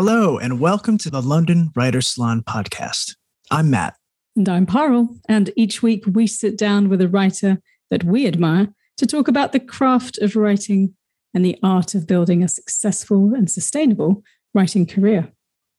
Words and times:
Hello, 0.00 0.38
and 0.38 0.60
welcome 0.60 0.96
to 0.98 1.10
the 1.10 1.20
London 1.20 1.72
Writers 1.74 2.06
Salon 2.06 2.42
podcast. 2.42 3.16
I'm 3.50 3.68
Matt. 3.68 3.96
And 4.36 4.48
I'm 4.48 4.64
Parul. 4.64 5.18
And 5.28 5.50
each 5.56 5.82
week 5.82 6.04
we 6.06 6.28
sit 6.28 6.56
down 6.56 6.88
with 6.88 7.00
a 7.00 7.08
writer 7.08 7.60
that 7.90 8.04
we 8.04 8.24
admire 8.24 8.68
to 8.98 9.06
talk 9.08 9.26
about 9.26 9.50
the 9.50 9.58
craft 9.58 10.16
of 10.18 10.36
writing 10.36 10.94
and 11.34 11.44
the 11.44 11.58
art 11.64 11.96
of 11.96 12.06
building 12.06 12.44
a 12.44 12.48
successful 12.48 13.34
and 13.34 13.50
sustainable 13.50 14.22
writing 14.54 14.86
career. 14.86 15.32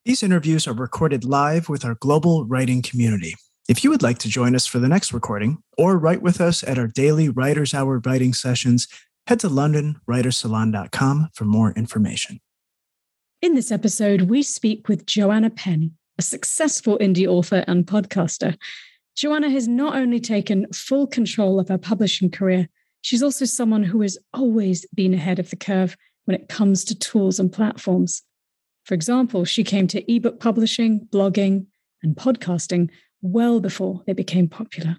These 0.04 0.21
interviews 0.21 0.67
are 0.67 0.73
recorded 0.73 1.23
live 1.23 1.70
with 1.70 1.86
our 1.86 1.95
global 1.95 2.45
writing 2.45 2.81
community. 2.81 3.36
If 3.70 3.86
you 3.86 3.89
would 3.89 4.04
like 4.04 4.17
to 4.17 4.27
join 4.27 4.54
us 4.54 4.65
for 4.65 4.79
the 4.79 4.89
next 4.89 5.13
recording 5.13 5.59
or 5.77 5.97
write 5.97 6.21
with 6.21 6.41
us 6.41 6.61
at 6.61 6.77
our 6.77 6.88
daily 6.88 7.29
Writers 7.29 7.73
Hour 7.73 8.01
writing 8.05 8.33
sessions, 8.33 8.86
head 9.27 9.39
to 9.39 9.47
londonwritersalon.com 9.47 11.29
for 11.33 11.45
more 11.45 11.71
information. 11.71 12.41
In 13.42 13.56
this 13.56 13.71
episode, 13.71 14.24
we 14.24 14.44
speak 14.44 14.90
with 14.90 15.06
Joanna 15.06 15.50
Penn, 15.50 15.96
a 16.18 16.21
successful 16.21 16.97
indie 16.97 17.25
author 17.25 17.64
and 17.70 17.86
podcaster. 17.86 18.57
Joanna 19.16 19.50
has 19.50 19.66
not 19.66 19.96
only 19.96 20.20
taken 20.20 20.68
full 20.74 21.07
control 21.07 21.57
of 21.57 21.70
her 21.70 21.78
publishing 21.78 22.30
career, 22.30 22.68
she's 23.00 23.24
also 23.24 23.46
someone 23.46 23.83
who 23.83 24.02
has 24.02 24.18
always 24.33 24.86
been 24.94 25.14
ahead 25.14 25.39
of 25.39 25.52
the 25.52 25.56
curve 25.56 25.96
when 26.25 26.36
it 26.36 26.50
comes 26.50 26.83
to 26.83 27.00
tools 27.00 27.39
and 27.39 27.50
platforms. 27.50 28.24
For 28.83 28.94
example, 28.94 29.46
she 29.46 29.64
came 29.64 29.88
to 29.88 30.14
ebook 30.14 30.42
publishing, 30.42 31.08
blogging, 31.10 31.68
and 32.03 32.17
podcasting 32.17 32.89
well 33.22 33.61
before 33.61 34.03
they 34.06 34.14
became 34.14 34.50
popular. 34.50 34.97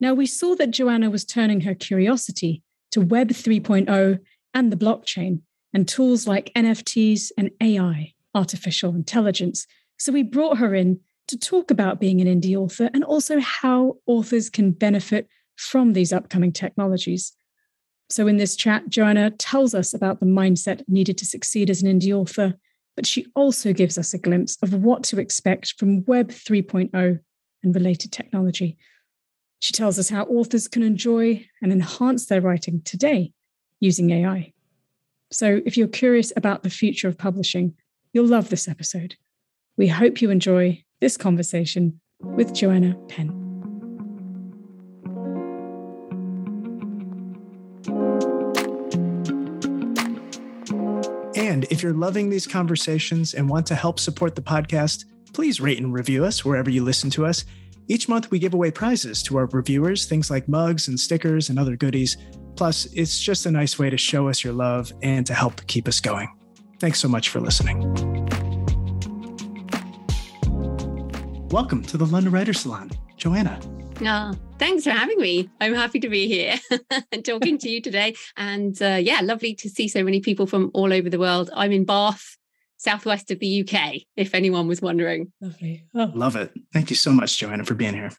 Now, 0.00 0.14
we 0.14 0.24
saw 0.24 0.54
that 0.54 0.70
Joanna 0.70 1.10
was 1.10 1.26
turning 1.26 1.60
her 1.60 1.74
curiosity 1.74 2.62
to 2.92 3.02
Web 3.02 3.28
3.0 3.28 4.18
and 4.54 4.72
the 4.72 4.76
blockchain 4.76 5.42
and 5.74 5.88
tools 5.88 6.26
like 6.26 6.52
NFTs 6.54 7.30
and 7.36 7.50
AI, 7.60 8.12
artificial 8.34 8.94
intelligence. 8.94 9.66
So 9.98 10.12
we 10.12 10.22
brought 10.22 10.58
her 10.58 10.74
in 10.74 11.00
to 11.28 11.38
talk 11.38 11.70
about 11.70 12.00
being 12.00 12.20
an 12.20 12.28
indie 12.28 12.56
author 12.56 12.90
and 12.92 13.04
also 13.04 13.40
how 13.40 13.96
authors 14.06 14.50
can 14.50 14.72
benefit 14.72 15.28
from 15.56 15.92
these 15.92 16.12
upcoming 16.12 16.52
technologies. 16.52 17.32
So, 18.10 18.26
in 18.26 18.36
this 18.36 18.56
chat, 18.56 18.88
Joanna 18.88 19.30
tells 19.30 19.74
us 19.74 19.94
about 19.94 20.20
the 20.20 20.26
mindset 20.26 20.82
needed 20.88 21.16
to 21.18 21.26
succeed 21.26 21.70
as 21.70 21.82
an 21.82 21.88
indie 21.88 22.12
author, 22.12 22.54
but 22.94 23.06
she 23.06 23.26
also 23.34 23.72
gives 23.72 23.96
us 23.96 24.12
a 24.12 24.18
glimpse 24.18 24.58
of 24.62 24.74
what 24.74 25.02
to 25.04 25.18
expect 25.18 25.74
from 25.78 26.04
Web 26.04 26.28
3.0 26.28 27.20
and 27.62 27.74
related 27.74 28.12
technology. 28.12 28.76
She 29.60 29.72
tells 29.72 29.98
us 29.98 30.10
how 30.10 30.24
authors 30.24 30.68
can 30.68 30.82
enjoy 30.82 31.46
and 31.62 31.72
enhance 31.72 32.26
their 32.26 32.40
writing 32.40 32.82
today 32.84 33.32
using 33.80 34.10
AI. 34.10 34.51
So, 35.32 35.62
if 35.64 35.78
you're 35.78 35.88
curious 35.88 36.30
about 36.36 36.62
the 36.62 36.68
future 36.68 37.08
of 37.08 37.16
publishing, 37.16 37.74
you'll 38.12 38.26
love 38.26 38.50
this 38.50 38.68
episode. 38.68 39.16
We 39.78 39.88
hope 39.88 40.20
you 40.20 40.30
enjoy 40.30 40.84
this 41.00 41.16
conversation 41.16 42.00
with 42.20 42.54
Joanna 42.54 42.94
Penn. 43.08 43.30
And 51.34 51.64
if 51.70 51.82
you're 51.82 51.94
loving 51.94 52.28
these 52.28 52.46
conversations 52.46 53.32
and 53.32 53.48
want 53.48 53.66
to 53.68 53.74
help 53.74 53.98
support 53.98 54.36
the 54.36 54.42
podcast, 54.42 55.06
please 55.32 55.62
rate 55.62 55.78
and 55.78 55.94
review 55.94 56.26
us 56.26 56.44
wherever 56.44 56.68
you 56.68 56.84
listen 56.84 57.08
to 57.10 57.24
us. 57.24 57.46
Each 57.88 58.08
month, 58.08 58.30
we 58.30 58.38
give 58.38 58.54
away 58.54 58.70
prizes 58.70 59.22
to 59.24 59.36
our 59.36 59.46
reviewers, 59.46 60.06
things 60.06 60.30
like 60.30 60.48
mugs 60.48 60.86
and 60.86 60.98
stickers 60.98 61.50
and 61.50 61.58
other 61.58 61.76
goodies. 61.76 62.16
Plus, 62.54 62.86
it's 62.92 63.20
just 63.20 63.44
a 63.46 63.50
nice 63.50 63.76
way 63.76 63.90
to 63.90 63.98
show 63.98 64.28
us 64.28 64.44
your 64.44 64.52
love 64.52 64.92
and 65.02 65.26
to 65.26 65.34
help 65.34 65.66
keep 65.66 65.88
us 65.88 65.98
going. 66.00 66.28
Thanks 66.78 67.00
so 67.00 67.08
much 67.08 67.30
for 67.30 67.40
listening. 67.40 67.80
Welcome 71.48 71.82
to 71.86 71.96
the 71.96 72.06
London 72.06 72.32
Writer 72.32 72.52
Salon, 72.52 72.90
Joanna. 73.16 73.60
Oh, 74.00 74.34
thanks 74.58 74.84
for 74.84 74.90
having 74.90 75.18
me. 75.18 75.50
I'm 75.60 75.74
happy 75.74 75.98
to 76.00 76.08
be 76.08 76.28
here 76.28 76.54
and 77.10 77.24
talking 77.24 77.58
to 77.58 77.68
you 77.68 77.80
today. 77.80 78.14
And 78.36 78.80
uh, 78.80 78.98
yeah, 79.00 79.20
lovely 79.22 79.54
to 79.56 79.68
see 79.68 79.88
so 79.88 80.04
many 80.04 80.20
people 80.20 80.46
from 80.46 80.70
all 80.72 80.92
over 80.92 81.10
the 81.10 81.18
world. 81.18 81.50
I'm 81.52 81.72
in 81.72 81.84
Bath, 81.84 82.36
southwest 82.82 83.30
of 83.30 83.38
the 83.38 83.62
UK, 83.62 84.02
if 84.16 84.34
anyone 84.34 84.66
was 84.66 84.82
wondering. 84.82 85.32
Lovely. 85.40 85.84
Oh. 85.94 86.10
Love 86.14 86.36
it. 86.36 86.52
Thank 86.72 86.90
you 86.90 86.96
so 86.96 87.12
much, 87.12 87.38
Joanna, 87.38 87.64
for 87.64 87.74
being 87.74 87.94
here. 87.94 88.10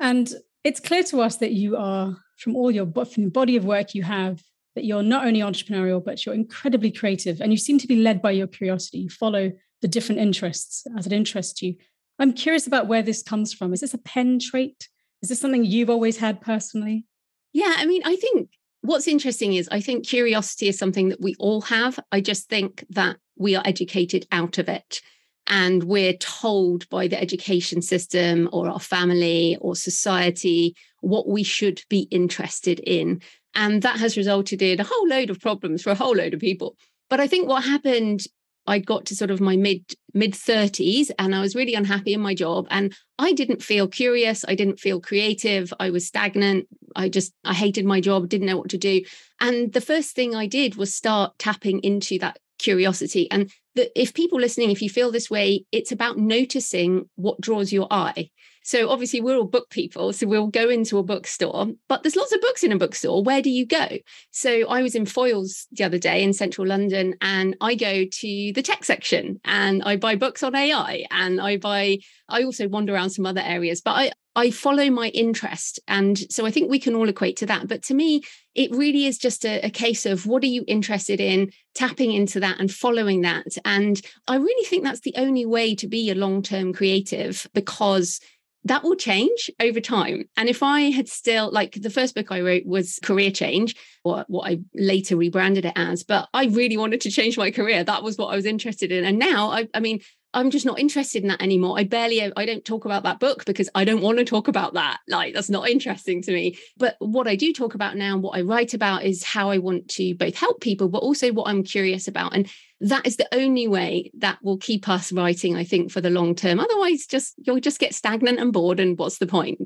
And 0.00 0.32
it's 0.64 0.80
clear 0.80 1.04
to 1.04 1.20
us 1.20 1.36
that 1.36 1.52
you 1.52 1.76
are 1.76 2.16
from 2.36 2.56
all 2.56 2.70
your 2.70 2.86
from 2.86 3.24
the 3.24 3.30
body 3.30 3.56
of 3.56 3.64
work 3.64 3.94
you 3.94 4.02
have 4.02 4.42
that 4.74 4.84
you're 4.84 5.02
not 5.02 5.26
only 5.26 5.40
entrepreneurial 5.40 6.04
but 6.04 6.24
you're 6.24 6.34
incredibly 6.34 6.90
creative 6.90 7.40
and 7.40 7.52
you 7.52 7.58
seem 7.58 7.78
to 7.78 7.86
be 7.86 7.96
led 7.96 8.22
by 8.22 8.30
your 8.30 8.46
curiosity 8.46 8.98
you 8.98 9.10
follow 9.10 9.50
the 9.82 9.88
different 9.88 10.20
interests 10.20 10.86
as 10.96 11.06
it 11.06 11.12
interests 11.12 11.62
you 11.62 11.74
i'm 12.18 12.32
curious 12.32 12.66
about 12.66 12.86
where 12.86 13.02
this 13.02 13.22
comes 13.22 13.52
from 13.52 13.72
is 13.72 13.80
this 13.80 13.94
a 13.94 13.98
Penn 13.98 14.38
trait 14.38 14.88
is 15.22 15.30
this 15.30 15.40
something 15.40 15.64
you've 15.64 15.90
always 15.90 16.18
had 16.18 16.40
personally 16.40 17.04
yeah 17.52 17.74
i 17.78 17.86
mean 17.86 18.02
i 18.04 18.14
think 18.14 18.50
what's 18.82 19.08
interesting 19.08 19.54
is 19.54 19.68
i 19.70 19.80
think 19.80 20.06
curiosity 20.06 20.68
is 20.68 20.78
something 20.78 21.08
that 21.08 21.20
we 21.20 21.34
all 21.38 21.60
have 21.62 21.98
i 22.12 22.20
just 22.20 22.48
think 22.48 22.84
that 22.90 23.16
we 23.36 23.54
are 23.54 23.62
educated 23.64 24.26
out 24.32 24.58
of 24.58 24.68
it 24.68 25.00
and 25.48 25.84
we're 25.84 26.14
told 26.14 26.88
by 26.90 27.08
the 27.08 27.20
education 27.20 27.80
system 27.80 28.48
or 28.52 28.68
our 28.68 28.80
family 28.80 29.56
or 29.60 29.74
society 29.74 30.76
what 31.00 31.26
we 31.28 31.42
should 31.42 31.82
be 31.88 32.00
interested 32.10 32.80
in. 32.80 33.22
And 33.54 33.82
that 33.82 33.98
has 33.98 34.16
resulted 34.16 34.60
in 34.62 34.78
a 34.78 34.84
whole 34.84 35.08
load 35.08 35.30
of 35.30 35.40
problems 35.40 35.82
for 35.82 35.90
a 35.90 35.94
whole 35.94 36.14
load 36.14 36.34
of 36.34 36.40
people. 36.40 36.76
But 37.08 37.20
I 37.20 37.26
think 37.26 37.48
what 37.48 37.64
happened, 37.64 38.24
I 38.68 38.78
got 38.78 39.06
to 39.06 39.16
sort 39.16 39.30
of 39.30 39.40
my 39.40 39.56
mid 39.56 39.94
mid 40.14 40.34
30s 40.34 41.10
and 41.18 41.34
I 41.34 41.40
was 41.40 41.54
really 41.54 41.74
unhappy 41.74 42.12
in 42.12 42.20
my 42.20 42.34
job 42.34 42.66
and 42.70 42.94
I 43.18 43.32
didn't 43.32 43.62
feel 43.62 43.88
curious, 43.88 44.44
I 44.46 44.54
didn't 44.54 44.78
feel 44.78 45.00
creative, 45.00 45.72
I 45.80 45.90
was 45.90 46.06
stagnant. 46.06 46.66
I 46.94 47.08
just 47.08 47.32
I 47.44 47.54
hated 47.54 47.84
my 47.84 48.00
job, 48.00 48.28
didn't 48.28 48.46
know 48.46 48.58
what 48.58 48.70
to 48.70 48.78
do. 48.78 49.02
And 49.40 49.72
the 49.72 49.80
first 49.80 50.14
thing 50.14 50.34
I 50.34 50.46
did 50.46 50.76
was 50.76 50.94
start 50.94 51.38
tapping 51.38 51.80
into 51.80 52.18
that 52.18 52.38
curiosity. 52.58 53.30
And 53.30 53.50
that 53.74 53.90
if 54.00 54.14
people 54.14 54.40
listening, 54.40 54.70
if 54.70 54.82
you 54.82 54.90
feel 54.90 55.10
this 55.10 55.30
way, 55.30 55.64
it's 55.72 55.92
about 55.92 56.18
noticing 56.18 57.08
what 57.14 57.40
draws 57.40 57.72
your 57.72 57.86
eye. 57.90 58.30
So 58.68 58.90
obviously 58.90 59.22
we're 59.22 59.36
all 59.38 59.46
book 59.46 59.70
people, 59.70 60.12
so 60.12 60.26
we'll 60.26 60.48
go 60.48 60.68
into 60.68 60.98
a 60.98 61.02
bookstore, 61.02 61.68
but 61.88 62.02
there's 62.02 62.16
lots 62.16 62.34
of 62.34 62.42
books 62.42 62.62
in 62.62 62.70
a 62.70 62.76
bookstore. 62.76 63.22
Where 63.22 63.40
do 63.40 63.48
you 63.48 63.64
go? 63.64 63.88
So 64.30 64.68
I 64.68 64.82
was 64.82 64.94
in 64.94 65.06
Foyles 65.06 65.64
the 65.72 65.84
other 65.84 65.96
day 65.96 66.22
in 66.22 66.34
central 66.34 66.66
London 66.66 67.14
and 67.22 67.56
I 67.62 67.76
go 67.76 68.04
to 68.04 68.52
the 68.52 68.62
tech 68.62 68.84
section 68.84 69.40
and 69.46 69.82
I 69.84 69.96
buy 69.96 70.16
books 70.16 70.42
on 70.42 70.54
AI 70.54 71.06
and 71.10 71.40
I 71.40 71.56
buy 71.56 72.00
I 72.28 72.42
also 72.42 72.68
wander 72.68 72.92
around 72.94 73.08
some 73.08 73.24
other 73.24 73.40
areas, 73.40 73.80
but 73.80 73.92
I 73.92 74.12
I 74.38 74.52
follow 74.52 74.88
my 74.88 75.08
interest. 75.08 75.80
And 75.88 76.16
so 76.30 76.46
I 76.46 76.52
think 76.52 76.70
we 76.70 76.78
can 76.78 76.94
all 76.94 77.08
equate 77.08 77.36
to 77.38 77.46
that. 77.46 77.66
But 77.66 77.82
to 77.84 77.94
me, 77.94 78.22
it 78.54 78.70
really 78.70 79.04
is 79.06 79.18
just 79.18 79.44
a, 79.44 79.60
a, 79.66 79.70
case 79.70 80.06
of 80.06 80.26
what 80.26 80.44
are 80.44 80.46
you 80.46 80.62
interested 80.68 81.20
in, 81.20 81.50
tapping 81.74 82.12
into 82.12 82.38
that 82.38 82.60
and 82.60 82.72
following 82.72 83.22
that. 83.22 83.48
And 83.64 84.00
I 84.28 84.36
really 84.36 84.64
think 84.66 84.84
that's 84.84 85.00
the 85.00 85.14
only 85.16 85.44
way 85.44 85.74
to 85.74 85.88
be 85.88 86.08
a 86.08 86.14
long 86.14 86.42
term 86.42 86.72
creative 86.72 87.48
because 87.52 88.20
that 88.62 88.84
will 88.84 88.94
change 88.94 89.50
over 89.58 89.80
time. 89.80 90.28
And 90.36 90.48
if 90.48 90.62
I 90.62 90.82
had 90.82 91.08
still, 91.08 91.50
like 91.50 91.72
the 91.72 91.90
first 91.90 92.14
book 92.14 92.30
I 92.30 92.40
wrote 92.40 92.64
was 92.64 93.00
Career 93.02 93.32
Change, 93.32 93.74
or 94.04 94.24
what 94.28 94.48
I 94.48 94.60
later 94.72 95.16
rebranded 95.16 95.64
it 95.64 95.72
as, 95.74 96.04
but 96.04 96.28
I 96.32 96.44
really 96.46 96.76
wanted 96.76 97.00
to 97.00 97.10
change 97.10 97.36
my 97.36 97.50
career. 97.50 97.82
That 97.82 98.04
was 98.04 98.16
what 98.16 98.28
I 98.28 98.36
was 98.36 98.46
interested 98.46 98.92
in. 98.92 99.04
And 99.04 99.18
now, 99.18 99.50
I, 99.50 99.68
I 99.74 99.80
mean, 99.80 100.00
I'm 100.34 100.50
just 100.50 100.66
not 100.66 100.78
interested 100.78 101.22
in 101.22 101.28
that 101.28 101.40
anymore. 101.40 101.78
I 101.78 101.84
barely, 101.84 102.20
I 102.22 102.44
don't 102.44 102.64
talk 102.64 102.84
about 102.84 103.02
that 103.04 103.18
book 103.18 103.46
because 103.46 103.70
I 103.74 103.84
don't 103.84 104.02
want 104.02 104.18
to 104.18 104.24
talk 104.24 104.46
about 104.46 104.74
that. 104.74 104.98
Like, 105.08 105.32
that's 105.32 105.48
not 105.48 105.68
interesting 105.68 106.20
to 106.22 106.32
me. 106.32 106.58
But 106.76 106.96
what 106.98 107.26
I 107.26 107.34
do 107.34 107.52
talk 107.52 107.74
about 107.74 107.96
now, 107.96 108.18
what 108.18 108.36
I 108.36 108.42
write 108.42 108.74
about 108.74 109.04
is 109.04 109.22
how 109.24 109.50
I 109.50 109.58
want 109.58 109.88
to 109.92 110.14
both 110.14 110.34
help 110.34 110.60
people, 110.60 110.88
but 110.88 110.98
also 110.98 111.32
what 111.32 111.48
I'm 111.48 111.64
curious 111.64 112.08
about. 112.08 112.34
And 112.34 112.48
that 112.80 113.06
is 113.06 113.16
the 113.16 113.28
only 113.34 113.66
way 113.66 114.10
that 114.18 114.38
will 114.42 114.58
keep 114.58 114.86
us 114.88 115.12
writing, 115.12 115.56
I 115.56 115.64
think, 115.64 115.90
for 115.90 116.02
the 116.02 116.10
long 116.10 116.34
term. 116.34 116.60
Otherwise, 116.60 117.06
just 117.06 117.34
you'll 117.38 117.60
just 117.60 117.80
get 117.80 117.94
stagnant 117.94 118.38
and 118.38 118.52
bored. 118.52 118.80
And 118.80 118.98
what's 118.98 119.18
the 119.18 119.26
point? 119.26 119.60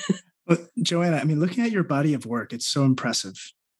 well, 0.46 0.58
Joanna, 0.82 1.18
I 1.18 1.24
mean, 1.24 1.40
looking 1.40 1.62
at 1.62 1.72
your 1.72 1.84
body 1.84 2.14
of 2.14 2.24
work, 2.24 2.54
it's 2.54 2.66
so 2.66 2.84
impressive. 2.84 3.34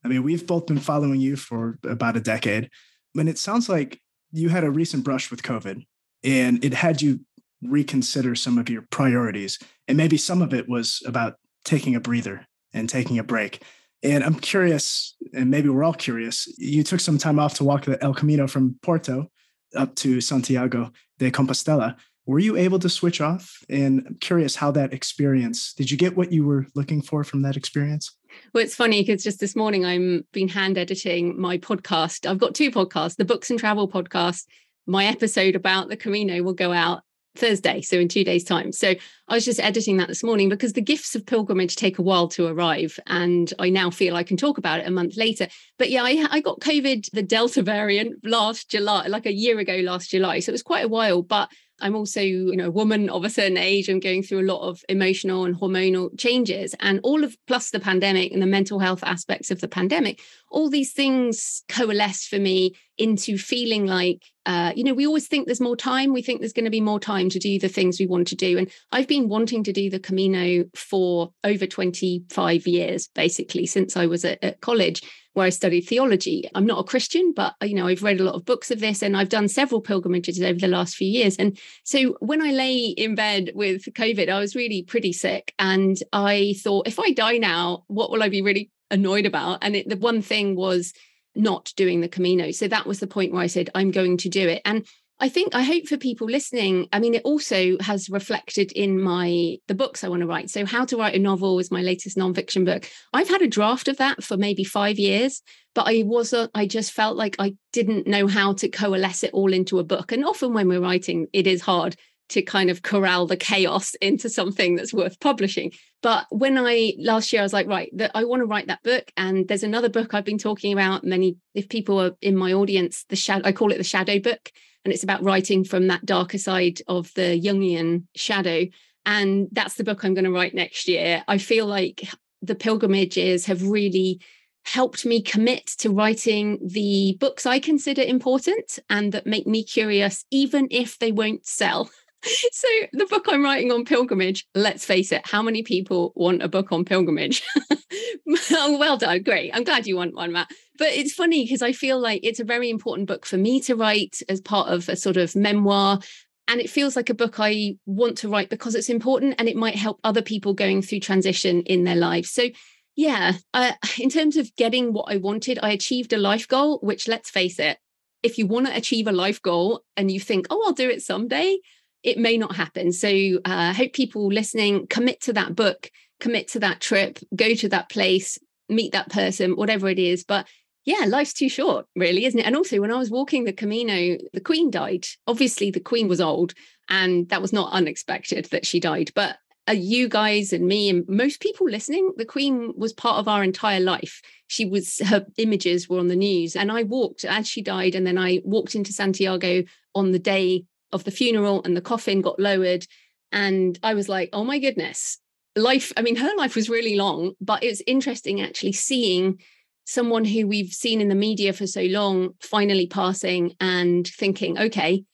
I 0.05 0.09
mean, 0.09 0.23
we've 0.23 0.47
both 0.47 0.67
been 0.67 0.79
following 0.79 1.19
you 1.19 1.37
for 1.37 1.79
about 1.83 2.17
a 2.17 2.21
decade. 2.21 2.71
And 3.17 3.29
it 3.29 3.39
sounds 3.39 3.71
like 3.71 4.03
you 4.31 4.51
had 4.51 4.65
a 4.65 4.71
recent 4.71 5.03
brush 5.03 5.31
with 5.31 5.43
COVID 5.43 5.83
and 6.27 6.63
it 6.65 6.75
had 6.75 7.01
you 7.01 7.21
reconsider 7.63 8.35
some 8.35 8.59
of 8.59 8.69
your 8.69 8.83
priorities. 8.91 9.59
And 9.89 9.97
maybe 9.97 10.17
some 10.17 10.43
of 10.43 10.53
it 10.53 10.69
was 10.69 11.03
about 11.07 11.37
taking 11.65 11.95
a 11.95 12.01
breather 12.01 12.45
and 12.75 12.89
taking 12.89 13.19
a 13.19 13.25
break. 13.25 13.63
And 14.03 14.23
I'm 14.23 14.35
curious, 14.35 15.17
and 15.33 15.51
maybe 15.51 15.69
we're 15.69 15.85
all 15.85 15.95
curious. 15.95 16.47
You 16.59 16.83
took 16.83 17.01
some 17.01 17.17
time 17.17 17.39
off 17.39 17.55
to 17.55 17.65
walk 17.65 17.87
the 17.87 18.03
El 18.03 18.13
Camino 18.13 18.47
from 18.47 18.77
Porto 18.83 19.31
up 19.75 19.95
to 19.97 20.21
Santiago 20.21 20.91
de 21.19 21.31
Compostela. 21.31 21.97
Were 22.27 22.39
you 22.41 22.57
able 22.57 22.79
to 22.81 22.89
switch 22.89 23.21
off? 23.21 23.59
And 23.71 24.05
I'm 24.07 24.17
curious 24.17 24.57
how 24.57 24.73
that 24.73 24.93
experience, 24.93 25.73
did 25.75 25.91
you 25.91 25.97
get 25.97 26.17
what 26.17 26.33
you 26.33 26.45
were 26.45 26.67
looking 26.75 27.01
for 27.01 27.25
from 27.25 27.43
that 27.43 27.57
experience? 27.57 28.17
Well, 28.53 28.65
it's 28.65 28.75
funny 28.75 29.03
because 29.03 29.23
just 29.23 29.41
this 29.41 29.57
morning 29.57 29.85
I'm 29.85 30.25
been 30.33 30.49
hand 30.49 30.77
editing 30.77 31.41
my 31.41 31.57
podcast. 31.57 32.29
I've 32.29 32.39
got 32.39 32.55
two 32.55 32.71
podcasts, 32.71 33.17
the 33.17 33.25
books 33.25 33.49
and 33.49 33.59
travel 33.59 33.89
podcast 33.89 34.45
my 34.87 35.07
episode 35.07 35.57
about 35.57 35.89
the 35.89 35.97
Camino 35.97 36.43
will 36.43 36.55
go 36.55 36.73
out 36.73 37.03
Thursday, 37.37 37.83
so 37.83 37.99
in 37.99 38.09
two 38.09 38.25
days' 38.25 38.45
time. 38.45 38.73
So 38.73 38.95
I 39.29 39.35
was 39.35 39.45
just 39.45 39.61
editing 39.61 39.99
that 39.99 40.09
this 40.09 40.25
morning 40.25 40.49
because 40.49 40.73
the 40.73 40.81
gifts 40.81 41.15
of 41.15 41.27
pilgrimage 41.27 41.77
take 41.77 41.99
a 41.99 42.03
while 42.03 42.29
to 42.29 42.47
arrive. 42.47 42.99
And 43.07 43.53
I 43.59 43.71
now 43.71 43.91
feel 43.91 44.17
I 44.17 44.23
can 44.23 44.37
talk 44.37 44.59
about 44.59 44.81
it 44.81 44.87
a 44.87 44.91
month 44.91 45.17
later. 45.17 45.49
But 45.79 45.91
yeah, 45.91 46.03
I, 46.03 46.27
I 46.31 46.41
got 46.41 46.61
COVID, 46.61 47.11
the 47.13 47.23
Delta 47.23 47.63
variant 47.63 48.25
last 48.25 48.71
July, 48.71 49.07
like 49.07 49.27
a 49.27 49.35
year 49.35 49.59
ago 49.59 49.77
last 49.85 50.11
July. 50.11 50.41
So 50.41 50.51
it 50.51 50.55
was 50.55 50.63
quite 50.63 50.85
a 50.85 50.89
while. 50.89 51.23
But 51.23 51.51
I'm 51.81 51.95
also, 51.95 52.21
you 52.21 52.57
know, 52.57 52.67
a 52.67 52.71
woman 52.71 53.11
of 53.11 53.25
a 53.25 53.31
certain 53.31 53.57
age. 53.59 53.89
I'm 53.89 54.01
going 54.01 54.23
through 54.23 54.41
a 54.41 54.51
lot 54.51 54.67
of 54.67 54.83
emotional 54.89 55.45
and 55.45 55.55
hormonal 55.55 56.19
changes, 56.19 56.75
and 56.81 57.01
all 57.03 57.25
of 57.25 57.37
plus 57.47 57.71
the 57.71 57.81
pandemic 57.81 58.33
and 58.33 58.43
the 58.43 58.47
mental 58.47 58.79
health 58.79 59.05
aspects 59.05 59.51
of 59.51 59.61
the 59.61 59.69
pandemic. 59.69 60.21
All 60.51 60.71
these 60.71 60.93
things 60.93 61.63
coalesce 61.69 62.27
for 62.27 62.39
me 62.39 62.75
into 62.99 63.37
feeling 63.37 63.87
like, 63.87 64.23
uh, 64.47 64.73
you 64.75 64.85
know, 64.85 64.95
we 64.95 65.07
always 65.07 65.29
think 65.29 65.47
there's 65.47 65.61
more 65.61 65.77
time. 65.77 66.13
We 66.13 66.23
think 66.23 66.41
there's 66.41 66.55
going 66.55 66.65
to 66.65 66.71
be 66.71 66.81
more 66.81 67.01
time 67.01 67.29
to 67.31 67.39
do 67.39 67.59
the 67.59 67.69
things 67.69 68.01
we 68.01 68.07
want 68.07 68.29
to 68.29 68.37
do. 68.37 68.57
And 68.57 68.71
I've 68.91 69.09
been 69.09 69.29
wanting 69.29 69.65
to 69.65 69.73
do 69.73 69.91
the 69.91 70.01
Camino 70.01 70.65
for 70.75 71.33
over 71.45 71.67
25 71.67 72.67
years, 72.67 73.09
basically, 73.09 73.67
since 73.67 73.97
I 73.97 74.07
was 74.07 74.25
at, 74.25 74.43
at 74.43 74.61
college 74.61 75.03
where 75.37 75.47
I 75.47 75.51
studied 75.51 75.83
theology. 75.83 76.49
I'm 76.55 76.65
not 76.65 76.81
a 76.81 76.85
Christian, 76.85 77.35
but 77.37 77.55
you 77.63 77.75
know, 77.75 77.87
I've 77.87 78.03
read 78.03 78.21
a 78.21 78.25
lot 78.25 78.37
of 78.37 78.47
books 78.47 78.71
of 78.71 78.81
this 78.81 79.03
and 79.03 79.15
I've 79.15 79.29
done 79.29 79.49
several 79.49 79.83
pilgrimages 79.83 80.41
over 80.41 80.59
the 80.59 80.67
last 80.67 80.97
few 80.97 81.09
years. 81.09 81.37
And 81.37 81.59
so 81.85 82.17
when 82.21 82.41
I 82.41 82.53
lay 82.53 82.79
in 82.87 83.15
bed 83.15 83.53
with 83.55 83.85
COVID, 83.85 84.31
I 84.31 84.41
was 84.41 84.57
really 84.57 84.83
pretty 84.83 85.13
sick. 85.13 85.53
And 85.59 85.99
I 86.11 86.55
thought, 86.63 86.89
if 86.89 86.99
I 86.99 87.13
die 87.13 87.37
now, 87.37 87.85
what 87.89 88.11
will 88.11 88.23
I 88.23 88.31
be 88.31 88.41
really 88.41 88.71
annoyed 88.91 89.27
about? 89.27 89.59
And 89.61 89.77
it, 89.77 89.89
the 89.91 89.99
one 89.99 90.23
thing 90.23 90.57
was 90.57 90.95
not 91.35 91.71
doing 91.77 92.01
the 92.01 92.09
Camino. 92.09 92.51
So 92.51 92.67
that 92.69 92.87
was 92.87 93.01
the 93.01 93.07
point 93.07 93.33
where 93.33 93.43
I 93.43 93.49
said, 93.49 93.69
I'm 93.75 93.91
going 93.91 94.17
to 94.19 94.31
do 94.31 94.49
it. 94.49 94.63
And 94.65 94.87
I 95.19 95.31
think 95.31 95.55
I 95.55 95.63
hope 95.63 95.87
for 95.87 95.97
people 95.97 96.27
listening. 96.27 96.89
I 96.93 97.01
mean, 97.01 97.15
it 97.15 97.23
also 97.25 97.79
has 97.81 98.11
reflected 98.11 98.71
in 98.73 99.01
my 99.01 99.57
the 99.67 99.75
books 99.75 100.05
I 100.05 100.09
want 100.09 100.21
to 100.21 100.27
write. 100.27 100.51
So, 100.51 100.67
How 100.67 100.85
to 100.85 100.97
Write 100.97 101.15
a 101.15 101.19
Novel 101.19 101.57
was 101.57 101.71
my 101.71 101.81
latest 101.81 102.19
nonfiction 102.19 102.67
book. 102.67 102.87
I've 103.15 103.29
had 103.29 103.41
a 103.41 103.49
draft 103.49 103.89
of 103.89 103.97
that 103.97 104.23
for 104.23 104.37
maybe 104.37 104.63
five 104.63 104.99
years, 104.99 105.43
but 105.75 105.89
I 105.89 106.03
wasn't. 106.05 106.51
I 106.55 106.67
just 106.67 106.93
felt 106.93 107.17
like 107.17 107.37
I 107.39 107.55
didn't 107.73 108.07
know 108.07 108.27
how 108.27 108.53
to 108.55 108.69
coalesce 108.69 109.25
it 109.25 109.33
all 109.33 109.55
into 109.55 109.79
a 109.79 109.85
book. 109.85 110.13
And 110.13 110.25
often 110.25 110.53
when 110.53 110.69
we're 110.69 110.81
writing, 110.81 111.29
it 111.33 111.47
is 111.47 111.63
hard 111.63 111.97
to 112.29 112.43
kind 112.43 112.69
of 112.71 112.83
corral 112.83 113.27
the 113.27 113.37
chaos 113.37 113.95
into 114.03 114.29
something 114.29 114.77
that's 114.77 114.93
worth 114.93 115.19
publishing. 115.21 115.73
But 116.03 116.27
when 116.31 116.59
I 116.59 116.93
last 116.99 117.33
year, 117.33 117.41
I 117.41 117.45
was 117.45 117.55
like, 117.55 117.69
right, 117.69 117.91
that 117.95 118.11
I 118.15 118.25
want 118.25 118.41
to 118.41 118.47
write 118.47 118.67
that 118.67 118.83
book. 118.83 119.11
And 119.17 119.49
there's 119.49 119.63
another 119.63 119.89
book 119.89 120.13
I've 120.13 120.25
been 120.25 120.37
talking 120.37 120.75
about. 120.75 121.05
Many, 121.05 121.37
if 121.55 121.71
people 121.71 122.03
are 122.03 122.13
in 122.21 122.37
my 122.37 122.53
audience, 122.53 123.07
the 123.09 123.17
shadow, 123.17 123.49
I 123.49 123.53
call 123.53 123.73
it 123.73 123.79
the 123.79 123.85
shadow 123.85 124.19
book 124.19 124.53
and 124.87 124.93
it's 124.93 125.03
about 125.03 125.25
writing 125.25 125.65
from 125.65 125.89
that 125.89 126.07
darker 126.07 126.39
side 126.39 126.81
of 126.87 127.13
the 127.15 127.43
Jungian 127.43 128.05
shadow. 128.15 128.67
And 129.05 129.49
that's 129.51 129.75
the 129.75 129.83
book 129.83 130.05
I'm 130.05 130.15
going 130.15 130.27
to 130.27 130.31
write 130.31 130.55
next 130.55 130.87
year. 130.87 131.25
I 131.27 131.39
feel 131.39 131.67
like 131.67 132.09
the 132.41 132.55
pilgrimages 132.55 133.47
have 133.47 133.67
really 133.67 134.21
helped 134.65 135.05
me 135.05 135.21
commit 135.21 135.67
to 135.79 135.91
writing 135.91 136.61
the 136.65 137.17
books 137.19 137.47
I 137.47 137.59
consider 137.59 138.01
important 138.01 138.79
and 138.89 139.11
that 139.11 139.27
make 139.27 139.49
me 139.49 139.65
curious, 139.65 140.25
even 140.31 140.69
if 140.71 141.01
they 141.01 141.11
won't 141.11 141.45
sell. 141.45 141.91
so 142.25 142.69
the 142.93 143.07
book 143.07 143.27
I'm 143.29 143.45
writing 143.45 143.71
on 143.73 143.85
pilgrimage, 143.85 144.47
let's 144.55 144.85
face 144.85 145.13
it, 145.13 145.23
how 145.25 145.43
many 145.43 145.63
people 145.63 146.13
want 146.17 146.43
a 146.43 146.49
book 146.49 146.73
on 146.73 146.85
pilgrimage? 146.85 147.43
oh, 148.51 148.77
well 148.79 148.97
done. 148.97 149.23
Great. 149.23 149.51
I'm 149.55 149.65
glad 149.65 149.87
you 149.87 149.97
want 149.97 150.15
one, 150.15 150.33
Matt. 150.33 150.51
But 150.79 150.89
it's 150.89 151.15
funny 151.15 151.45
because 151.45 151.63
I 151.63 151.73
feel 151.73 151.99
like 151.99 152.21
it's 152.23 152.41
a 152.41 152.45
very 152.45 152.71
important 152.71 153.09
book 153.09 153.25
for 153.27 153.37
me 153.37 153.61
to 153.63 153.77
write 153.77 154.19
as 154.29 154.41
part 154.41 154.69
of 154.69 154.89
a 154.89 154.97
sort 154.97 155.17
of 155.17 155.37
memoir. 155.37 156.01
And 156.49 156.61
it 156.61 156.71
feels 156.71 156.95
like 156.95 157.11
a 157.11 157.15
book 157.15 157.37
I 157.39 157.77
want 157.87 158.19
to 158.19 158.29
write 158.29 158.51
because 158.51 158.75
it's 158.75 158.89
important 158.89 159.35
and 159.39 159.49
it 159.49 159.57
might 159.57 159.75
help 159.75 159.99
other 160.05 160.23
people 160.23 160.55
going 160.55 160.83
through 160.83 161.01
transition 161.01 161.63
in 161.63 161.85
their 161.85 161.97
lives. 161.97 162.31
So, 162.31 162.49
yeah, 162.95 163.33
uh, 163.53 163.73
in 163.99 164.11
terms 164.11 164.37
of 164.37 164.55
getting 164.57 164.93
what 164.93 165.13
I 165.13 165.17
wanted, 165.17 165.59
I 165.63 165.71
achieved 165.71 166.13
a 166.13 166.19
life 166.19 166.47
goal, 166.47 166.79
which 166.83 167.09
let's 167.09 167.31
face 167.31 167.59
it, 167.59 167.79
if 168.23 168.39
you 168.39 168.47
want 168.47 168.67
to 168.67 168.77
achieve 168.77 169.07
a 169.07 169.13
life 169.13 169.43
goal 169.43 169.83
and 169.97 170.11
you 170.11 170.21
think, 170.21 170.47
oh, 170.51 170.63
I'll 170.67 170.73
do 170.73 170.89
it 170.89 171.03
someday, 171.03 171.59
it 172.07 172.19
may 172.19 172.39
not 172.39 172.55
happen. 172.55 172.93
So 172.93 173.09
uh, 173.09 173.41
I 173.45 173.73
hope 173.73 173.93
people 173.93 174.29
listening 174.29 174.87
commit 174.87 175.21
to 175.23 175.33
that 175.35 175.57
book, 175.57 175.91
commit 176.21 176.47
to 176.49 176.61
that 176.61 176.81
trip, 176.81 177.19
go 177.35 177.55
to 177.55 177.69
that 177.71 177.91
place, 177.91 178.39
meet 178.69 178.93
that 178.93 179.11
person, 179.11 179.57
whatever 179.57 179.89
it 179.89 179.99
is. 179.99 180.25
But 180.25 180.47
yeah, 180.85 181.05
life's 181.09 181.33
too 181.33 181.49
short, 181.49 181.87
really, 181.97 182.25
isn't 182.25 182.39
it? 182.39 182.47
And 182.47 182.55
also, 182.55 182.81
when 182.81 182.93
I 182.93 182.99
was 182.99 183.11
walking 183.11 183.43
the 183.43 183.53
Camino, 183.53 184.17
the 184.33 184.41
Queen 184.41 184.71
died. 184.71 185.05
Obviously, 185.27 185.73
the 185.73 185.81
Queen 185.81 186.07
was 186.07 186.21
old, 186.21 186.55
and 186.89 187.29
that 187.31 187.43
was 187.43 187.53
not 187.53 187.73
unexpected 187.73 188.45
that 188.47 188.65
she 188.65 188.79
died. 188.79 189.11
But 189.17 189.37
uh, 189.69 189.73
you 189.73 190.09
guys 190.09 190.53
and 190.53 190.65
me 190.65 190.89
and 190.89 191.05
most 191.09 191.41
people 191.41 191.69
listening, 191.69 192.13
the 192.17 192.25
Queen 192.25 192.73
was 192.77 192.93
part 192.93 193.19
of 193.19 193.27
our 193.27 193.43
entire 193.43 193.81
life. 193.81 194.23
She 194.47 194.65
was, 194.65 195.01
her 195.01 195.27
images 195.39 195.89
were 195.89 195.99
on 195.99 196.07
the 196.07 196.15
news. 196.15 196.55
And 196.55 196.71
I 196.71 196.85
walked 196.85 197.25
as 197.25 197.49
she 197.49 197.63
died, 197.63 197.97
and 197.97 198.07
then 198.07 198.17
I 198.17 198.41
walked 198.45 198.77
into 198.77 198.93
Santiago 198.93 199.65
on 199.93 200.13
the 200.13 200.21
day 200.21 200.67
of 200.97 201.05
the 201.05 201.13
funeral 201.13 201.63
and 201.65 201.77
the 201.77 201.81
coffin 201.81 202.21
got 202.21 202.41
lowered. 202.41 202.85
And 203.31 203.79
I 203.83 203.95
was 203.95 204.09
like, 204.09 204.31
oh 204.33 204.43
my 204.43 204.59
goodness, 204.59 205.19
life. 205.55 205.93
I 205.97 206.03
mean, 206.03 206.17
her 206.17 206.37
life 206.37 206.57
was 206.57 206.69
really 206.69 206.97
long, 206.97 207.35
but 207.41 207.63
it 207.63 207.69
was 207.69 207.83
interesting 207.87 208.41
actually 208.41 208.73
seeing 208.73 209.39
someone 209.85 210.25
who 210.25 210.47
we've 210.47 210.73
seen 210.73 211.01
in 211.01 211.09
the 211.09 211.15
media 211.15 211.53
for 211.53 211.67
so 211.67 211.83
long 211.83 212.31
finally 212.41 212.89
passing 212.89 213.55
and 213.61 214.07
thinking, 214.07 214.59
okay, 214.59 215.05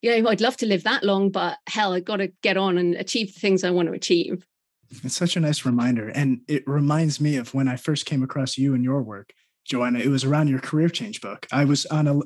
you 0.00 0.22
know, 0.22 0.28
I'd 0.30 0.40
love 0.40 0.56
to 0.58 0.66
live 0.66 0.84
that 0.84 1.04
long, 1.04 1.30
but 1.30 1.58
hell, 1.68 1.92
I've 1.92 2.04
got 2.04 2.16
to 2.16 2.32
get 2.42 2.56
on 2.56 2.78
and 2.78 2.94
achieve 2.94 3.34
the 3.34 3.40
things 3.40 3.62
I 3.62 3.70
want 3.70 3.88
to 3.88 3.94
achieve. 3.94 4.44
It's 4.90 5.14
such 5.14 5.36
a 5.36 5.40
nice 5.40 5.64
reminder. 5.64 6.08
And 6.08 6.40
it 6.48 6.64
reminds 6.66 7.20
me 7.20 7.36
of 7.36 7.54
when 7.54 7.68
I 7.68 7.76
first 7.76 8.04
came 8.04 8.22
across 8.22 8.58
you 8.58 8.74
and 8.74 8.82
your 8.82 9.02
work, 9.02 9.32
Joanna. 9.64 10.00
It 10.00 10.08
was 10.08 10.24
around 10.24 10.48
your 10.48 10.58
career 10.58 10.88
change 10.88 11.20
book. 11.20 11.46
I 11.52 11.64
was 11.64 11.86
on 11.86 12.08
a, 12.08 12.18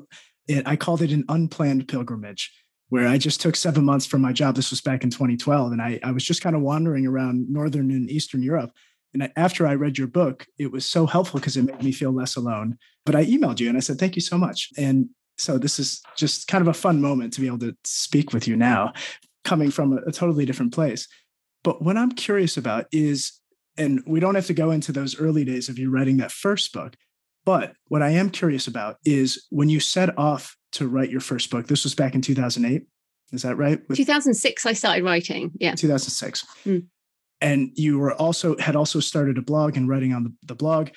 it, 0.47 0.67
I 0.67 0.75
called 0.75 1.01
it 1.01 1.11
an 1.11 1.25
unplanned 1.29 1.87
pilgrimage 1.87 2.51
where 2.89 3.07
I 3.07 3.17
just 3.17 3.41
took 3.41 3.55
seven 3.55 3.83
months 3.83 4.05
from 4.05 4.21
my 4.21 4.31
job. 4.31 4.55
This 4.55 4.69
was 4.69 4.81
back 4.81 5.03
in 5.03 5.09
2012. 5.09 5.71
And 5.73 5.81
I, 5.81 5.99
I 6.03 6.11
was 6.11 6.23
just 6.23 6.41
kind 6.41 6.55
of 6.55 6.61
wandering 6.61 7.05
around 7.05 7.49
Northern 7.49 7.91
and 7.91 8.09
Eastern 8.09 8.41
Europe. 8.41 8.71
And 9.13 9.31
after 9.35 9.67
I 9.67 9.75
read 9.75 9.97
your 9.97 10.07
book, 10.07 10.45
it 10.57 10.71
was 10.71 10.85
so 10.85 11.05
helpful 11.05 11.39
because 11.39 11.57
it 11.57 11.63
made 11.63 11.83
me 11.83 11.91
feel 11.91 12.11
less 12.11 12.35
alone. 12.35 12.77
But 13.05 13.15
I 13.15 13.25
emailed 13.25 13.59
you 13.59 13.67
and 13.67 13.77
I 13.77 13.81
said, 13.81 13.99
thank 13.99 14.15
you 14.15 14.21
so 14.21 14.37
much. 14.37 14.69
And 14.77 15.09
so 15.37 15.57
this 15.57 15.79
is 15.79 16.01
just 16.15 16.47
kind 16.47 16.61
of 16.61 16.67
a 16.67 16.73
fun 16.73 17.01
moment 17.01 17.33
to 17.33 17.41
be 17.41 17.47
able 17.47 17.59
to 17.59 17.75
speak 17.83 18.33
with 18.33 18.47
you 18.47 18.55
now, 18.55 18.93
coming 19.43 19.71
from 19.71 19.93
a, 19.93 19.97
a 20.07 20.11
totally 20.11 20.45
different 20.45 20.73
place. 20.73 21.07
But 21.63 21.81
what 21.81 21.97
I'm 21.97 22.11
curious 22.11 22.57
about 22.57 22.85
is, 22.91 23.39
and 23.77 24.01
we 24.07 24.19
don't 24.19 24.35
have 24.35 24.47
to 24.47 24.53
go 24.53 24.71
into 24.71 24.91
those 24.91 25.19
early 25.19 25.45
days 25.45 25.69
of 25.69 25.77
you 25.77 25.91
writing 25.91 26.17
that 26.17 26.31
first 26.31 26.73
book, 26.73 26.95
but 27.45 27.73
what 27.87 28.01
I 28.01 28.09
am 28.09 28.29
curious 28.29 28.67
about 28.67 28.97
is 29.05 29.45
when 29.51 29.69
you 29.69 29.79
set 29.79 30.17
off 30.17 30.57
to 30.77 30.87
write 30.87 31.09
your 31.09 31.21
first 31.21 31.49
book. 31.49 31.67
This 31.67 31.83
was 31.83 31.95
back 31.95 32.15
in 32.15 32.21
2008. 32.21 32.83
Is 33.33 33.41
that 33.41 33.57
right? 33.57 33.81
With 33.89 33.97
2006, 33.97 34.65
I 34.65 34.73
started 34.73 35.03
writing. 35.03 35.51
Yeah. 35.59 35.75
2006. 35.75 36.45
Mm. 36.65 36.87
And 37.41 37.71
you 37.75 37.99
were 37.99 38.13
also 38.13 38.57
had 38.57 38.75
also 38.75 38.99
started 38.99 39.37
a 39.37 39.41
blog 39.41 39.77
and 39.77 39.87
writing 39.87 40.13
on 40.13 40.23
the, 40.23 40.33
the 40.43 40.55
blog. 40.55 40.89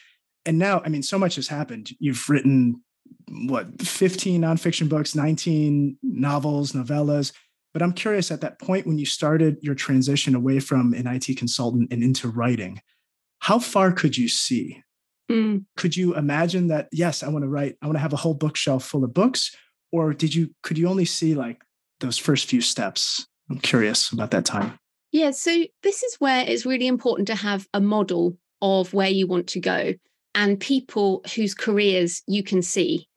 And 0.47 0.59
now, 0.59 0.81
I 0.85 0.89
mean, 0.89 1.03
so 1.03 1.19
much 1.19 1.35
has 1.37 1.49
happened. 1.49 1.91
You've 1.99 2.29
written 2.31 2.83
what 3.29 3.83
15 3.83 4.41
nonfiction 4.41 4.89
books, 4.89 5.15
19 5.15 5.99
novels, 6.03 6.73
novellas. 6.73 7.33
But 7.73 7.83
I'm 7.83 7.93
curious 7.93 8.31
at 8.31 8.41
that 8.41 8.59
point 8.59 8.87
when 8.87 8.99
you 8.99 9.07
started 9.07 9.59
your 9.61 9.75
transition 9.75 10.35
away 10.35 10.61
from 10.61 10.93
an 10.95 11.07
IT 11.07 11.37
consultant 11.37 11.93
and 11.93 12.03
into 12.03 12.29
writing, 12.29 12.81
how 13.41 13.59
far 13.59 13.93
could 13.93 14.17
you 14.17 14.29
see? 14.29 14.83
Mm. 15.31 15.65
Could 15.77 15.97
you 15.97 16.17
imagine 16.17 16.69
that, 16.69 16.89
yes, 16.91 17.23
I 17.23 17.29
want 17.29 17.45
to 17.45 17.49
write, 17.49 17.77
I 17.81 17.87
want 17.87 17.97
to 17.97 18.01
have 18.01 18.13
a 18.13 18.17
whole 18.17 18.35
bookshelf 18.35 18.85
full 18.85 19.05
of 19.05 19.15
books? 19.15 19.55
Or 19.93 20.13
did 20.13 20.35
you, 20.35 20.51
could 20.63 20.79
you 20.79 20.89
only 20.89 21.05
see 21.05 21.35
like 21.35 21.63
those 22.01 22.19
first 22.19 22.47
few 22.47 22.61
steps? 22.61 23.27
I'm 23.51 23.59
curious 23.59 24.11
about 24.11 24.31
that 24.31 24.45
time. 24.45 24.79
Yeah. 25.13 25.33
So 25.33 25.65
this 25.83 26.03
is 26.03 26.17
where 26.21 26.45
it's 26.47 26.65
really 26.65 26.87
important 26.87 27.27
to 27.29 27.35
have 27.35 27.67
a 27.75 27.81
model 27.81 28.37
of 28.63 28.95
where 28.95 29.09
you 29.09 29.27
want 29.27 29.49
to 29.49 29.61
go 29.61 29.95
and 30.35 30.61
people 30.61 31.23
whose 31.35 31.55
careers 31.55 32.23
you 32.27 32.43
can 32.43 32.63
see 32.63 33.09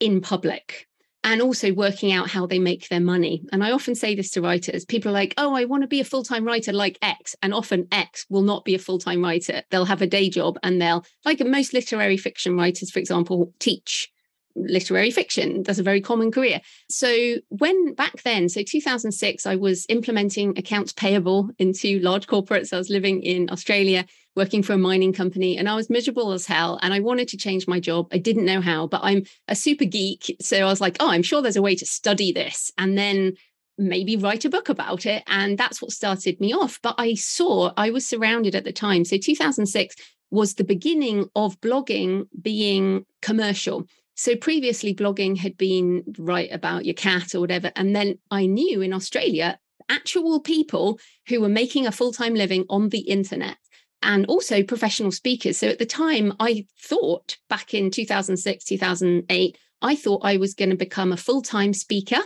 in 0.00 0.20
public 0.20 0.86
and 1.24 1.40
also 1.40 1.72
working 1.72 2.12
out 2.12 2.28
how 2.28 2.46
they 2.46 2.58
make 2.58 2.88
their 2.88 3.00
money. 3.00 3.42
And 3.52 3.62
I 3.62 3.70
often 3.70 3.94
say 3.94 4.14
this 4.14 4.30
to 4.32 4.42
writers 4.42 4.84
people 4.84 5.10
are 5.10 5.14
like, 5.14 5.34
oh, 5.36 5.54
I 5.54 5.64
want 5.66 5.82
to 5.82 5.88
be 5.88 6.00
a 6.00 6.04
full 6.04 6.24
time 6.24 6.44
writer 6.44 6.72
like 6.72 6.98
X. 7.02 7.36
And 7.42 7.54
often 7.54 7.86
X 7.92 8.26
will 8.28 8.42
not 8.42 8.64
be 8.64 8.74
a 8.74 8.78
full 8.78 8.98
time 8.98 9.22
writer. 9.22 9.62
They'll 9.70 9.84
have 9.84 10.02
a 10.02 10.06
day 10.06 10.28
job 10.28 10.58
and 10.62 10.80
they'll, 10.80 11.04
like 11.24 11.40
most 11.44 11.72
literary 11.74 12.16
fiction 12.16 12.56
writers, 12.56 12.90
for 12.90 12.98
example, 12.98 13.52
teach 13.60 14.10
literary 14.56 15.10
fiction. 15.10 15.62
That's 15.62 15.78
a 15.78 15.82
very 15.82 16.00
common 16.00 16.30
career. 16.30 16.60
So 16.88 17.36
when 17.48 17.94
back 17.94 18.22
then, 18.22 18.48
so 18.48 18.62
2006, 18.62 19.46
I 19.46 19.56
was 19.56 19.86
implementing 19.88 20.58
accounts 20.58 20.92
payable 20.92 21.50
into 21.58 21.98
large 22.00 22.26
corporates. 22.26 22.72
I 22.72 22.78
was 22.78 22.90
living 22.90 23.22
in 23.22 23.50
Australia, 23.50 24.04
working 24.36 24.62
for 24.62 24.72
a 24.72 24.78
mining 24.78 25.12
company, 25.12 25.58
and 25.58 25.68
I 25.68 25.74
was 25.74 25.90
miserable 25.90 26.32
as 26.32 26.46
hell. 26.46 26.78
And 26.82 26.94
I 26.94 27.00
wanted 27.00 27.28
to 27.28 27.36
change 27.36 27.66
my 27.66 27.80
job. 27.80 28.08
I 28.12 28.18
didn't 28.18 28.44
know 28.44 28.60
how, 28.60 28.86
but 28.86 29.00
I'm 29.02 29.24
a 29.48 29.54
super 29.54 29.84
geek. 29.84 30.36
So 30.40 30.58
I 30.58 30.64
was 30.64 30.80
like, 30.80 30.96
oh, 31.00 31.10
I'm 31.10 31.22
sure 31.22 31.42
there's 31.42 31.56
a 31.56 31.62
way 31.62 31.76
to 31.76 31.86
study 31.86 32.32
this. 32.32 32.70
And 32.78 32.96
then 32.96 33.34
maybe 33.78 34.16
write 34.16 34.44
a 34.44 34.50
book 34.50 34.68
about 34.68 35.06
it. 35.06 35.22
And 35.26 35.58
that's 35.58 35.80
what 35.80 35.90
started 35.90 36.40
me 36.40 36.54
off. 36.54 36.78
But 36.82 36.94
I 36.98 37.14
saw, 37.14 37.72
I 37.76 37.90
was 37.90 38.06
surrounded 38.06 38.54
at 38.54 38.64
the 38.64 38.72
time. 38.72 39.04
So 39.04 39.16
2006 39.16 39.96
was 40.30 40.54
the 40.54 40.64
beginning 40.64 41.28
of 41.36 41.60
blogging 41.60 42.26
being 42.40 43.04
commercial. 43.20 43.86
So 44.14 44.36
previously, 44.36 44.94
blogging 44.94 45.38
had 45.38 45.56
been 45.56 46.04
write 46.18 46.52
about 46.52 46.84
your 46.84 46.94
cat 46.94 47.34
or 47.34 47.40
whatever. 47.40 47.72
And 47.76 47.96
then 47.96 48.18
I 48.30 48.46
knew 48.46 48.80
in 48.82 48.92
Australia, 48.92 49.58
actual 49.88 50.40
people 50.40 50.98
who 51.28 51.40
were 51.40 51.48
making 51.48 51.86
a 51.86 51.92
full 51.92 52.12
time 52.12 52.34
living 52.34 52.64
on 52.68 52.90
the 52.90 53.00
internet 53.00 53.56
and 54.02 54.26
also 54.26 54.62
professional 54.62 55.12
speakers. 55.12 55.58
So 55.58 55.68
at 55.68 55.78
the 55.78 55.86
time, 55.86 56.34
I 56.40 56.66
thought 56.80 57.36
back 57.48 57.72
in 57.74 57.90
2006, 57.90 58.64
2008, 58.64 59.58
I 59.80 59.96
thought 59.96 60.24
I 60.24 60.36
was 60.36 60.54
going 60.54 60.70
to 60.70 60.76
become 60.76 61.12
a 61.12 61.16
full 61.16 61.42
time 61.42 61.72
speaker 61.72 62.18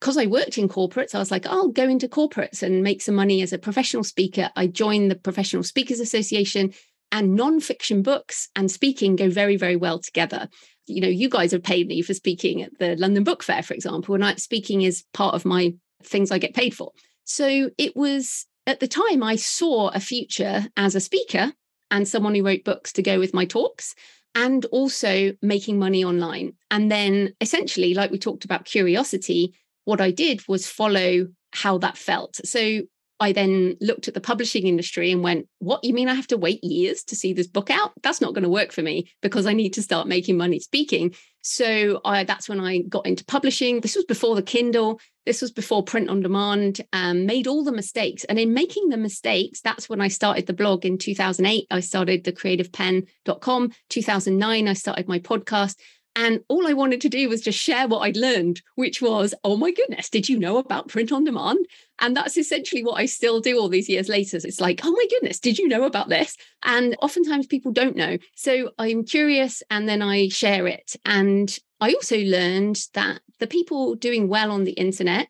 because 0.00 0.16
I 0.18 0.26
worked 0.26 0.58
in 0.58 0.68
corporates, 0.68 1.14
I 1.14 1.18
was 1.18 1.30
like, 1.30 1.46
I'll 1.46 1.68
go 1.68 1.88
into 1.88 2.08
corporates 2.08 2.62
and 2.62 2.82
make 2.82 3.00
some 3.00 3.14
money 3.14 3.40
as 3.40 3.54
a 3.54 3.58
professional 3.58 4.04
speaker. 4.04 4.50
I 4.54 4.66
joined 4.66 5.10
the 5.10 5.16
Professional 5.16 5.62
Speakers 5.62 5.98
Association, 5.98 6.74
and 7.14 7.36
non-fiction 7.36 8.02
books 8.02 8.48
and 8.56 8.68
speaking 8.68 9.14
go 9.14 9.30
very, 9.30 9.56
very 9.56 9.76
well 9.76 10.00
together. 10.00 10.48
You 10.86 11.00
know, 11.00 11.08
you 11.08 11.28
guys 11.28 11.52
have 11.52 11.62
paid 11.62 11.86
me 11.88 12.02
for 12.02 12.14
speaking 12.14 12.62
at 12.62 12.78
the 12.78 12.96
London 12.96 13.24
Book 13.24 13.42
Fair, 13.42 13.62
for 13.62 13.74
example, 13.74 14.14
and 14.14 14.24
I, 14.24 14.34
speaking 14.36 14.82
is 14.82 15.04
part 15.12 15.34
of 15.34 15.44
my 15.44 15.74
things 16.02 16.30
I 16.30 16.38
get 16.38 16.54
paid 16.54 16.74
for. 16.74 16.92
So 17.24 17.70
it 17.78 17.96
was 17.96 18.46
at 18.66 18.80
the 18.80 18.88
time 18.88 19.22
I 19.22 19.36
saw 19.36 19.88
a 19.88 20.00
future 20.00 20.66
as 20.76 20.94
a 20.94 21.00
speaker 21.00 21.52
and 21.90 22.06
someone 22.06 22.34
who 22.34 22.44
wrote 22.44 22.64
books 22.64 22.92
to 22.94 23.02
go 23.02 23.18
with 23.18 23.34
my 23.34 23.44
talks 23.44 23.94
and 24.34 24.64
also 24.66 25.32
making 25.42 25.78
money 25.78 26.04
online. 26.04 26.54
And 26.70 26.90
then 26.90 27.34
essentially, 27.40 27.94
like 27.94 28.10
we 28.10 28.18
talked 28.18 28.44
about 28.44 28.64
curiosity, 28.64 29.54
what 29.84 30.00
I 30.00 30.10
did 30.10 30.42
was 30.48 30.66
follow 30.66 31.28
how 31.52 31.78
that 31.78 31.96
felt. 31.96 32.40
So 32.44 32.82
I 33.20 33.32
then 33.32 33.76
looked 33.80 34.08
at 34.08 34.14
the 34.14 34.20
publishing 34.20 34.66
industry 34.66 35.12
and 35.12 35.22
went, 35.22 35.46
What, 35.58 35.84
you 35.84 35.94
mean 35.94 36.08
I 36.08 36.14
have 36.14 36.26
to 36.28 36.36
wait 36.36 36.62
years 36.62 37.02
to 37.04 37.16
see 37.16 37.32
this 37.32 37.46
book 37.46 37.70
out? 37.70 37.92
That's 38.02 38.20
not 38.20 38.34
going 38.34 38.42
to 38.42 38.48
work 38.48 38.72
for 38.72 38.82
me 38.82 39.10
because 39.22 39.46
I 39.46 39.52
need 39.52 39.74
to 39.74 39.82
start 39.82 40.08
making 40.08 40.36
money 40.36 40.58
speaking. 40.58 41.14
So 41.42 42.00
I, 42.04 42.24
that's 42.24 42.48
when 42.48 42.58
I 42.58 42.78
got 42.80 43.06
into 43.06 43.24
publishing. 43.24 43.80
This 43.80 43.96
was 43.96 44.06
before 44.06 44.34
the 44.34 44.42
Kindle, 44.42 44.98
this 45.26 45.42
was 45.42 45.52
before 45.52 45.82
print 45.82 46.08
on 46.08 46.20
demand, 46.20 46.80
um, 46.92 47.26
made 47.26 47.46
all 47.46 47.62
the 47.62 47.72
mistakes. 47.72 48.24
And 48.24 48.38
in 48.38 48.54
making 48.54 48.88
the 48.88 48.96
mistakes, 48.96 49.60
that's 49.60 49.88
when 49.88 50.00
I 50.00 50.08
started 50.08 50.46
the 50.46 50.54
blog 50.54 50.86
in 50.86 50.96
2008. 50.96 51.66
I 51.70 51.80
started 51.80 52.24
the 52.24 52.32
creativepenn.com. 52.32 53.72
2009, 53.90 54.68
I 54.68 54.72
started 54.72 55.06
my 55.06 55.18
podcast. 55.18 55.76
And 56.16 56.40
all 56.48 56.66
I 56.66 56.72
wanted 56.72 57.00
to 57.02 57.08
do 57.08 57.28
was 57.28 57.40
just 57.40 57.58
share 57.58 57.88
what 57.88 58.00
I'd 58.00 58.16
learned, 58.16 58.62
which 58.76 59.02
was, 59.02 59.34
oh 59.42 59.56
my 59.56 59.72
goodness, 59.72 60.08
did 60.08 60.28
you 60.28 60.38
know 60.38 60.58
about 60.58 60.88
print 60.88 61.10
on 61.10 61.24
demand? 61.24 61.66
And 62.00 62.16
that's 62.16 62.36
essentially 62.36 62.84
what 62.84 63.00
I 63.00 63.06
still 63.06 63.40
do 63.40 63.58
all 63.58 63.68
these 63.68 63.88
years 63.88 64.08
later. 64.08 64.36
It's 64.36 64.60
like, 64.60 64.80
oh 64.84 64.92
my 64.92 65.06
goodness, 65.10 65.40
did 65.40 65.58
you 65.58 65.66
know 65.66 65.84
about 65.84 66.08
this? 66.08 66.36
And 66.64 66.96
oftentimes 67.02 67.46
people 67.46 67.72
don't 67.72 67.96
know. 67.96 68.18
So 68.36 68.70
I'm 68.78 69.04
curious 69.04 69.62
and 69.70 69.88
then 69.88 70.02
I 70.02 70.28
share 70.28 70.68
it. 70.68 70.94
And 71.04 71.56
I 71.80 71.92
also 71.92 72.18
learned 72.18 72.78
that 72.94 73.20
the 73.40 73.46
people 73.48 73.96
doing 73.96 74.28
well 74.28 74.52
on 74.52 74.64
the 74.64 74.72
internet 74.72 75.28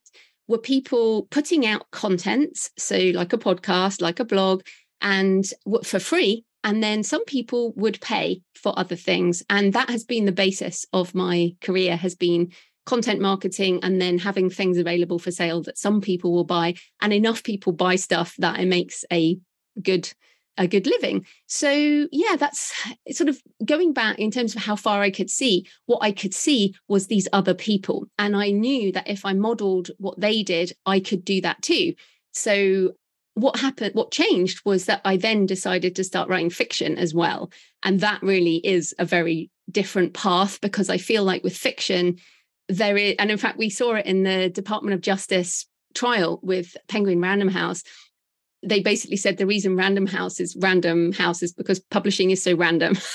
were 0.48 0.58
people 0.58 1.24
putting 1.30 1.66
out 1.66 1.90
content. 1.90 2.70
So, 2.76 2.96
like 3.14 3.32
a 3.32 3.38
podcast, 3.38 4.02
like 4.02 4.20
a 4.20 4.24
blog, 4.24 4.62
and 5.00 5.44
for 5.84 5.98
free 5.98 6.44
and 6.64 6.82
then 6.82 7.02
some 7.02 7.24
people 7.26 7.72
would 7.76 8.00
pay 8.00 8.40
for 8.54 8.76
other 8.76 8.96
things. 8.96 9.44
And 9.50 9.74
that 9.74 9.90
has 9.90 10.02
been 10.02 10.24
the 10.24 10.32
basis 10.32 10.86
of 10.92 11.14
my 11.14 11.54
career 11.60 11.96
has 11.96 12.14
been 12.14 12.52
content 12.86 13.20
marketing 13.20 13.80
and 13.82 14.00
then 14.00 14.18
having 14.18 14.50
things 14.50 14.78
available 14.78 15.18
for 15.18 15.30
sale 15.30 15.62
that 15.62 15.78
some 15.78 16.00
people 16.00 16.32
will 16.32 16.44
buy 16.44 16.74
and 17.00 17.12
enough 17.12 17.42
people 17.42 17.72
buy 17.72 17.96
stuff 17.96 18.34
that 18.38 18.58
it 18.58 18.66
makes 18.66 19.04
a 19.12 19.38
good 19.80 20.12
a 20.56 20.68
good 20.68 20.86
living. 20.86 21.26
So 21.46 21.70
yeah 22.12 22.36
that's 22.36 22.72
sort 23.10 23.28
of 23.28 23.42
going 23.64 23.92
back 23.92 24.18
in 24.18 24.30
terms 24.30 24.54
of 24.54 24.62
how 24.62 24.76
far 24.76 25.02
i 25.02 25.10
could 25.10 25.28
see 25.28 25.66
what 25.86 25.98
i 26.00 26.12
could 26.12 26.32
see 26.32 26.74
was 26.88 27.06
these 27.06 27.28
other 27.32 27.54
people. 27.54 28.06
And 28.18 28.36
i 28.36 28.50
knew 28.50 28.92
that 28.92 29.08
if 29.08 29.24
i 29.24 29.32
modeled 29.32 29.90
what 29.98 30.20
they 30.20 30.42
did 30.42 30.72
i 30.86 31.00
could 31.00 31.24
do 31.24 31.40
that 31.40 31.60
too. 31.62 31.94
So 32.32 32.92
what 33.34 33.58
happened 33.58 33.94
what 33.94 34.12
changed 34.12 34.60
was 34.64 34.86
that 34.86 35.00
i 35.04 35.16
then 35.16 35.44
decided 35.46 35.96
to 35.96 36.04
start 36.04 36.28
writing 36.28 36.50
fiction 36.50 36.96
as 36.98 37.12
well. 37.12 37.50
And 37.82 38.00
that 38.00 38.22
really 38.22 38.56
is 38.64 38.94
a 38.98 39.04
very 39.04 39.50
different 39.70 40.14
path 40.14 40.60
because 40.60 40.88
i 40.90 40.98
feel 40.98 41.24
like 41.24 41.42
with 41.42 41.56
fiction 41.56 42.18
there 42.68 42.96
is 42.96 43.14
and 43.18 43.30
in 43.30 43.38
fact 43.38 43.58
we 43.58 43.70
saw 43.70 43.94
it 43.94 44.06
in 44.06 44.22
the 44.22 44.48
department 44.50 44.94
of 44.94 45.00
justice 45.00 45.66
trial 45.94 46.40
with 46.42 46.76
penguin 46.88 47.20
random 47.20 47.48
house. 47.48 47.82
They 48.62 48.80
basically 48.80 49.16
said 49.16 49.36
the 49.36 49.46
reason 49.46 49.76
random 49.76 50.06
house 50.06 50.40
is 50.40 50.56
random 50.60 51.12
house 51.12 51.42
is 51.42 51.52
because 51.52 51.80
publishing 51.80 52.30
is 52.30 52.42
so 52.42 52.54
random. 52.54 52.96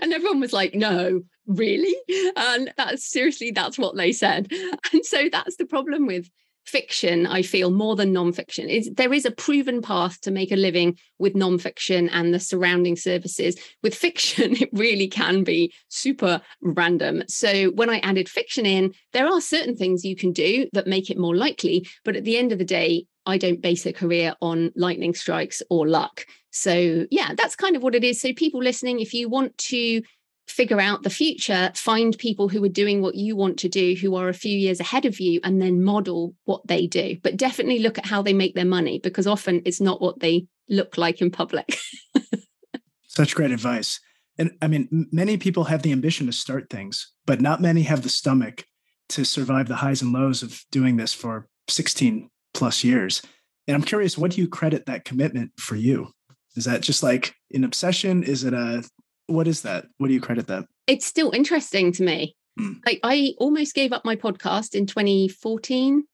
And 0.00 0.14
everyone 0.14 0.40
was 0.40 0.54
like 0.54 0.74
no 0.74 1.20
really? 1.46 1.94
And 2.36 2.72
that's 2.78 3.04
seriously 3.04 3.50
that's 3.50 3.76
what 3.76 3.94
they 3.96 4.12
said. 4.12 4.50
And 4.94 5.04
so 5.04 5.28
that's 5.30 5.56
the 5.56 5.66
problem 5.66 6.06
with 6.06 6.30
fiction, 6.66 7.26
I 7.26 7.42
feel, 7.42 7.70
more 7.70 7.96
than 7.96 8.12
nonfiction. 8.12 8.68
Is 8.68 8.90
there 8.94 9.12
is 9.12 9.24
a 9.24 9.30
proven 9.30 9.82
path 9.82 10.20
to 10.22 10.30
make 10.30 10.52
a 10.52 10.56
living 10.56 10.96
with 11.18 11.34
nonfiction 11.34 12.08
and 12.12 12.32
the 12.32 12.40
surrounding 12.40 12.96
services. 12.96 13.56
With 13.82 13.94
fiction, 13.94 14.56
it 14.60 14.70
really 14.72 15.08
can 15.08 15.44
be 15.44 15.72
super 15.88 16.40
random. 16.62 17.22
So 17.28 17.70
when 17.70 17.90
I 17.90 17.98
added 17.98 18.28
fiction 18.28 18.66
in, 18.66 18.92
there 19.12 19.26
are 19.26 19.40
certain 19.40 19.76
things 19.76 20.04
you 20.04 20.16
can 20.16 20.32
do 20.32 20.68
that 20.72 20.86
make 20.86 21.10
it 21.10 21.18
more 21.18 21.36
likely. 21.36 21.86
But 22.04 22.16
at 22.16 22.24
the 22.24 22.36
end 22.36 22.52
of 22.52 22.58
the 22.58 22.64
day, 22.64 23.06
I 23.26 23.38
don't 23.38 23.62
base 23.62 23.86
a 23.86 23.92
career 23.92 24.34
on 24.42 24.70
lightning 24.76 25.14
strikes 25.14 25.62
or 25.70 25.88
luck. 25.88 26.26
So, 26.50 27.06
yeah, 27.10 27.32
that's 27.36 27.56
kind 27.56 27.74
of 27.74 27.82
what 27.82 27.94
it 27.94 28.04
is. 28.04 28.20
So, 28.20 28.32
people 28.34 28.62
listening, 28.62 29.00
if 29.00 29.14
you 29.14 29.28
want 29.28 29.56
to 29.58 30.02
figure 30.46 30.80
out 30.80 31.02
the 31.02 31.10
future, 31.10 31.72
find 31.74 32.16
people 32.18 32.48
who 32.48 32.62
are 32.64 32.68
doing 32.68 33.00
what 33.00 33.14
you 33.14 33.36
want 33.36 33.58
to 33.60 33.68
do, 33.68 33.94
who 33.94 34.14
are 34.14 34.28
a 34.28 34.34
few 34.34 34.56
years 34.56 34.80
ahead 34.80 35.04
of 35.04 35.20
you, 35.20 35.40
and 35.42 35.60
then 35.60 35.82
model 35.82 36.34
what 36.44 36.66
they 36.66 36.86
do. 36.86 37.16
But 37.22 37.36
definitely 37.36 37.78
look 37.78 37.98
at 37.98 38.06
how 38.06 38.22
they 38.22 38.32
make 38.32 38.54
their 38.54 38.64
money 38.64 38.98
because 38.98 39.26
often 39.26 39.62
it's 39.64 39.80
not 39.80 40.00
what 40.00 40.20
they 40.20 40.46
look 40.68 40.98
like 40.98 41.20
in 41.20 41.30
public. 41.30 41.78
Such 43.06 43.34
great 43.34 43.50
advice. 43.50 44.00
And 44.38 44.52
I 44.60 44.68
mean, 44.68 45.08
many 45.12 45.36
people 45.36 45.64
have 45.64 45.82
the 45.82 45.92
ambition 45.92 46.26
to 46.26 46.32
start 46.32 46.68
things, 46.68 47.12
but 47.26 47.40
not 47.40 47.60
many 47.60 47.82
have 47.82 48.02
the 48.02 48.08
stomach 48.08 48.64
to 49.10 49.24
survive 49.24 49.68
the 49.68 49.76
highs 49.76 50.02
and 50.02 50.12
lows 50.12 50.42
of 50.42 50.64
doing 50.70 50.96
this 50.96 51.12
for 51.12 51.46
16 51.68 52.28
plus 52.52 52.82
years. 52.82 53.22
And 53.66 53.74
I'm 53.74 53.82
curious, 53.82 54.18
what 54.18 54.32
do 54.32 54.40
you 54.40 54.48
credit 54.48 54.86
that 54.86 55.04
commitment 55.04 55.52
for 55.58 55.76
you? 55.76 56.08
Is 56.56 56.64
that 56.64 56.82
just 56.82 57.02
like 57.02 57.34
an 57.52 57.64
obsession? 57.64 58.22
Is 58.22 58.44
it 58.44 58.54
a 58.54 58.84
what 59.26 59.48
is 59.48 59.62
that? 59.62 59.86
What 59.98 60.08
do 60.08 60.14
you 60.14 60.20
credit 60.20 60.46
that? 60.48 60.66
It's 60.86 61.06
still 61.06 61.30
interesting 61.32 61.92
to 61.92 62.02
me. 62.02 62.36
Mm. 62.58 62.80
Like 62.86 63.00
I 63.02 63.34
almost 63.38 63.74
gave 63.74 63.92
up 63.92 64.04
my 64.04 64.16
podcast 64.16 64.74
in 64.74 64.86
2014 64.86 66.04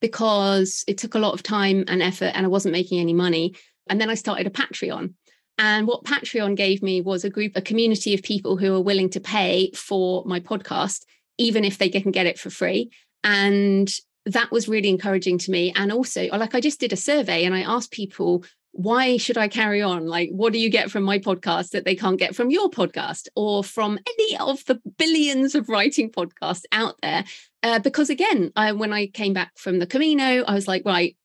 because 0.00 0.84
it 0.86 0.98
took 0.98 1.14
a 1.14 1.18
lot 1.18 1.34
of 1.34 1.42
time 1.42 1.84
and 1.88 2.02
effort 2.02 2.32
and 2.34 2.46
I 2.46 2.48
wasn't 2.48 2.72
making 2.72 3.00
any 3.00 3.14
money. 3.14 3.54
And 3.88 4.00
then 4.00 4.10
I 4.10 4.14
started 4.14 4.46
a 4.46 4.50
Patreon. 4.50 5.14
And 5.58 5.88
what 5.88 6.04
Patreon 6.04 6.56
gave 6.56 6.82
me 6.82 7.00
was 7.00 7.24
a 7.24 7.30
group, 7.30 7.52
a 7.56 7.62
community 7.62 8.14
of 8.14 8.22
people 8.22 8.56
who 8.56 8.74
are 8.74 8.80
willing 8.80 9.10
to 9.10 9.20
pay 9.20 9.72
for 9.72 10.24
my 10.24 10.38
podcast, 10.38 11.04
even 11.36 11.64
if 11.64 11.78
they 11.78 11.88
can 11.88 12.12
get 12.12 12.26
it 12.26 12.38
for 12.38 12.48
free. 12.48 12.90
And 13.24 13.90
that 14.24 14.52
was 14.52 14.68
really 14.68 14.88
encouraging 14.88 15.38
to 15.38 15.50
me. 15.50 15.72
And 15.74 15.90
also, 15.90 16.28
like, 16.28 16.54
I 16.54 16.60
just 16.60 16.78
did 16.78 16.92
a 16.92 16.96
survey 16.96 17.44
and 17.44 17.56
I 17.56 17.62
asked 17.62 17.90
people 17.90 18.44
why 18.72 19.16
should 19.16 19.38
I 19.38 19.48
carry 19.48 19.82
on? 19.82 20.06
Like, 20.06 20.30
what 20.30 20.52
do 20.52 20.58
you 20.58 20.70
get 20.70 20.90
from 20.90 21.02
my 21.02 21.18
podcast 21.18 21.70
that 21.70 21.84
they 21.84 21.94
can't 21.94 22.18
get 22.18 22.34
from 22.34 22.50
your 22.50 22.70
podcast 22.70 23.28
or 23.34 23.64
from 23.64 23.98
any 24.06 24.36
of 24.38 24.64
the 24.66 24.80
billions 24.98 25.54
of 25.54 25.68
writing 25.68 26.10
podcasts 26.10 26.64
out 26.72 26.94
there? 27.02 27.24
Uh, 27.62 27.78
because 27.80 28.10
again, 28.10 28.52
I, 28.54 28.72
when 28.72 28.92
I 28.92 29.08
came 29.08 29.32
back 29.32 29.52
from 29.56 29.78
the 29.78 29.86
Camino, 29.86 30.44
I 30.44 30.54
was 30.54 30.68
like, 30.68 30.82
right, 30.84 31.16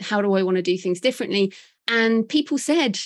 how 0.00 0.22
do 0.22 0.34
I 0.34 0.42
want 0.42 0.56
to 0.56 0.62
do 0.62 0.78
things 0.78 1.00
differently? 1.00 1.52
And 1.88 2.28
people 2.28 2.58
said 2.58 2.98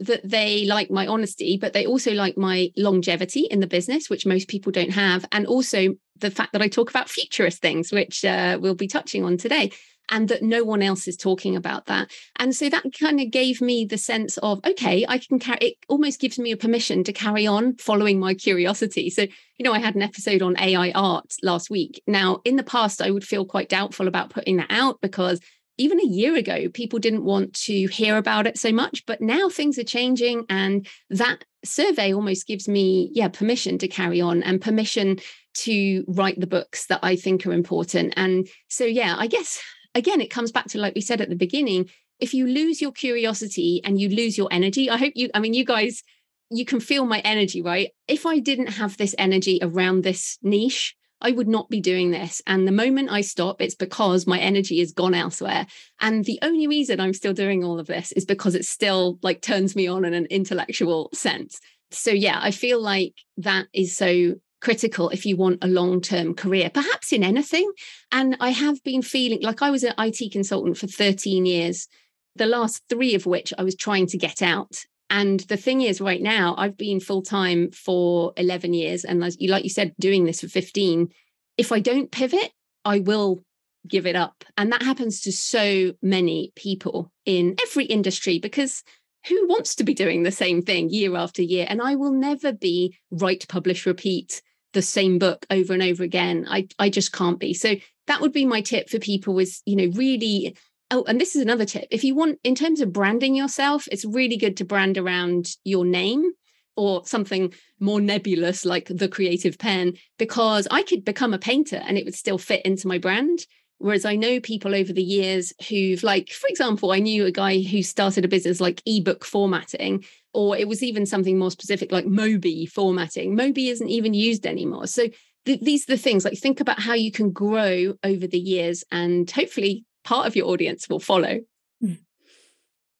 that 0.00 0.28
they 0.28 0.64
like 0.64 0.90
my 0.90 1.06
honesty, 1.06 1.58
but 1.60 1.72
they 1.72 1.86
also 1.86 2.12
like 2.12 2.36
my 2.36 2.70
longevity 2.76 3.40
in 3.50 3.60
the 3.60 3.66
business, 3.66 4.08
which 4.08 4.26
most 4.26 4.48
people 4.48 4.70
don't 4.70 4.92
have. 4.92 5.24
And 5.32 5.46
also 5.46 5.94
the 6.16 6.30
fact 6.30 6.52
that 6.52 6.62
I 6.62 6.68
talk 6.68 6.90
about 6.90 7.08
futurist 7.08 7.60
things, 7.60 7.92
which 7.92 8.24
uh, 8.24 8.58
we'll 8.60 8.74
be 8.74 8.88
touching 8.88 9.24
on 9.24 9.36
today. 9.36 9.72
And 10.10 10.28
that 10.28 10.42
no 10.42 10.64
one 10.64 10.82
else 10.82 11.06
is 11.08 11.16
talking 11.16 11.56
about 11.56 11.86
that. 11.86 12.10
And 12.36 12.54
so 12.54 12.68
that 12.68 12.84
kind 12.98 13.20
of 13.20 13.30
gave 13.30 13.60
me 13.60 13.84
the 13.84 13.98
sense 13.98 14.38
of, 14.38 14.60
okay, 14.66 15.04
I 15.08 15.18
can 15.18 15.38
carry 15.38 15.58
it 15.60 15.74
almost 15.88 16.20
gives 16.20 16.38
me 16.38 16.52
a 16.52 16.56
permission 16.56 17.04
to 17.04 17.12
carry 17.12 17.46
on 17.46 17.76
following 17.76 18.18
my 18.18 18.34
curiosity. 18.34 19.10
So, 19.10 19.22
you 19.22 19.64
know, 19.64 19.72
I 19.72 19.78
had 19.78 19.94
an 19.94 20.02
episode 20.02 20.42
on 20.42 20.58
AI 20.58 20.90
art 20.92 21.34
last 21.42 21.70
week. 21.70 22.02
Now, 22.06 22.40
in 22.44 22.56
the 22.56 22.62
past, 22.62 23.02
I 23.02 23.10
would 23.10 23.24
feel 23.24 23.44
quite 23.44 23.68
doubtful 23.68 24.08
about 24.08 24.30
putting 24.30 24.56
that 24.56 24.70
out 24.70 25.00
because 25.00 25.40
even 25.78 26.00
a 26.00 26.06
year 26.06 26.36
ago, 26.36 26.68
people 26.68 26.98
didn't 26.98 27.24
want 27.24 27.54
to 27.54 27.86
hear 27.86 28.16
about 28.16 28.46
it 28.46 28.58
so 28.58 28.72
much. 28.72 29.06
But 29.06 29.20
now 29.20 29.48
things 29.48 29.78
are 29.78 29.84
changing. 29.84 30.44
And 30.48 30.86
that 31.10 31.44
survey 31.64 32.12
almost 32.12 32.46
gives 32.46 32.68
me, 32.68 33.10
yeah, 33.14 33.28
permission 33.28 33.78
to 33.78 33.88
carry 33.88 34.20
on 34.20 34.42
and 34.42 34.60
permission 34.60 35.18
to 35.54 36.04
write 36.08 36.38
the 36.38 36.46
books 36.46 36.86
that 36.86 37.00
I 37.02 37.16
think 37.16 37.46
are 37.46 37.52
important. 37.52 38.14
And 38.16 38.48
so, 38.68 38.84
yeah, 38.84 39.14
I 39.18 39.28
guess, 39.28 39.60
again, 39.98 40.20
it 40.20 40.30
comes 40.30 40.52
back 40.52 40.66
to 40.68 40.78
like 40.78 40.94
we 40.94 41.00
said 41.00 41.20
at 41.20 41.28
the 41.28 41.36
beginning 41.36 41.88
if 42.20 42.34
you 42.34 42.46
lose 42.46 42.80
your 42.80 42.92
curiosity 42.92 43.80
and 43.84 44.00
you 44.00 44.08
lose 44.08 44.36
your 44.36 44.48
energy, 44.50 44.90
I 44.90 44.96
hope 44.96 45.12
you, 45.14 45.30
I 45.34 45.40
mean, 45.40 45.54
you 45.54 45.64
guys, 45.64 46.02
you 46.50 46.64
can 46.64 46.80
feel 46.80 47.04
my 47.04 47.20
energy, 47.20 47.62
right? 47.62 47.90
If 48.06 48.26
I 48.26 48.38
didn't 48.38 48.68
have 48.68 48.96
this 48.96 49.14
energy 49.18 49.58
around 49.62 50.02
this 50.02 50.38
niche, 50.42 50.96
I 51.20 51.32
would 51.32 51.48
not 51.48 51.68
be 51.68 51.80
doing 51.80 52.10
this. 52.10 52.40
And 52.46 52.66
the 52.66 52.72
moment 52.72 53.10
I 53.10 53.22
stop, 53.22 53.60
it's 53.60 53.74
because 53.74 54.26
my 54.26 54.38
energy 54.38 54.80
is 54.80 54.92
gone 54.92 55.14
elsewhere. 55.14 55.66
And 56.00 56.24
the 56.24 56.38
only 56.42 56.66
reason 56.66 57.00
I'm 57.00 57.14
still 57.14 57.32
doing 57.32 57.64
all 57.64 57.80
of 57.80 57.86
this 57.86 58.12
is 58.12 58.24
because 58.24 58.54
it 58.54 58.64
still 58.64 59.18
like 59.22 59.42
turns 59.42 59.74
me 59.74 59.88
on 59.88 60.04
in 60.04 60.14
an 60.14 60.26
intellectual 60.26 61.10
sense. 61.12 61.60
So 61.90 62.10
yeah, 62.10 62.38
I 62.40 62.50
feel 62.50 62.80
like 62.80 63.14
that 63.38 63.66
is 63.72 63.96
so 63.96 64.34
critical 64.60 65.08
if 65.10 65.24
you 65.24 65.36
want 65.36 65.62
a 65.62 65.68
long 65.68 66.00
term 66.00 66.34
career, 66.34 66.70
perhaps 66.70 67.12
in 67.12 67.22
anything. 67.22 67.70
And 68.12 68.36
I 68.40 68.50
have 68.50 68.82
been 68.82 69.02
feeling 69.02 69.40
like 69.42 69.62
I 69.62 69.70
was 69.70 69.84
an 69.84 69.94
IT 69.98 70.32
consultant 70.32 70.76
for 70.76 70.86
13 70.86 71.46
years, 71.46 71.88
the 72.36 72.46
last 72.46 72.82
three 72.88 73.14
of 73.14 73.26
which 73.26 73.52
I 73.58 73.62
was 73.62 73.76
trying 73.76 74.06
to 74.08 74.18
get 74.18 74.42
out. 74.42 74.76
And 75.10 75.40
the 75.40 75.56
thing 75.56 75.82
is, 75.82 76.00
right 76.00 76.20
now, 76.20 76.54
I've 76.58 76.76
been 76.76 77.00
full 77.00 77.22
time 77.22 77.70
for 77.70 78.32
11 78.36 78.74
years. 78.74 79.04
And 79.04 79.24
as 79.24 79.36
you, 79.40 79.50
like 79.50 79.64
you 79.64 79.70
said, 79.70 79.94
doing 79.98 80.24
this 80.24 80.42
for 80.42 80.48
15. 80.48 81.08
If 81.56 81.72
I 81.72 81.80
don't 81.80 82.10
pivot, 82.10 82.52
I 82.84 83.00
will 83.00 83.40
give 83.86 84.06
it 84.06 84.16
up. 84.16 84.44
And 84.56 84.70
that 84.70 84.82
happens 84.82 85.22
to 85.22 85.32
so 85.32 85.92
many 86.02 86.52
people 86.56 87.10
in 87.24 87.56
every 87.62 87.86
industry 87.86 88.38
because 88.38 88.82
who 89.26 89.48
wants 89.48 89.74
to 89.76 89.84
be 89.84 89.94
doing 89.94 90.22
the 90.22 90.30
same 90.30 90.62
thing 90.62 90.90
year 90.90 91.16
after 91.16 91.42
year? 91.42 91.66
And 91.68 91.80
I 91.80 91.94
will 91.94 92.12
never 92.12 92.52
be 92.52 92.96
write, 93.10 93.48
publish, 93.48 93.86
repeat 93.86 94.42
the 94.72 94.82
same 94.82 95.18
book 95.18 95.46
over 95.50 95.72
and 95.72 95.82
over 95.82 96.02
again. 96.02 96.46
I, 96.48 96.68
I 96.78 96.90
just 96.90 97.12
can't 97.12 97.38
be. 97.38 97.54
So 97.54 97.76
that 98.06 98.20
would 98.20 98.32
be 98.32 98.46
my 98.46 98.60
tip 98.60 98.88
for 98.88 98.98
people 98.98 99.34
was, 99.34 99.62
you 99.64 99.76
know, 99.76 99.92
really 99.96 100.56
Oh, 100.90 101.04
and 101.06 101.20
this 101.20 101.36
is 101.36 101.42
another 101.42 101.66
tip. 101.66 101.86
If 101.90 102.02
you 102.02 102.14
want, 102.14 102.38
in 102.44 102.54
terms 102.54 102.80
of 102.80 102.92
branding 102.94 103.34
yourself, 103.34 103.86
it's 103.92 104.06
really 104.06 104.38
good 104.38 104.56
to 104.56 104.64
brand 104.64 104.96
around 104.96 105.50
your 105.62 105.84
name 105.84 106.32
or 106.76 107.04
something 107.04 107.52
more 107.78 108.00
nebulous 108.00 108.64
like 108.64 108.86
the 108.88 109.08
Creative 109.08 109.58
Penn, 109.58 109.94
because 110.18 110.66
I 110.70 110.82
could 110.82 111.04
become 111.04 111.34
a 111.34 111.38
painter 111.38 111.76
and 111.76 111.98
it 111.98 112.04
would 112.04 112.14
still 112.14 112.38
fit 112.38 112.62
into 112.64 112.88
my 112.88 112.96
brand. 112.96 113.40
Whereas 113.78 114.04
I 114.04 114.16
know 114.16 114.40
people 114.40 114.74
over 114.74 114.92
the 114.92 115.02
years 115.02 115.52
who've, 115.68 116.02
like, 116.02 116.30
for 116.30 116.48
example, 116.48 116.90
I 116.90 116.98
knew 116.98 117.26
a 117.26 117.32
guy 117.32 117.60
who 117.62 117.82
started 117.82 118.24
a 118.24 118.28
business 118.28 118.60
like 118.60 118.82
ebook 118.86 119.24
formatting, 119.24 120.04
or 120.34 120.56
it 120.56 120.66
was 120.66 120.82
even 120.82 121.06
something 121.06 121.38
more 121.38 121.52
specific 121.52 121.92
like 121.92 122.04
Mobi 122.04 122.68
formatting. 122.68 123.36
Mobi 123.36 123.70
isn't 123.70 123.88
even 123.88 124.14
used 124.14 124.46
anymore. 124.46 124.88
So 124.88 125.06
th- 125.46 125.60
these 125.60 125.88
are 125.88 125.94
the 125.94 126.02
things 126.02 126.24
like 126.24 126.36
think 126.36 126.60
about 126.60 126.80
how 126.80 126.94
you 126.94 127.12
can 127.12 127.30
grow 127.30 127.94
over 128.02 128.26
the 128.26 128.38
years 128.38 128.84
and 128.90 129.30
hopefully 129.30 129.84
part 130.04 130.26
of 130.26 130.34
your 130.34 130.48
audience 130.48 130.88
will 130.88 131.00
follow. 131.00 131.40
Mm. 131.82 131.98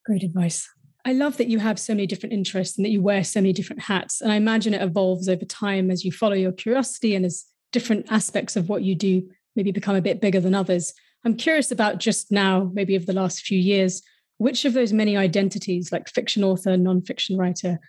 Great 0.07 0.23
advice. 0.23 0.69
I 1.05 1.13
love 1.13 1.39
that 1.39 1.49
you 1.49 1.59
have 1.59 1.79
so 1.79 1.95
many 1.95 2.07
different 2.07 2.35
interests 2.35 2.77
and 2.77 2.85
that 2.85 2.91
you 2.91 3.03
wear 3.03 3.25
so 3.25 3.41
many 3.41 3.53
different 3.53 3.83
hats. 3.83 4.21
And 4.21 4.31
I 4.31 4.37
imagine 4.37 4.75
it 4.75 4.83
evolves 4.83 5.29
over 5.29 5.45
time 5.45 5.91
as 5.91 6.05
you 6.05 6.13
follow 6.13 6.35
your 6.35 6.53
curiosity 6.53 7.15
and 7.15 7.25
as 7.25 7.47
different 7.73 8.07
aspects 8.11 8.57
of 8.57 8.69
what 8.69 8.83
you 8.83 8.95
do 8.95 9.29
maybe 9.59 9.73
become 9.73 9.97
a 9.97 10.01
bit 10.01 10.21
bigger 10.21 10.39
than 10.39 10.55
others. 10.55 10.95
I'm 11.25 11.35
curious 11.35 11.73
about 11.73 11.99
just 11.99 12.31
now, 12.31 12.71
maybe 12.73 12.95
over 12.95 13.05
the 13.05 13.13
last 13.13 13.41
few 13.41 13.59
years, 13.59 14.01
which 14.37 14.65
of 14.65 14.73
those 14.73 14.93
many 14.93 15.17
identities, 15.17 15.91
like 15.91 16.09
fiction 16.09 16.45
author, 16.45 16.77
nonfiction 16.77 17.37
writer, 17.37 17.81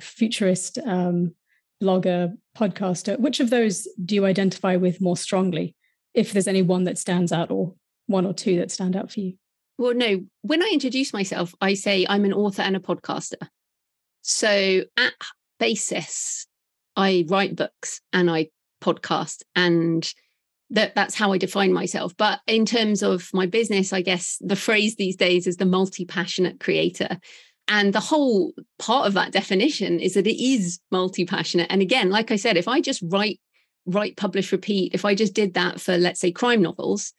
futurist, 0.00 0.78
um, 0.84 1.32
blogger, 1.80 2.36
podcaster, 2.58 3.18
which 3.20 3.38
of 3.38 3.50
those 3.50 3.86
do 4.04 4.16
you 4.16 4.26
identify 4.26 4.74
with 4.74 5.00
more 5.00 5.16
strongly? 5.16 5.76
If 6.12 6.32
there's 6.32 6.48
any 6.48 6.62
one 6.62 6.82
that 6.84 6.98
stands 6.98 7.30
out 7.30 7.52
or 7.52 7.76
one 8.06 8.26
or 8.26 8.34
two 8.34 8.58
that 8.58 8.72
stand 8.72 8.96
out 8.96 9.12
for 9.12 9.20
you? 9.20 9.34
Well, 9.78 9.94
no. 9.94 10.24
When 10.42 10.60
I 10.60 10.70
introduce 10.72 11.12
myself, 11.12 11.54
I 11.60 11.74
say 11.74 12.04
I'm 12.08 12.24
an 12.24 12.32
author 12.32 12.62
and 12.62 12.74
a 12.74 12.80
podcaster. 12.80 13.48
So 14.22 14.82
at 14.96 15.12
basis, 15.60 16.48
I 16.96 17.24
write 17.28 17.54
books 17.54 18.00
and 18.12 18.28
I 18.28 18.48
podcast 18.82 19.42
and 19.54 20.12
that 20.72 20.94
that's 20.94 21.14
how 21.14 21.32
I 21.32 21.38
define 21.38 21.72
myself. 21.72 22.16
But 22.16 22.40
in 22.46 22.64
terms 22.66 23.02
of 23.02 23.28
my 23.32 23.46
business, 23.46 23.92
I 23.92 24.00
guess 24.00 24.38
the 24.40 24.56
phrase 24.56 24.96
these 24.96 25.16
days 25.16 25.46
is 25.46 25.56
the 25.56 25.66
multi-passionate 25.66 26.60
creator. 26.60 27.18
And 27.68 27.92
the 27.92 28.00
whole 28.00 28.52
part 28.78 29.06
of 29.06 29.14
that 29.14 29.32
definition 29.32 30.00
is 30.00 30.14
that 30.14 30.26
it 30.26 30.42
is 30.42 30.80
multi-passionate. 30.90 31.68
And 31.70 31.80
again, 31.80 32.10
like 32.10 32.30
I 32.30 32.36
said, 32.36 32.56
if 32.56 32.68
I 32.68 32.80
just 32.80 33.02
write, 33.06 33.38
write, 33.86 34.16
publish, 34.16 34.50
repeat, 34.50 34.94
if 34.94 35.04
I 35.04 35.14
just 35.14 35.34
did 35.34 35.54
that 35.54 35.80
for 35.80 35.96
let's 35.96 36.20
say 36.20 36.32
crime 36.32 36.62
novels, 36.62 37.12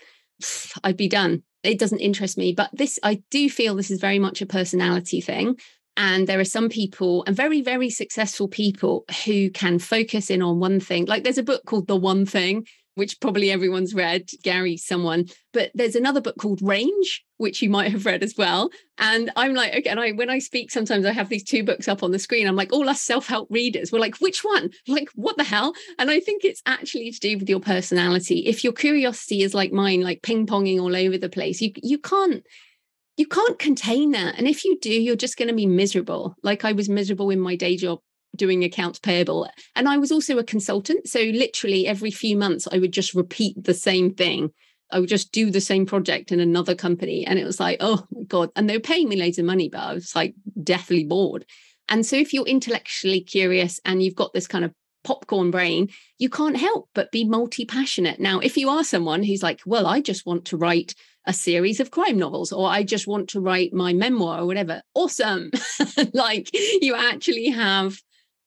I'd 0.84 0.98
be 0.98 1.08
done. 1.08 1.44
It 1.64 1.80
doesn't 1.80 2.00
interest 2.00 2.38
me. 2.38 2.54
But 2.54 2.72
this, 2.74 3.00
I 3.04 3.22
do 3.32 3.50
feel 3.50 3.76
this 3.76 3.92
is 3.92 4.02
very 4.02 4.20
much 4.20 4.42
a 4.42 4.48
personality 4.48 5.22
thing. 5.22 5.56
And 5.96 6.28
there 6.28 6.40
are 6.40 6.46
some 6.46 6.70
people 6.70 7.24
and 7.28 7.36
very, 7.36 7.62
very 7.62 7.92
successful 7.92 8.48
people 8.48 9.06
who 9.26 9.52
can 9.52 9.78
focus 9.78 10.32
in 10.32 10.42
on 10.42 10.60
one 10.60 10.80
thing. 10.80 11.06
Like 11.06 11.24
there's 11.24 11.38
a 11.38 11.44
book 11.44 11.66
called 11.66 11.88
The 11.88 11.96
One 11.96 12.26
Thing, 12.26 12.66
which 12.96 13.20
probably 13.20 13.52
everyone's 13.52 13.94
read, 13.94 14.30
Gary, 14.44 14.78
someone. 14.78 15.26
But 15.52 15.72
there's 15.74 15.96
another 15.96 16.22
book 16.22 16.38
called 16.38 16.62
Range, 16.62 17.24
which 17.38 17.62
you 17.62 17.70
might 17.70 17.92
have 17.92 18.06
read 18.06 18.24
as 18.24 18.36
well. 18.38 18.70
And 18.98 19.32
I'm 19.36 19.54
like, 19.54 19.74
okay, 19.74 19.90
and 19.90 20.00
I 20.00 20.12
when 20.12 20.30
I 20.30 20.40
speak, 20.40 20.72
sometimes 20.72 21.06
I 21.06 21.12
have 21.12 21.30
these 21.30 21.44
two 21.44 21.64
books 21.64 21.88
up 21.88 22.04
on 22.04 22.12
the 22.12 22.20
screen. 22.20 22.48
I'm 22.48 22.56
like, 22.56 22.72
all 22.72 22.90
us 22.90 23.02
self-help 23.02 23.48
readers, 23.52 23.92
we're 23.92 24.00
like, 24.00 24.18
which 24.18 24.44
one? 24.44 24.70
Like, 24.94 25.10
what 25.16 25.38
the 25.38 25.44
hell? 25.44 25.74
And 25.98 26.12
I 26.12 26.20
think 26.20 26.44
it's 26.44 26.62
actually 26.68 27.10
to 27.10 27.20
do 27.20 27.38
with 27.40 27.50
your 27.50 27.60
personality. 27.60 28.40
If 28.46 28.64
your 28.64 28.74
curiosity 28.74 29.42
is 29.42 29.56
like 29.56 29.72
mine, 29.72 30.02
like 30.02 30.22
ping-ponging 30.22 30.80
all 30.80 30.96
over 30.96 31.18
the 31.18 31.30
place, 31.30 31.62
you 31.62 31.72
you 31.82 31.98
can't 31.98 32.44
you 33.18 33.26
can't 33.26 33.58
contain 33.58 34.12
that. 34.12 34.38
And 34.38 34.48
if 34.48 34.66
you 34.66 34.78
do, 34.80 34.92
you're 34.92 35.16
just 35.16 35.38
going 35.38 35.48
to 35.48 35.54
be 35.56 35.66
miserable. 35.66 36.36
Like 36.44 36.66
I 36.66 36.74
was 36.74 36.90
miserable 36.90 37.30
in 37.30 37.40
my 37.40 37.56
day 37.56 37.76
job 37.78 38.00
doing 38.36 38.64
accounts 38.64 39.00
payable. 39.00 39.50
And 39.76 39.88
I 39.88 39.98
was 39.98 40.12
also 40.12 40.38
a 40.38 40.44
consultant. 40.44 41.08
So 41.08 41.20
literally 41.20 41.88
every 41.88 42.12
few 42.12 42.36
months, 42.36 42.68
I 42.72 42.80
would 42.80 42.92
just 42.92 43.14
repeat 43.14 43.64
the 43.64 43.74
same 43.74 44.14
thing. 44.14 44.52
I 44.92 45.00
would 45.00 45.10
just 45.10 45.32
do 45.32 45.50
the 45.50 45.62
same 45.62 45.86
project 45.86 46.32
in 46.32 46.40
another 46.40 46.76
company. 46.76 47.26
And 47.26 47.40
it 47.40 47.46
was 47.46 47.60
like, 47.60 47.78
oh 47.80 48.06
my 48.12 48.24
God. 48.24 48.50
And 48.56 48.70
they 48.70 48.78
were 48.78 48.82
paying 48.82 49.10
me 49.10 49.16
loads 49.16 49.40
of 49.40 49.46
money, 49.46 49.70
but 49.70 49.80
I 49.80 49.94
was 49.94 50.16
like 50.16 50.36
deathly 50.62 51.04
bored. 51.04 51.46
And 51.90 52.06
so 52.06 52.16
if 52.16 52.34
you're 52.34 52.46
intellectually 52.46 53.22
curious 53.22 53.80
and 53.86 54.02
you've 54.02 54.16
got 54.16 54.34
this 54.34 54.48
kind 54.48 54.64
of 54.64 54.74
popcorn 55.04 55.52
brain, 55.52 55.90
you 56.18 56.30
can't 56.30 56.58
help 56.58 56.90
but 56.94 57.12
be 57.12 57.26
multi 57.26 57.66
passionate. 57.66 58.20
Now, 58.20 58.40
if 58.40 58.58
you 58.58 58.70
are 58.70 58.84
someone 58.84 59.24
who's 59.24 59.44
like, 59.44 59.62
well, 59.66 59.86
I 59.86 60.00
just 60.02 60.26
want 60.26 60.46
to 60.46 60.58
write 60.58 60.96
a 61.26 61.34
series 61.34 61.80
of 61.80 61.92
crime 61.92 62.18
novels, 62.18 62.52
or 62.52 62.70
I 62.70 62.84
just 62.84 63.08
want 63.08 63.30
to 63.30 63.40
write 63.40 63.74
my 63.74 63.94
memoir 63.94 64.42
or 64.42 64.46
whatever, 64.46 64.82
awesome. 64.94 65.52
like 66.14 66.50
you 66.82 66.96
actually 66.96 67.50
have 67.50 67.98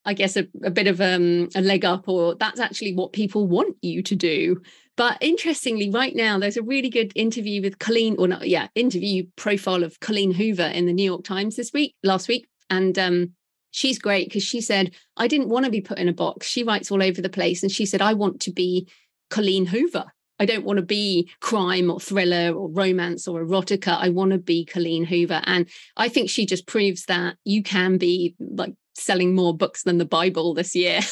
I 0.07 0.15
guess, 0.15 0.37
a, 0.37 0.47
a 0.65 0.71
bit 0.71 0.87
of 0.87 1.01
um, 1.01 1.49
a 1.55 1.61
leg 1.61 1.85
up, 1.85 2.09
or 2.09 2.35
that's 2.37 2.61
actually 2.61 2.95
what 2.95 3.13
people 3.13 3.47
want 3.47 3.77
you 3.83 4.03
to 4.03 4.17
do. 4.17 4.63
But 4.97 5.19
interestingly, 5.21 5.91
right 5.91 6.17
now, 6.17 6.39
there's 6.39 6.57
a 6.57 6.63
really 6.63 6.89
good 6.89 7.13
interview 7.15 7.61
with 7.61 7.79
Colleen, 7.79 8.17
or 8.19 8.29
not, 8.29 8.49
yeah, 8.49 8.69
interview 8.75 9.25
profile 9.37 9.85
of 9.85 10.01
Colleen 10.01 10.33
Hoover 10.33 10.63
in 10.63 10.87
the 10.87 10.93
New 10.93 11.05
York 11.05 11.25
Times 11.25 11.57
this 11.57 11.73
week, 11.73 11.95
last 12.03 12.29
week. 12.29 12.49
And 12.71 12.99
um, 12.99 13.33
she's 13.73 13.99
great 13.99 14.29
because 14.29 14.43
she 14.43 14.61
said, 14.61 14.95
I 15.17 15.29
didn't 15.29 15.51
want 15.51 15.67
to 15.67 15.71
be 15.71 15.83
put 15.83 15.99
in 15.99 16.09
a 16.09 16.15
box. 16.15 16.47
She 16.47 16.63
writes 16.63 16.91
all 16.91 17.03
over 17.03 17.21
the 17.21 17.29
place. 17.29 17.63
And 17.63 17.71
she 17.71 17.85
said, 17.85 18.01
I 18.01 18.15
want 18.15 18.41
to 18.43 18.53
be 18.53 18.89
Colleen 19.29 19.67
Hoover. 19.67 20.07
I 20.39 20.47
don't 20.47 20.65
want 20.65 20.79
to 20.79 20.85
be 20.85 21.31
crime 21.41 21.91
or 21.91 22.01
thriller 22.01 22.53
or 22.53 22.71
romance 22.71 23.27
or 23.29 23.45
erotica. 23.45 23.99
I 23.99 24.11
want 24.11 24.33
to 24.33 24.39
be 24.39 24.65
Colleen 24.65 25.05
Hoover. 25.05 25.43
And 25.45 25.69
I 25.97 26.09
think 26.09 26.31
she 26.31 26.47
just 26.47 26.67
proves 26.67 27.05
that 27.07 27.37
you 27.45 27.63
can 27.63 27.99
be 27.99 28.35
like 28.39 28.75
selling 29.01 29.35
more 29.35 29.57
books 29.57 29.83
than 29.83 29.99
the 29.99 30.05
Bible 30.05 30.55
this 30.55 30.75
year. 30.75 31.01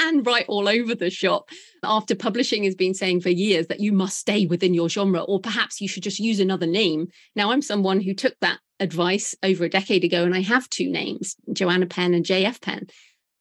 and 0.00 0.26
write 0.26 0.46
all 0.48 0.68
over 0.68 0.94
the 0.94 1.08
shop 1.08 1.48
after 1.84 2.16
publishing 2.16 2.64
has 2.64 2.74
been 2.74 2.94
saying 2.94 3.20
for 3.20 3.28
years 3.28 3.68
that 3.68 3.78
you 3.78 3.92
must 3.92 4.18
stay 4.18 4.44
within 4.44 4.74
your 4.74 4.88
genre 4.88 5.20
or 5.20 5.38
perhaps 5.38 5.80
you 5.80 5.86
should 5.86 6.02
just 6.02 6.18
use 6.18 6.40
another 6.40 6.66
name 6.66 7.06
now 7.36 7.52
i'm 7.52 7.62
someone 7.62 8.00
who 8.00 8.12
took 8.12 8.34
that 8.40 8.58
advice 8.80 9.36
over 9.44 9.62
a 9.62 9.68
decade 9.68 10.02
ago 10.02 10.24
and 10.24 10.34
i 10.34 10.40
have 10.40 10.68
two 10.68 10.90
names 10.90 11.36
joanna 11.52 11.86
penn 11.86 12.12
and 12.12 12.26
jf 12.26 12.60
penn 12.60 12.88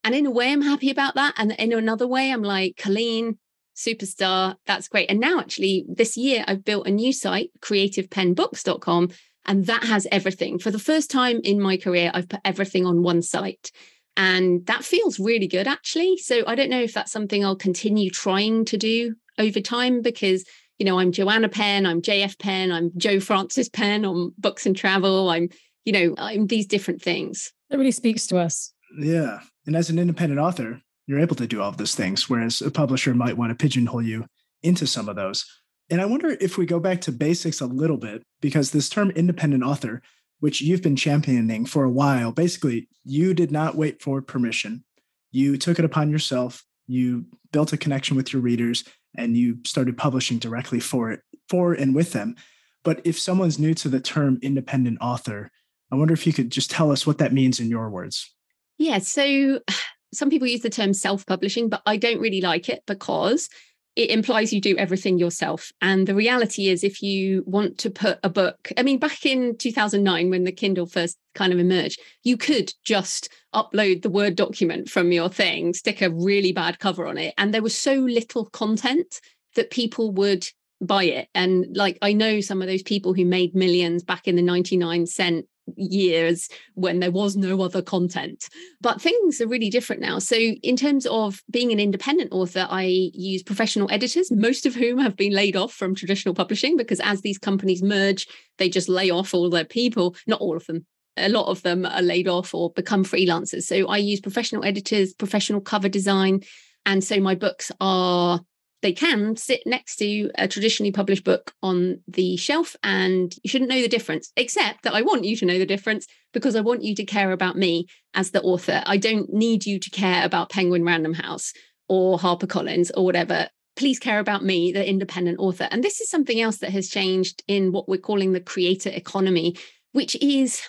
and 0.03 0.13
in 0.13 0.27
a 0.27 0.31
way 0.31 0.51
i'm 0.51 0.61
happy 0.61 0.91
about 0.91 1.15
that 1.15 1.33
and 1.37 1.53
in 1.53 1.73
another 1.73 2.05
way 2.05 2.31
i'm 2.31 2.43
like 2.43 2.77
colleen 2.77 3.39
superstar. 3.75 4.55
That's 4.65 4.87
great. 4.87 5.09
And 5.09 5.19
now, 5.19 5.39
actually, 5.39 5.85
this 5.87 6.17
year, 6.17 6.43
I've 6.47 6.63
built 6.63 6.87
a 6.87 6.91
new 6.91 7.13
site, 7.13 7.51
creativepennbooks.com, 7.61 9.09
and 9.45 9.65
that 9.65 9.83
has 9.83 10.07
everything. 10.11 10.59
For 10.59 10.71
the 10.71 10.79
first 10.79 11.11
time 11.11 11.41
in 11.43 11.59
my 11.59 11.77
career, 11.77 12.11
I've 12.13 12.29
put 12.29 12.41
everything 12.45 12.85
on 12.85 13.03
one 13.03 13.21
site. 13.21 13.71
And 14.15 14.65
that 14.67 14.83
feels 14.83 15.19
really 15.19 15.47
good, 15.47 15.67
actually. 15.67 16.17
So 16.17 16.43
I 16.45 16.55
don't 16.55 16.69
know 16.69 16.81
if 16.81 16.93
that's 16.93 17.11
something 17.11 17.43
I'll 17.43 17.55
continue 17.55 18.09
trying 18.09 18.65
to 18.65 18.77
do 18.77 19.15
over 19.39 19.59
time 19.59 20.01
because, 20.01 20.45
you 20.77 20.85
know, 20.85 20.99
I'm 20.99 21.11
Joanna 21.11 21.49
Penn, 21.49 21.85
I'm 21.85 22.01
JF 22.01 22.37
Penn, 22.37 22.71
I'm 22.71 22.91
Jo 22.95 23.19
Frances 23.19 23.69
Penn 23.69 24.05
on 24.05 24.33
books 24.37 24.65
and 24.65 24.75
travel. 24.75 25.29
I'm, 25.29 25.49
you 25.83 25.93
know, 25.93 26.15
I'm 26.17 26.47
these 26.47 26.67
different 26.67 27.01
things. 27.01 27.51
That 27.69 27.79
really 27.79 27.91
speaks 27.91 28.27
to 28.27 28.37
us. 28.37 28.71
Yeah. 28.99 29.39
And 29.65 29.75
as 29.75 29.89
an 29.89 29.97
independent 29.97 30.39
author, 30.39 30.81
you're 31.07 31.19
able 31.19 31.35
to 31.37 31.47
do 31.47 31.61
all 31.61 31.69
of 31.69 31.77
those 31.77 31.95
things, 31.95 32.29
whereas 32.29 32.61
a 32.61 32.71
publisher 32.71 33.13
might 33.13 33.37
want 33.37 33.49
to 33.49 33.55
pigeonhole 33.61 34.03
you 34.03 34.25
into 34.61 34.87
some 34.87 35.09
of 35.09 35.15
those. 35.15 35.45
And 35.89 36.01
I 36.01 36.05
wonder 36.05 36.37
if 36.39 36.57
we 36.57 36.65
go 36.65 36.79
back 36.79 37.01
to 37.01 37.11
basics 37.11 37.61
a 37.61 37.65
little 37.65 37.97
bit, 37.97 38.23
because 38.41 38.71
this 38.71 38.89
term 38.89 39.11
independent 39.11 39.63
author, 39.63 40.01
which 40.39 40.61
you've 40.61 40.81
been 40.81 40.95
championing 40.95 41.65
for 41.65 41.83
a 41.83 41.91
while, 41.91 42.31
basically, 42.31 42.87
you 43.03 43.33
did 43.33 43.51
not 43.51 43.75
wait 43.75 44.01
for 44.01 44.21
permission. 44.21 44.83
You 45.31 45.57
took 45.57 45.79
it 45.79 45.85
upon 45.85 46.09
yourself. 46.09 46.63
You 46.87 47.25
built 47.51 47.73
a 47.73 47.77
connection 47.77 48.17
with 48.17 48.33
your 48.33 48.41
readers 48.41 48.83
and 49.15 49.37
you 49.37 49.57
started 49.65 49.97
publishing 49.97 50.39
directly 50.39 50.79
for 50.79 51.11
it, 51.11 51.21
for 51.49 51.73
and 51.73 51.95
with 51.95 52.13
them. 52.13 52.35
But 52.83 53.01
if 53.03 53.17
someone's 53.17 53.59
new 53.59 53.73
to 53.75 53.89
the 53.89 53.99
term 53.99 54.39
independent 54.41 54.97
author, 55.01 55.51
I 55.91 55.95
wonder 55.95 56.13
if 56.13 56.25
you 56.27 56.33
could 56.33 56.51
just 56.51 56.71
tell 56.71 56.91
us 56.91 57.05
what 57.05 57.19
that 57.19 57.33
means 57.33 57.59
in 57.59 57.69
your 57.69 57.89
words. 57.89 58.33
Yeah. 58.77 58.99
So 58.99 59.59
some 60.13 60.29
people 60.29 60.47
use 60.47 60.61
the 60.61 60.69
term 60.69 60.93
self 60.93 61.25
publishing, 61.25 61.69
but 61.69 61.81
I 61.85 61.97
don't 61.97 62.19
really 62.19 62.41
like 62.41 62.69
it 62.69 62.83
because 62.85 63.49
it 63.95 64.09
implies 64.09 64.51
you 64.51 64.59
do 64.59 64.75
everything 64.77 65.19
yourself. 65.19 65.71
And 65.81 66.07
the 66.07 66.15
reality 66.15 66.69
is, 66.69 66.83
if 66.83 67.01
you 67.01 67.43
want 67.45 67.77
to 67.79 67.91
put 67.91 68.19
a 68.23 68.29
book, 68.29 68.71
I 68.77 68.83
mean, 68.83 68.97
back 68.97 69.25
in 69.25 69.55
2009, 69.57 70.29
when 70.29 70.43
the 70.43 70.51
Kindle 70.51 70.87
first 70.87 71.17
kind 71.35 71.53
of 71.53 71.59
emerged, 71.59 71.99
you 72.23 72.37
could 72.37 72.73
just 72.83 73.29
upload 73.53 74.01
the 74.01 74.09
Word 74.09 74.35
document 74.35 74.89
from 74.89 75.11
your 75.11 75.29
thing, 75.29 75.73
stick 75.73 76.01
a 76.01 76.09
really 76.09 76.51
bad 76.51 76.79
cover 76.79 77.05
on 77.05 77.17
it. 77.17 77.33
And 77.37 77.53
there 77.53 77.61
was 77.61 77.77
so 77.77 77.93
little 77.93 78.45
content 78.45 79.21
that 79.55 79.69
people 79.69 80.11
would 80.13 80.47
buy 80.81 81.03
it. 81.03 81.27
And 81.35 81.67
like, 81.75 81.97
I 82.01 82.13
know 82.13 82.41
some 82.41 82.61
of 82.61 82.67
those 82.67 82.83
people 82.83 83.13
who 83.13 83.25
made 83.25 83.55
millions 83.55 84.03
back 84.03 84.27
in 84.27 84.35
the 84.35 84.41
99 84.41 85.05
cent 85.05 85.45
years 85.75 86.49
when 86.75 86.99
there 86.99 87.11
was 87.11 87.35
no 87.35 87.61
other 87.61 87.81
content. 87.81 88.49
But 88.81 89.01
things 89.01 89.41
are 89.41 89.47
really 89.47 89.69
different 89.69 90.01
now. 90.01 90.19
So, 90.19 90.35
in 90.35 90.75
terms 90.75 91.05
of 91.05 91.41
being 91.49 91.71
an 91.71 91.79
independent 91.79 92.31
author, 92.31 92.67
I 92.69 93.09
use 93.13 93.43
professional 93.43 93.91
editors, 93.91 94.31
most 94.31 94.65
of 94.65 94.75
whom 94.75 94.97
have 94.99 95.15
been 95.15 95.33
laid 95.33 95.55
off 95.55 95.73
from 95.73 95.95
traditional 95.95 96.35
publishing 96.35 96.77
because 96.77 96.99
as 96.99 97.21
these 97.21 97.37
companies 97.37 97.83
merge, 97.83 98.27
they 98.57 98.69
just 98.69 98.89
lay 98.89 99.09
off 99.09 99.33
all 99.33 99.49
their 99.49 99.65
people, 99.65 100.15
not 100.27 100.41
all 100.41 100.57
of 100.57 100.65
them. 100.65 100.85
A 101.17 101.29
lot 101.29 101.47
of 101.47 101.61
them 101.61 101.85
are 101.85 102.01
laid 102.01 102.27
off 102.27 102.55
or 102.55 102.71
become 102.71 103.03
freelancers. 103.03 103.63
So 103.63 103.87
I 103.87 103.97
use 103.97 104.19
professional 104.19 104.65
editors, 104.65 105.13
professional 105.13 105.61
cover 105.61 105.89
design. 105.89 106.41
And 106.85 107.03
so 107.03 107.19
my 107.19 107.35
books 107.35 107.71
are 107.79 108.41
they 108.83 108.93
can 108.93 109.35
sit 109.35 109.63
next 109.65 109.95
to 109.95 110.29
a 110.35 110.47
traditionally 110.47 110.91
published 110.91 111.23
book 111.23 111.53
on 111.63 111.99
the 112.07 112.37
shelf 112.37 112.75
and 112.83 113.33
you 113.43 113.49
shouldn't 113.49 113.71
know 113.71 113.81
the 113.81 113.87
difference 113.87 114.31
except 114.37 114.83
that 114.83 114.93
i 114.93 115.01
want 115.01 115.23
you 115.23 115.35
to 115.35 115.45
know 115.45 115.57
the 115.57 115.65
difference 115.65 116.05
because 116.33 116.55
i 116.55 116.61
want 116.61 116.83
you 116.83 116.93
to 116.93 117.03
care 117.03 117.31
about 117.31 117.57
me 117.57 117.87
as 118.13 118.31
the 118.31 118.41
author. 118.41 118.83
I 118.85 118.97
don't 118.97 119.31
need 119.33 119.65
you 119.65 119.79
to 119.79 119.89
care 119.89 120.25
about 120.25 120.49
penguin 120.49 120.83
random 120.83 121.13
house 121.13 121.53
or 121.87 122.17
harpercollins 122.17 122.91
or 122.95 123.05
whatever. 123.05 123.47
Please 123.75 123.99
care 123.99 124.19
about 124.19 124.43
me 124.43 124.71
the 124.71 124.87
independent 124.87 125.39
author. 125.39 125.67
And 125.71 125.83
this 125.83 125.99
is 125.99 126.09
something 126.09 126.39
else 126.39 126.57
that 126.57 126.71
has 126.71 126.89
changed 126.89 127.43
in 127.47 127.71
what 127.71 127.89
we're 127.89 127.97
calling 127.97 128.33
the 128.33 128.39
creator 128.39 128.89
economy 128.89 129.55
which 129.93 130.15
is 130.21 130.59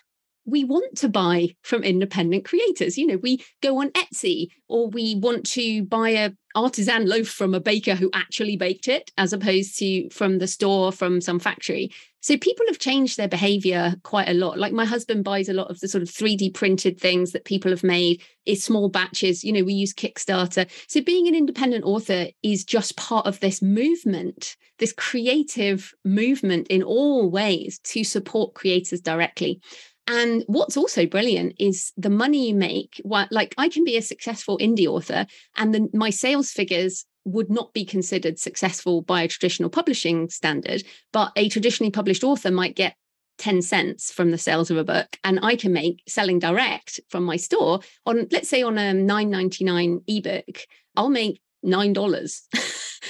we 0.47 0.65
want 0.65 0.97
to 0.99 1.09
buy 1.09 1.49
from 1.63 1.83
independent 1.83 2.45
creators. 2.45 2.99
You 2.99 3.07
know, 3.07 3.17
we 3.17 3.45
go 3.63 3.81
on 3.81 3.91
Etsy 3.91 4.49
or 4.69 4.89
we 4.89 5.17
want 5.17 5.47
to 5.51 5.85
buy 5.85 6.11
a 6.11 6.33
artisan 6.55 7.07
loaf 7.07 7.29
from 7.29 7.55
a 7.55 7.61
baker 7.61 7.95
who 7.95 8.11
actually 8.15 8.57
baked 8.57 8.87
it 8.87 9.11
as 9.19 9.33
opposed 9.33 9.79
to 9.79 10.09
from 10.11 10.39
the 10.39 10.47
store 10.47 10.93
from 10.93 11.21
some 11.21 11.39
factory. 11.39 11.91
So 12.21 12.39
people 12.39 12.65
have 12.69 12.79
changed 12.79 13.19
their 13.19 13.29
behavior 13.29 13.97
quite 14.03 14.29
a 14.29 14.35
lot. 14.35 14.59
Like 14.59 14.73
my 14.73 14.87
husband 14.87 15.25
buys 15.25 15.49
a 15.49 15.53
lot 15.53 15.71
of 15.71 15.81
the 15.81 15.89
sort 15.89 16.01
of 16.01 16.09
3D 16.09 16.55
printed 16.55 16.99
things 16.99 17.33
that 17.33 17.45
people 17.45 17.71
have 17.71 17.85
made 17.85 18.23
in 18.47 18.57
small 18.57 18.89
batches. 18.89 19.45
You 19.45 19.53
know, 19.53 19.65
we 19.65 19.75
use 19.75 19.93
Kickstarter. 19.93 20.71
So 20.89 21.03
being 21.03 21.29
an 21.29 21.35
independent 21.35 21.85
author 21.85 22.29
is 22.43 22.65
just 22.65 22.97
part 22.97 23.27
of 23.27 23.41
this 23.41 23.61
movement, 23.61 24.57
this 24.79 24.93
creative 24.93 25.93
movement 26.05 26.69
in 26.69 26.83
all 26.83 27.31
ways 27.31 27.79
to 27.81 28.05
support 28.05 28.55
creators 28.55 29.01
directly. 29.01 29.61
And 30.07 30.45
what's 30.47 30.77
also 30.77 31.07
brilliant 31.07 31.55
is 31.59 31.93
the 31.97 32.11
money 32.11 32.49
you 32.49 32.55
make. 32.55 33.01
Like 33.05 33.55
I 33.57 33.69
can 33.69 33.85
be 33.85 33.97
a 33.97 34.03
successful 34.03 34.59
indie 34.59 34.87
author, 34.87 35.27
and 35.57 35.89
my 35.93 36.11
sales 36.11 36.51
figures 36.51 37.07
would 37.25 37.51
not 37.51 37.73
be 37.73 37.85
considered 37.85 38.39
successful 38.39 39.01
by 39.01 39.23
a 39.23 39.29
traditional 39.29 39.71
publishing 39.71 40.29
standard, 40.29 40.83
but 41.13 41.33
a 41.37 41.49
traditionally 41.49 41.91
published 41.91 42.23
author 42.23 42.51
might 42.51 42.77
get 42.77 42.97
10 43.39 43.63
cents 43.63 44.13
from 44.13 44.31
the 44.31 44.39
sales 44.39 44.71
of 44.71 44.77
a 44.77 44.85
book 44.85 45.19
and 45.25 45.41
I 45.43 45.57
can 45.57 45.73
make 45.73 46.03
selling 46.07 46.39
direct 46.39 47.01
from 47.09 47.25
my 47.25 47.37
store 47.37 47.81
on 48.07 48.29
let's 48.31 48.49
say 48.49 48.63
on 48.63 48.79
a 48.79 48.93
9.99 48.93 50.03
ebook 50.07 50.61
I'll 50.95 51.09
make 51.09 51.41
$9 51.65 52.41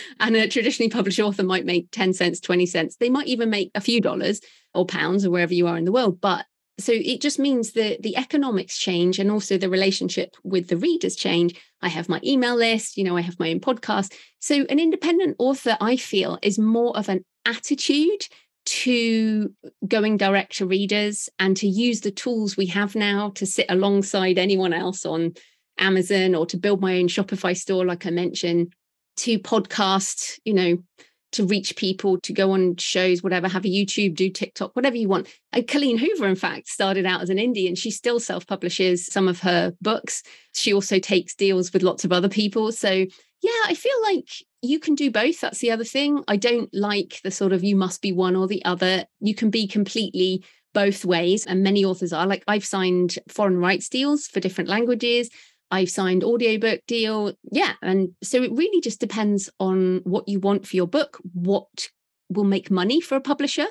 and 0.20 0.36
a 0.36 0.48
traditionally 0.48 0.88
published 0.88 1.20
author 1.20 1.42
might 1.42 1.66
make 1.66 1.90
10 1.90 2.14
cents 2.14 2.40
20 2.40 2.64
cents 2.64 2.96
they 2.96 3.10
might 3.10 3.26
even 3.26 3.50
make 3.50 3.70
a 3.74 3.82
few 3.82 4.00
dollars 4.00 4.40
or 4.72 4.86
pounds 4.86 5.26
or 5.26 5.30
wherever 5.30 5.52
you 5.52 5.66
are 5.66 5.76
in 5.76 5.84
the 5.84 5.92
world 5.92 6.20
but 6.22 6.46
so 6.78 6.92
it 6.92 7.20
just 7.20 7.38
means 7.38 7.72
that 7.72 8.02
the 8.02 8.16
economics 8.16 8.78
change 8.78 9.18
and 9.18 9.30
also 9.30 9.56
the 9.56 9.70
relationship 9.70 10.34
with 10.42 10.68
the 10.68 10.76
readers 10.76 11.14
change. 11.14 11.54
I 11.80 11.88
have 11.88 12.08
my 12.08 12.20
email 12.24 12.56
list 12.56 12.96
you 12.96 13.04
know 13.04 13.16
i 13.16 13.20
have 13.20 13.38
my 13.38 13.50
own 13.50 13.60
podcast. 13.60 14.12
So 14.40 14.66
an 14.68 14.78
independent 14.78 15.36
author 15.38 15.76
i 15.80 15.96
feel 15.96 16.38
is 16.42 16.58
more 16.58 16.96
of 16.96 17.08
an 17.08 17.24
attitude 17.46 18.26
to 18.66 19.52
going 19.86 20.16
direct 20.16 20.56
to 20.56 20.66
readers 20.66 21.28
and 21.38 21.56
to 21.56 21.66
use 21.66 22.00
the 22.00 22.10
tools 22.10 22.56
we 22.56 22.66
have 22.66 22.94
now 22.94 23.30
to 23.30 23.46
sit 23.46 23.66
alongside 23.68 24.38
anyone 24.38 24.72
else 24.72 25.04
on 25.04 25.34
amazon 25.78 26.34
or 26.34 26.46
to 26.46 26.56
build 26.56 26.80
my 26.80 26.98
own 26.98 27.08
shopify 27.08 27.54
store 27.56 27.84
like 27.84 28.06
i 28.06 28.10
mentioned 28.10 28.72
to 29.16 29.38
podcast 29.38 30.38
you 30.44 30.54
know 30.54 30.78
to 31.34 31.44
reach 31.44 31.76
people, 31.76 32.18
to 32.20 32.32
go 32.32 32.52
on 32.52 32.76
shows, 32.76 33.22
whatever, 33.22 33.48
have 33.48 33.64
a 33.64 33.68
YouTube, 33.68 34.14
do 34.14 34.30
TikTok, 34.30 34.74
whatever 34.74 34.96
you 34.96 35.08
want. 35.08 35.28
And 35.52 35.66
Colleen 35.66 35.98
Hoover, 35.98 36.26
in 36.26 36.36
fact, 36.36 36.68
started 36.68 37.06
out 37.06 37.22
as 37.22 37.30
an 37.30 37.38
indie 37.38 37.68
and 37.68 37.76
she 37.76 37.90
still 37.90 38.20
self 38.20 38.46
publishes 38.46 39.06
some 39.06 39.28
of 39.28 39.40
her 39.40 39.74
books. 39.80 40.22
She 40.54 40.72
also 40.72 40.98
takes 40.98 41.34
deals 41.34 41.72
with 41.72 41.82
lots 41.82 42.04
of 42.04 42.12
other 42.12 42.28
people. 42.28 42.72
So, 42.72 42.90
yeah, 42.90 43.62
I 43.66 43.74
feel 43.74 44.02
like 44.02 44.28
you 44.62 44.78
can 44.78 44.94
do 44.94 45.10
both. 45.10 45.40
That's 45.40 45.58
the 45.58 45.70
other 45.70 45.84
thing. 45.84 46.22
I 46.28 46.36
don't 46.36 46.70
like 46.72 47.20
the 47.22 47.30
sort 47.30 47.52
of 47.52 47.62
you 47.62 47.76
must 47.76 48.00
be 48.00 48.12
one 48.12 48.36
or 48.36 48.46
the 48.46 48.64
other. 48.64 49.04
You 49.20 49.34
can 49.34 49.50
be 49.50 49.66
completely 49.66 50.44
both 50.72 51.04
ways. 51.04 51.46
And 51.46 51.62
many 51.62 51.84
authors 51.84 52.12
are 52.12 52.26
like, 52.26 52.44
I've 52.46 52.64
signed 52.64 53.18
foreign 53.28 53.58
rights 53.58 53.88
deals 53.88 54.26
for 54.26 54.40
different 54.40 54.70
languages. 54.70 55.30
I've 55.74 55.90
signed 55.90 56.22
audiobook 56.22 56.86
deal. 56.86 57.32
Yeah. 57.50 57.72
And 57.82 58.10
so 58.22 58.40
it 58.40 58.52
really 58.52 58.80
just 58.80 59.00
depends 59.00 59.50
on 59.58 60.02
what 60.04 60.28
you 60.28 60.38
want 60.38 60.68
for 60.68 60.76
your 60.76 60.86
book, 60.86 61.18
what 61.32 61.88
will 62.28 62.44
make 62.44 62.70
money 62.70 63.00
for 63.00 63.16
a 63.16 63.20
publisher. 63.20 63.66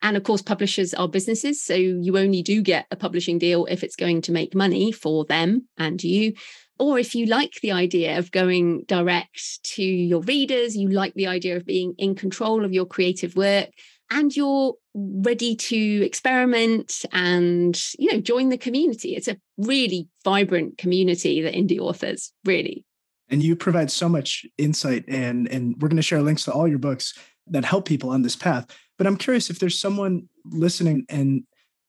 And 0.00 0.16
of 0.16 0.22
course, 0.22 0.40
publishers 0.40 0.94
are 0.94 1.08
businesses. 1.08 1.60
So 1.60 1.74
you 1.74 2.16
only 2.16 2.42
do 2.42 2.62
get 2.62 2.86
a 2.92 2.96
publishing 2.96 3.38
deal 3.38 3.66
if 3.66 3.82
it's 3.82 3.96
going 3.96 4.22
to 4.22 4.32
make 4.32 4.54
money 4.54 4.92
for 4.92 5.24
them 5.24 5.66
and 5.76 6.02
you. 6.02 6.34
Or 6.78 6.96
if 6.96 7.16
you 7.16 7.26
like 7.26 7.54
the 7.60 7.72
idea 7.72 8.18
of 8.18 8.30
going 8.30 8.84
direct 8.86 9.64
to 9.74 9.82
your 9.82 10.20
readers, 10.20 10.76
you 10.76 10.90
like 10.90 11.14
the 11.14 11.26
idea 11.26 11.56
of 11.56 11.66
being 11.66 11.94
in 11.98 12.14
control 12.14 12.64
of 12.64 12.72
your 12.72 12.86
creative 12.86 13.34
work, 13.34 13.70
and 14.10 14.34
you're 14.36 14.74
ready 14.94 15.54
to 15.54 16.04
experiment 16.04 17.04
and 17.12 17.80
you 17.98 18.12
know 18.12 18.20
join 18.20 18.48
the 18.48 18.58
community. 18.58 19.14
It's 19.14 19.28
a 19.28 19.38
really 19.56 20.08
vibrant 20.24 20.78
community 20.78 21.42
that 21.42 21.54
indie 21.54 21.78
authors 21.78 22.32
really 22.44 22.84
and 23.30 23.42
you 23.42 23.56
provide 23.56 23.90
so 23.90 24.08
much 24.08 24.46
insight 24.56 25.04
and 25.08 25.48
and 25.48 25.80
we're 25.80 25.88
going 25.88 25.96
to 25.96 26.02
share 26.02 26.22
links 26.22 26.44
to 26.44 26.52
all 26.52 26.68
your 26.68 26.78
books 26.78 27.14
that 27.46 27.64
help 27.64 27.86
people 27.86 28.10
on 28.10 28.22
this 28.22 28.36
path. 28.36 28.66
But 28.96 29.06
i'm 29.06 29.16
curious 29.16 29.50
if 29.50 29.58
there's 29.58 29.78
someone 29.78 30.28
listening 30.44 31.04
and 31.08 31.44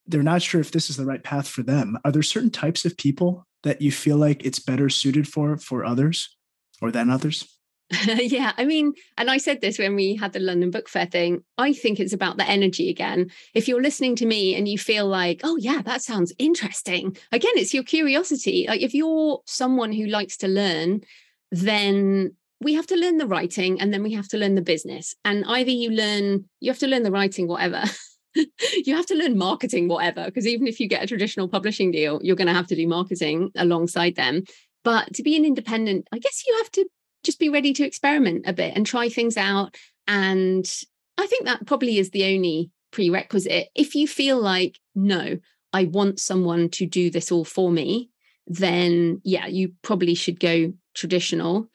they're 0.05 0.23
not 0.23 0.41
sure 0.41 0.61
if 0.61 0.71
this 0.71 0.89
is 0.89 0.97
the 0.97 1.05
right 1.05 1.23
path 1.23 1.47
for 1.47 1.63
them 1.63 1.97
are 2.03 2.11
there 2.11 2.23
certain 2.23 2.51
types 2.51 2.85
of 2.85 2.97
people 2.97 3.45
that 3.63 3.81
you 3.81 3.91
feel 3.91 4.17
like 4.17 4.45
it's 4.45 4.59
better 4.59 4.89
suited 4.89 5.27
for 5.27 5.57
for 5.57 5.85
others 5.85 6.35
or 6.81 6.91
than 6.91 7.09
others 7.09 7.58
yeah, 8.05 8.51
I 8.57 8.65
mean, 8.65 8.93
and 9.17 9.31
I 9.31 9.37
said 9.37 9.61
this 9.61 9.79
when 9.79 9.95
we 9.95 10.15
had 10.15 10.33
the 10.33 10.39
London 10.39 10.69
Book 10.69 10.87
Fair 10.87 11.07
thing. 11.07 11.43
I 11.57 11.73
think 11.73 11.99
it's 11.99 12.13
about 12.13 12.37
the 12.37 12.47
energy 12.47 12.89
again. 12.89 13.31
If 13.55 13.67
you're 13.67 13.81
listening 13.81 14.15
to 14.17 14.27
me 14.27 14.55
and 14.55 14.67
you 14.67 14.77
feel 14.77 15.07
like, 15.07 15.41
oh, 15.43 15.57
yeah, 15.57 15.81
that 15.81 16.03
sounds 16.03 16.31
interesting, 16.37 17.17
again, 17.31 17.53
it's 17.55 17.73
your 17.73 17.83
curiosity. 17.83 18.65
Like 18.67 18.81
if 18.81 18.93
you're 18.93 19.41
someone 19.45 19.91
who 19.91 20.05
likes 20.05 20.37
to 20.37 20.47
learn, 20.47 21.01
then 21.51 22.35
we 22.61 22.75
have 22.75 22.87
to 22.87 22.95
learn 22.95 23.17
the 23.17 23.27
writing 23.27 23.81
and 23.81 23.91
then 23.91 24.03
we 24.03 24.13
have 24.13 24.27
to 24.29 24.37
learn 24.37 24.53
the 24.53 24.61
business. 24.61 25.15
And 25.25 25.43
either 25.47 25.71
you 25.71 25.89
learn, 25.89 26.45
you 26.59 26.69
have 26.69 26.79
to 26.79 26.87
learn 26.87 27.03
the 27.03 27.11
writing, 27.11 27.47
whatever. 27.47 27.83
you 28.35 28.95
have 28.95 29.07
to 29.07 29.15
learn 29.15 29.35
marketing, 29.35 29.87
whatever, 29.87 30.25
because 30.25 30.45
even 30.45 30.67
if 30.67 30.79
you 30.79 30.87
get 30.87 31.03
a 31.03 31.07
traditional 31.07 31.47
publishing 31.47 31.89
deal, 31.89 32.19
you're 32.21 32.35
going 32.35 32.47
to 32.47 32.53
have 32.53 32.67
to 32.67 32.75
do 32.75 32.87
marketing 32.87 33.49
alongside 33.55 34.15
them. 34.15 34.43
But 34.83 35.13
to 35.15 35.23
be 35.23 35.35
an 35.35 35.45
independent, 35.45 36.07
I 36.11 36.19
guess 36.19 36.43
you 36.45 36.55
have 36.57 36.71
to 36.71 36.85
just 37.23 37.39
be 37.39 37.49
ready 37.49 37.73
to 37.73 37.85
experiment 37.85 38.45
a 38.47 38.53
bit 38.53 38.75
and 38.75 38.85
try 38.85 39.09
things 39.09 39.37
out. 39.37 39.75
And 40.07 40.65
I 41.17 41.27
think 41.27 41.45
that 41.45 41.65
probably 41.67 41.97
is 41.97 42.11
the 42.11 42.25
only 42.33 42.71
prerequisite. 42.91 43.69
If 43.75 43.95
you 43.95 44.07
feel 44.07 44.41
like, 44.41 44.79
no, 44.95 45.37
I 45.73 45.85
want 45.85 46.19
someone 46.19 46.69
to 46.69 46.85
do 46.85 47.09
this 47.09 47.31
all 47.31 47.45
for 47.45 47.71
me, 47.71 48.09
then 48.47 49.21
yeah, 49.23 49.47
you 49.47 49.73
probably 49.83 50.15
should 50.15 50.39
go 50.39 50.73
traditional. 50.95 51.69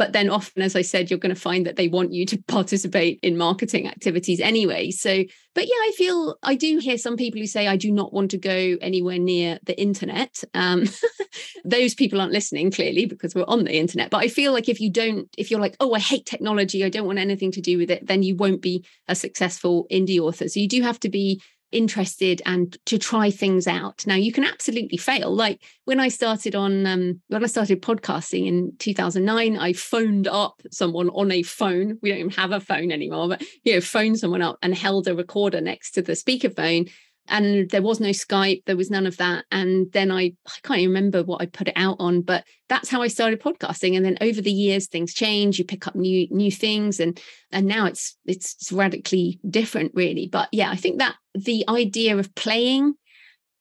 But 0.00 0.14
then 0.14 0.30
often, 0.30 0.62
as 0.62 0.74
I 0.74 0.80
said, 0.80 1.10
you're 1.10 1.18
going 1.18 1.34
to 1.34 1.38
find 1.38 1.66
that 1.66 1.76
they 1.76 1.86
want 1.86 2.14
you 2.14 2.24
to 2.24 2.42
participate 2.48 3.20
in 3.22 3.36
marketing 3.36 3.86
activities 3.86 4.40
anyway. 4.40 4.92
So, 4.92 5.24
but 5.54 5.66
yeah, 5.66 5.74
I 5.74 5.92
feel 5.94 6.38
I 6.42 6.54
do 6.54 6.78
hear 6.78 6.96
some 6.96 7.18
people 7.18 7.38
who 7.38 7.46
say, 7.46 7.68
I 7.68 7.76
do 7.76 7.92
not 7.92 8.10
want 8.10 8.30
to 8.30 8.38
go 8.38 8.78
anywhere 8.80 9.18
near 9.18 9.58
the 9.62 9.78
internet. 9.78 10.42
Um, 10.54 10.84
those 11.66 11.94
people 11.94 12.18
aren't 12.18 12.32
listening 12.32 12.70
clearly 12.70 13.04
because 13.04 13.34
we're 13.34 13.44
on 13.46 13.64
the 13.64 13.76
internet. 13.76 14.08
But 14.08 14.24
I 14.24 14.28
feel 14.28 14.54
like 14.54 14.70
if 14.70 14.80
you 14.80 14.90
don't, 14.90 15.28
if 15.36 15.50
you're 15.50 15.60
like, 15.60 15.76
oh, 15.80 15.92
I 15.92 15.98
hate 15.98 16.24
technology, 16.24 16.82
I 16.82 16.88
don't 16.88 17.06
want 17.06 17.18
anything 17.18 17.52
to 17.52 17.60
do 17.60 17.76
with 17.76 17.90
it, 17.90 18.06
then 18.06 18.22
you 18.22 18.36
won't 18.36 18.62
be 18.62 18.86
a 19.06 19.14
successful 19.14 19.86
indie 19.92 20.18
author. 20.18 20.48
So 20.48 20.60
you 20.60 20.68
do 20.68 20.80
have 20.80 20.98
to 21.00 21.10
be 21.10 21.42
interested 21.72 22.42
and 22.46 22.76
to 22.86 22.98
try 22.98 23.30
things 23.30 23.66
out. 23.66 24.06
Now 24.06 24.16
you 24.16 24.32
can 24.32 24.44
absolutely 24.44 24.98
fail. 24.98 25.34
Like 25.34 25.62
when 25.84 26.00
I 26.00 26.08
started 26.08 26.54
on 26.54 26.86
um, 26.86 27.20
when 27.28 27.42
I 27.42 27.46
started 27.46 27.82
podcasting 27.82 28.46
in 28.46 28.72
2009, 28.78 29.56
I 29.56 29.72
phoned 29.72 30.28
up 30.28 30.62
someone 30.70 31.10
on 31.10 31.30
a 31.30 31.42
phone. 31.42 31.98
We 32.02 32.10
don't 32.10 32.18
even 32.18 32.30
have 32.32 32.52
a 32.52 32.60
phone 32.60 32.92
anymore, 32.92 33.28
but 33.28 33.42
you 33.64 33.74
know, 33.74 33.80
phoned 33.80 34.18
someone 34.18 34.42
up 34.42 34.58
and 34.62 34.74
held 34.74 35.08
a 35.08 35.14
recorder 35.14 35.60
next 35.60 35.92
to 35.92 36.02
the 36.02 36.12
speakerphone 36.12 36.90
and 37.28 37.70
there 37.70 37.82
was 37.82 38.00
no 38.00 38.10
Skype, 38.10 38.64
there 38.66 38.76
was 38.76 38.90
none 38.90 39.06
of 39.06 39.16
that. 39.18 39.44
And 39.50 39.90
then 39.92 40.10
I, 40.10 40.32
I 40.46 40.52
can't 40.62 40.80
even 40.80 40.94
remember 40.94 41.22
what 41.22 41.40
I 41.40 41.46
put 41.46 41.68
it 41.68 41.74
out 41.76 41.96
on, 42.00 42.22
but 42.22 42.44
that's 42.68 42.88
how 42.88 43.02
I 43.02 43.08
started 43.08 43.40
podcasting. 43.40 43.96
And 43.96 44.04
then 44.04 44.18
over 44.20 44.40
the 44.40 44.52
years, 44.52 44.88
things 44.88 45.14
change. 45.14 45.58
You 45.58 45.64
pick 45.64 45.86
up 45.86 45.94
new 45.94 46.26
new 46.30 46.50
things, 46.50 47.00
and 47.00 47.20
and 47.52 47.66
now 47.66 47.86
it's 47.86 48.16
it's 48.26 48.72
radically 48.72 49.38
different, 49.48 49.92
really. 49.94 50.28
But 50.30 50.48
yeah, 50.52 50.70
I 50.70 50.76
think 50.76 50.98
that 50.98 51.16
the 51.34 51.64
idea 51.68 52.16
of 52.18 52.34
playing 52.34 52.94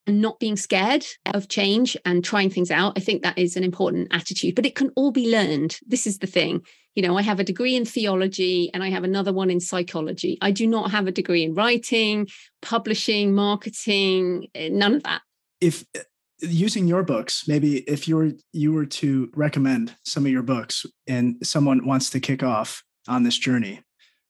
and 0.08 0.22
not 0.22 0.40
being 0.40 0.56
scared 0.56 1.06
of 1.28 1.50
change 1.50 1.96
and 2.04 2.24
trying 2.24 2.50
things 2.50 2.72
out, 2.72 2.94
I 2.98 3.02
think 3.02 3.22
that 3.22 3.38
is 3.38 3.56
an 3.56 3.64
important 3.64 4.08
attitude. 4.12 4.56
But 4.56 4.66
it 4.66 4.76
can 4.76 4.90
all 4.96 5.12
be 5.12 5.32
learned. 5.32 5.78
This 5.86 6.08
is 6.08 6.18
the 6.18 6.28
thing 6.28 6.62
you 6.96 7.04
know, 7.04 7.18
I 7.18 7.22
have 7.22 7.40
a 7.40 7.44
degree 7.44 7.76
in 7.76 7.86
theology 7.86 8.72
and 8.74 8.84
I 8.84 8.90
have 8.90 9.04
another 9.04 9.32
one 9.32 9.50
in 9.50 9.60
psychology. 9.60 10.38
I 10.42 10.52
do 10.52 10.68
not 10.68 10.92
have 10.92 11.08
a 11.08 11.12
degree 11.12 11.44
in 11.44 11.54
writing, 11.54 12.28
publishing, 12.62 13.34
marketing, 13.34 14.48
eh, 14.56 14.70
none 14.72 14.96
of 14.96 15.04
that. 15.04 15.22
If 15.62 15.86
eh, 15.96 16.02
using 16.42 16.88
your 16.88 17.04
books, 17.04 17.48
maybe 17.48 17.80
if 17.80 18.08
you 18.08 18.16
were 18.18 18.32
you 18.54 18.74
were 18.74 18.86
to 18.86 19.30
recommend 19.36 19.96
some 20.04 20.26
of 20.26 20.32
your 20.32 20.44
books 20.44 20.86
and 21.08 21.38
someone 21.44 21.86
wants 21.86 22.10
to 22.12 22.20
kick 22.20 22.44
off 22.44 22.84
on 23.08 23.24
this 23.24 23.38
journey, 23.38 23.82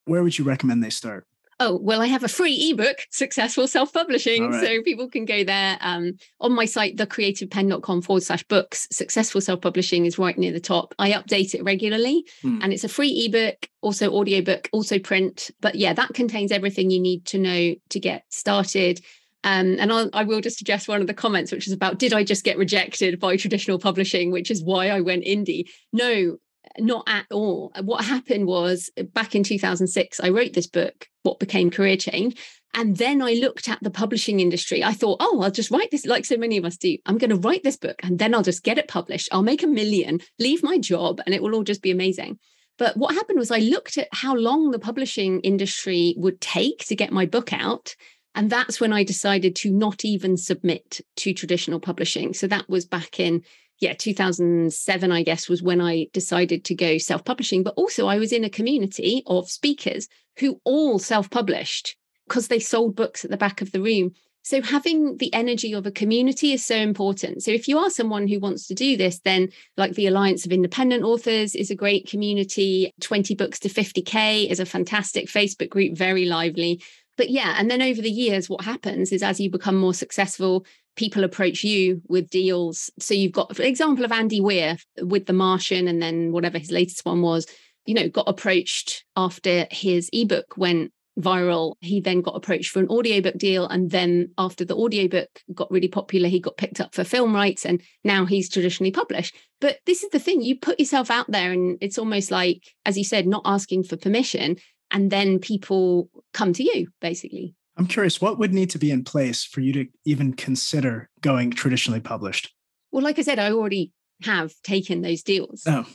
where 0.05 0.23
would 0.23 0.37
you 0.37 0.45
recommend 0.45 0.83
they 0.83 0.89
start? 0.89 1.25
Oh, 1.61 1.77
well, 1.81 2.01
I 2.01 2.07
have 2.07 2.23
a 2.23 2.29
free 2.29 2.71
ebook, 2.71 2.99
Successful 3.11 3.67
Self 3.67 3.91
Publishing. 3.91 4.49
Right. 4.49 4.63
So 4.63 4.81
people 4.81 5.09
can 5.09 5.25
go 5.25 5.43
there 5.43 5.77
um, 5.81 6.13
on 6.39 6.53
my 6.53 6.63
site, 6.63 6.95
thecreativepenn.com 6.95 8.01
forward 8.01 8.23
slash 8.23 8.43
books. 8.45 8.87
Successful 8.91 9.41
Self 9.41 9.59
Publishing 9.59 10.05
is 10.05 10.17
right 10.17 10.37
near 10.37 10.53
the 10.53 10.61
top. 10.61 10.95
I 10.97 11.11
update 11.11 11.53
it 11.53 11.63
regularly 11.63 12.25
hmm. 12.41 12.59
and 12.61 12.71
it's 12.71 12.85
a 12.85 12.89
free 12.89 13.25
ebook, 13.25 13.67
also 13.81 14.11
audiobook, 14.11 14.69
also 14.71 14.99
print. 14.99 15.51
But 15.59 15.75
yeah, 15.75 15.93
that 15.93 16.13
contains 16.13 16.51
everything 16.51 16.91
you 16.91 17.01
need 17.01 17.25
to 17.27 17.37
know 17.37 17.75
to 17.89 17.99
get 17.99 18.23
started. 18.29 19.01
Um, 19.43 19.77
and 19.79 19.91
I'll, 19.91 20.09
I 20.13 20.23
will 20.23 20.41
just 20.41 20.57
suggest 20.57 20.87
one 20.87 21.01
of 21.01 21.07
the 21.07 21.13
comments, 21.13 21.51
which 21.51 21.67
is 21.67 21.73
about 21.73 21.99
did 21.99 22.13
I 22.13 22.23
just 22.23 22.43
get 22.43 22.57
rejected 22.57 23.19
by 23.19 23.35
traditional 23.35 23.79
publishing, 23.79 24.31
which 24.31 24.51
is 24.51 24.63
why 24.63 24.89
I 24.89 25.01
went 25.01 25.25
indie? 25.25 25.65
No, 25.93 26.37
not 26.77 27.03
at 27.07 27.25
all. 27.31 27.71
Uh, 27.75 27.83
what 27.83 28.05
happened 28.05 28.47
was 28.47 28.89
uh, 28.97 29.03
back 29.03 29.35
in 29.35 29.43
2006, 29.43 30.19
I 30.19 30.29
wrote 30.29 30.53
this 30.53 30.67
book, 30.67 31.07
What 31.23 31.39
Became 31.39 31.71
Career 31.71 31.97
Change. 31.97 32.37
And 32.75 32.97
then 32.97 33.21
I 33.21 33.33
looked 33.33 33.67
at 33.67 33.79
the 33.81 33.89
publishing 33.89 34.39
industry. 34.39 34.83
I 34.83 34.93
thought, 34.93 35.17
oh, 35.19 35.41
I'll 35.41 35.51
just 35.51 35.71
write 35.71 35.89
this 35.91 36.05
like 36.05 36.25
so 36.25 36.37
many 36.37 36.57
of 36.57 36.65
us 36.65 36.77
do. 36.77 36.97
I'm 37.05 37.17
going 37.17 37.31
to 37.31 37.35
write 37.35 37.63
this 37.63 37.77
book 37.77 37.99
and 38.03 38.19
then 38.19 38.35
I'll 38.35 38.43
just 38.43 38.63
get 38.63 38.77
it 38.77 38.87
published. 38.87 39.29
I'll 39.31 39.41
make 39.41 39.63
a 39.63 39.67
million, 39.67 40.19
leave 40.37 40.61
my 40.61 40.77
job, 40.77 41.19
and 41.25 41.33
it 41.33 41.41
will 41.41 41.55
all 41.55 41.63
just 41.63 41.81
be 41.81 41.91
amazing. 41.91 42.37
But 42.77 42.95
what 42.95 43.15
happened 43.15 43.39
was 43.39 43.51
I 43.51 43.57
looked 43.59 43.97
at 43.97 44.07
how 44.13 44.35
long 44.35 44.71
the 44.71 44.79
publishing 44.79 45.41
industry 45.41 46.13
would 46.17 46.39
take 46.39 46.85
to 46.85 46.95
get 46.95 47.11
my 47.11 47.25
book 47.25 47.51
out. 47.51 47.95
And 48.35 48.49
that's 48.49 48.79
when 48.79 48.93
I 48.93 49.03
decided 49.03 49.55
to 49.57 49.71
not 49.71 50.05
even 50.05 50.37
submit 50.37 51.01
to 51.17 51.33
traditional 51.33 51.79
publishing. 51.79 52.33
So 52.33 52.47
that 52.47 52.69
was 52.69 52.85
back 52.85 53.19
in 53.19 53.43
yeah, 53.79 53.93
2007, 53.93 55.11
I 55.11 55.23
guess, 55.23 55.47
was 55.47 55.63
when 55.63 55.79
I 55.79 56.07
decided 56.11 56.65
to 56.65 56.75
go 56.75 56.97
self 56.97 57.23
publishing. 57.23 57.63
But 57.63 57.75
also, 57.75 58.07
I 58.07 58.17
was 58.17 58.33
in 58.33 58.43
a 58.43 58.49
community 58.49 59.23
of 59.25 59.49
speakers 59.49 60.07
who 60.39 60.59
all 60.65 60.99
self 60.99 61.29
published 61.29 61.95
because 62.27 62.49
they 62.49 62.59
sold 62.59 62.95
books 62.95 63.23
at 63.23 63.31
the 63.31 63.37
back 63.37 63.61
of 63.61 63.71
the 63.71 63.81
room. 63.81 64.11
So, 64.41 64.61
having 64.61 65.17
the 65.17 65.33
energy 65.33 65.73
of 65.73 65.85
a 65.85 65.91
community 65.91 66.51
is 66.51 66.65
so 66.65 66.75
important. 66.75 67.43
So, 67.43 67.51
if 67.51 67.69
you 67.69 67.77
are 67.77 67.89
someone 67.89 68.27
who 68.27 68.39
wants 68.39 68.67
to 68.67 68.73
do 68.73 68.97
this, 68.97 69.19
then 69.19 69.49
like 69.77 69.93
the 69.93 70.07
Alliance 70.07 70.45
of 70.45 70.51
Independent 70.51 71.03
Authors 71.03 71.55
is 71.55 71.71
a 71.71 71.75
great 71.75 72.09
community. 72.09 72.93
20 72.99 73.33
Books 73.35 73.59
to 73.59 73.69
50K 73.69 74.49
is 74.49 74.59
a 74.59 74.65
fantastic 74.65 75.27
Facebook 75.27 75.69
group, 75.69 75.97
very 75.97 76.25
lively. 76.25 76.81
But 77.19 77.29
yeah, 77.29 77.55
and 77.57 77.69
then 77.69 77.81
over 77.81 78.01
the 78.01 78.09
years, 78.09 78.49
what 78.49 78.63
happens 78.63 79.11
is 79.11 79.21
as 79.21 79.41
you 79.41 79.49
become 79.49 79.75
more 79.75 79.93
successful, 79.93 80.65
people 80.95 81.23
approach 81.23 81.63
you 81.63 82.01
with 82.07 82.29
deals. 82.29 82.89
So 82.99 83.13
you've 83.13 83.31
got, 83.31 83.55
for 83.55 83.63
example, 83.63 84.05
of 84.05 84.11
Andy 84.11 84.41
Weir 84.41 84.77
with 85.01 85.25
The 85.25 85.33
Martian, 85.33 85.87
and 85.87 86.01
then 86.01 86.31
whatever 86.31 86.57
his 86.57 86.71
latest 86.71 87.05
one 87.05 87.21
was, 87.21 87.45
you 87.85 87.93
know, 87.93 88.09
got 88.09 88.27
approached 88.27 89.05
after 89.15 89.67
his 89.71 90.09
ebook 90.13 90.57
went 90.57 90.91
viral. 91.19 91.75
He 91.81 91.99
then 91.99 92.21
got 92.21 92.35
approached 92.35 92.71
for 92.71 92.79
an 92.79 92.87
audiobook 92.87 93.37
deal. 93.37 93.67
And 93.67 93.91
then 93.91 94.31
after 94.37 94.63
the 94.63 94.75
audiobook 94.75 95.27
got 95.53 95.71
really 95.71 95.87
popular, 95.87 96.29
he 96.29 96.39
got 96.39 96.57
picked 96.57 96.79
up 96.79 96.95
for 96.95 97.03
film 97.03 97.35
rights 97.35 97.65
and 97.65 97.81
now 98.03 98.25
he's 98.25 98.49
traditionally 98.49 98.91
published. 98.91 99.35
But 99.59 99.79
this 99.85 100.03
is 100.03 100.09
the 100.11 100.19
thing 100.19 100.41
you 100.41 100.57
put 100.57 100.79
yourself 100.79 101.11
out 101.11 101.29
there, 101.29 101.51
and 101.51 101.77
it's 101.81 101.97
almost 101.97 102.31
like, 102.31 102.63
as 102.85 102.97
you 102.97 103.03
said, 103.03 103.27
not 103.27 103.41
asking 103.43 103.83
for 103.83 103.97
permission. 103.97 104.57
And 104.91 105.11
then 105.11 105.39
people 105.39 106.09
come 106.33 106.53
to 106.53 106.63
you, 106.63 106.87
basically. 107.01 107.53
I'm 107.79 107.87
curious, 107.87 108.19
what 108.19 108.37
would 108.37 108.53
need 108.53 108.69
to 108.71 108.77
be 108.77 108.91
in 108.91 109.05
place 109.05 109.45
for 109.45 109.61
you 109.61 109.71
to 109.71 109.87
even 110.03 110.33
consider 110.33 111.09
going 111.21 111.49
traditionally 111.49 112.01
published? 112.01 112.53
Well, 112.91 113.03
like 113.03 113.17
I 113.17 113.21
said, 113.21 113.39
I 113.39 113.51
already 113.51 113.93
have 114.23 114.53
taken 114.63 115.01
those 115.01 115.23
deals. 115.23 115.63
Oh. 115.65 115.85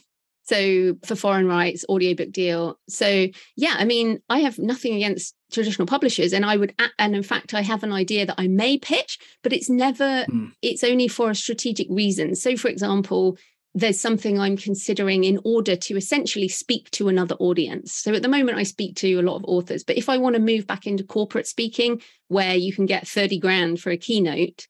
So 0.45 0.95
for 1.05 1.15
foreign 1.15 1.47
rights, 1.47 1.85
audiobook 1.89 2.31
deal. 2.31 2.79
So 2.89 3.29
yeah, 3.57 3.75
I 3.79 3.85
mean, 3.85 4.21
I 4.29 4.41
have 4.41 4.59
nothing 4.59 4.95
against 4.95 5.35
traditional 5.53 5.87
publishers, 5.87 6.33
and 6.33 6.45
I 6.45 6.57
would, 6.57 6.75
and 6.99 7.15
in 7.15 7.23
fact, 7.23 7.55
I 7.55 7.63
have 7.63 7.83
an 7.83 7.93
idea 7.93 8.27
that 8.27 8.39
I 8.39 8.49
may 8.49 8.79
pitch, 8.79 9.19
but 9.43 9.53
it's 9.53 9.71
never. 9.71 10.27
Mm. 10.31 10.53
It's 10.61 10.85
only 10.85 11.09
for 11.09 11.31
a 11.31 11.35
strategic 11.35 11.87
reason. 11.91 12.35
So, 12.35 12.57
for 12.57 12.69
example, 12.69 13.39
there's 13.75 14.01
something 14.01 14.39
I'm 14.39 14.57
considering 14.57 15.25
in 15.25 15.41
order 15.45 15.75
to 15.75 15.97
essentially 15.97 16.49
speak 16.49 16.91
to 16.93 17.09
another 17.09 17.35
audience. 17.37 17.93
So 17.93 18.15
at 18.15 18.23
the 18.23 18.29
moment, 18.29 18.57
I 18.57 18.63
speak 18.63 18.95
to 18.97 19.15
a 19.15 19.23
lot 19.23 19.37
of 19.37 19.45
authors, 19.45 19.83
but 19.83 19.99
if 19.99 20.09
I 20.09 20.17
want 20.17 20.37
to 20.37 20.41
move 20.43 20.67
back 20.67 20.87
into 20.87 21.03
corporate 21.03 21.49
speaking, 21.49 22.01
where 22.29 22.55
you 22.55 22.73
can 22.73 22.87
get 22.87 23.09
30 23.09 23.39
grand 23.41 23.81
for 23.81 23.91
a 23.91 23.97
keynote, 23.97 24.69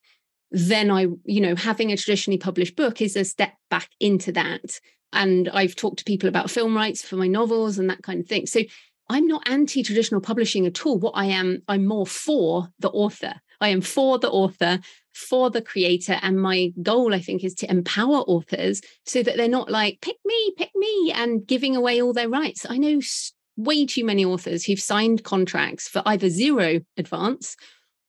then 0.49 0.89
I, 0.89 1.07
you 1.23 1.41
know, 1.41 1.55
having 1.55 1.91
a 1.91 1.97
traditionally 1.97 2.39
published 2.39 2.75
book 2.75 3.01
is 3.01 3.15
a 3.15 3.25
step 3.25 3.53
back 3.69 3.89
into 3.99 4.31
that. 4.31 4.79
And 5.13 5.49
I've 5.49 5.75
talked 5.75 5.99
to 5.99 6.05
people 6.05 6.27
about 6.27 6.49
film 6.49 6.75
rights 6.75 7.03
for 7.03 7.15
my 7.15 7.27
novels 7.27 7.77
and 7.77 7.89
that 7.89 8.01
kind 8.01 8.21
of 8.21 8.27
thing. 8.27 8.47
So 8.47 8.61
I'm 9.07 9.27
not 9.27 9.47
anti 9.47 9.83
traditional 9.83 10.21
publishing 10.21 10.65
at 10.65 10.83
all. 10.85 10.97
What 10.97 11.13
I 11.15 11.25
am, 11.25 11.61
I'm 11.67 11.85
more 11.85 12.07
for 12.07 12.69
the 12.79 12.89
author. 12.89 13.35
I 13.61 13.69
am 13.69 13.81
for 13.81 14.17
the 14.17 14.29
author, 14.29 14.79
for 15.15 15.49
the 15.49 15.61
creator. 15.61 16.19
And 16.21 16.41
my 16.41 16.71
goal, 16.83 17.13
I 17.13 17.19
think, 17.19 17.43
is 17.43 17.55
to 17.55 17.71
empower 17.71 18.17
authors 18.17 18.81
so 19.05 19.23
that 19.23 19.37
they're 19.37 19.47
not 19.47 19.71
like, 19.71 20.01
pick 20.01 20.17
me, 20.25 20.53
pick 20.57 20.71
me, 20.75 21.11
and 21.15 21.47
giving 21.47 21.75
away 21.75 22.01
all 22.01 22.13
their 22.13 22.29
rights. 22.29 22.65
I 22.69 22.77
know 22.77 22.99
way 23.57 23.85
too 23.85 24.03
many 24.03 24.25
authors 24.25 24.65
who've 24.65 24.79
signed 24.79 25.23
contracts 25.23 25.87
for 25.87 26.03
either 26.05 26.29
zero 26.29 26.81
advance 26.97 27.55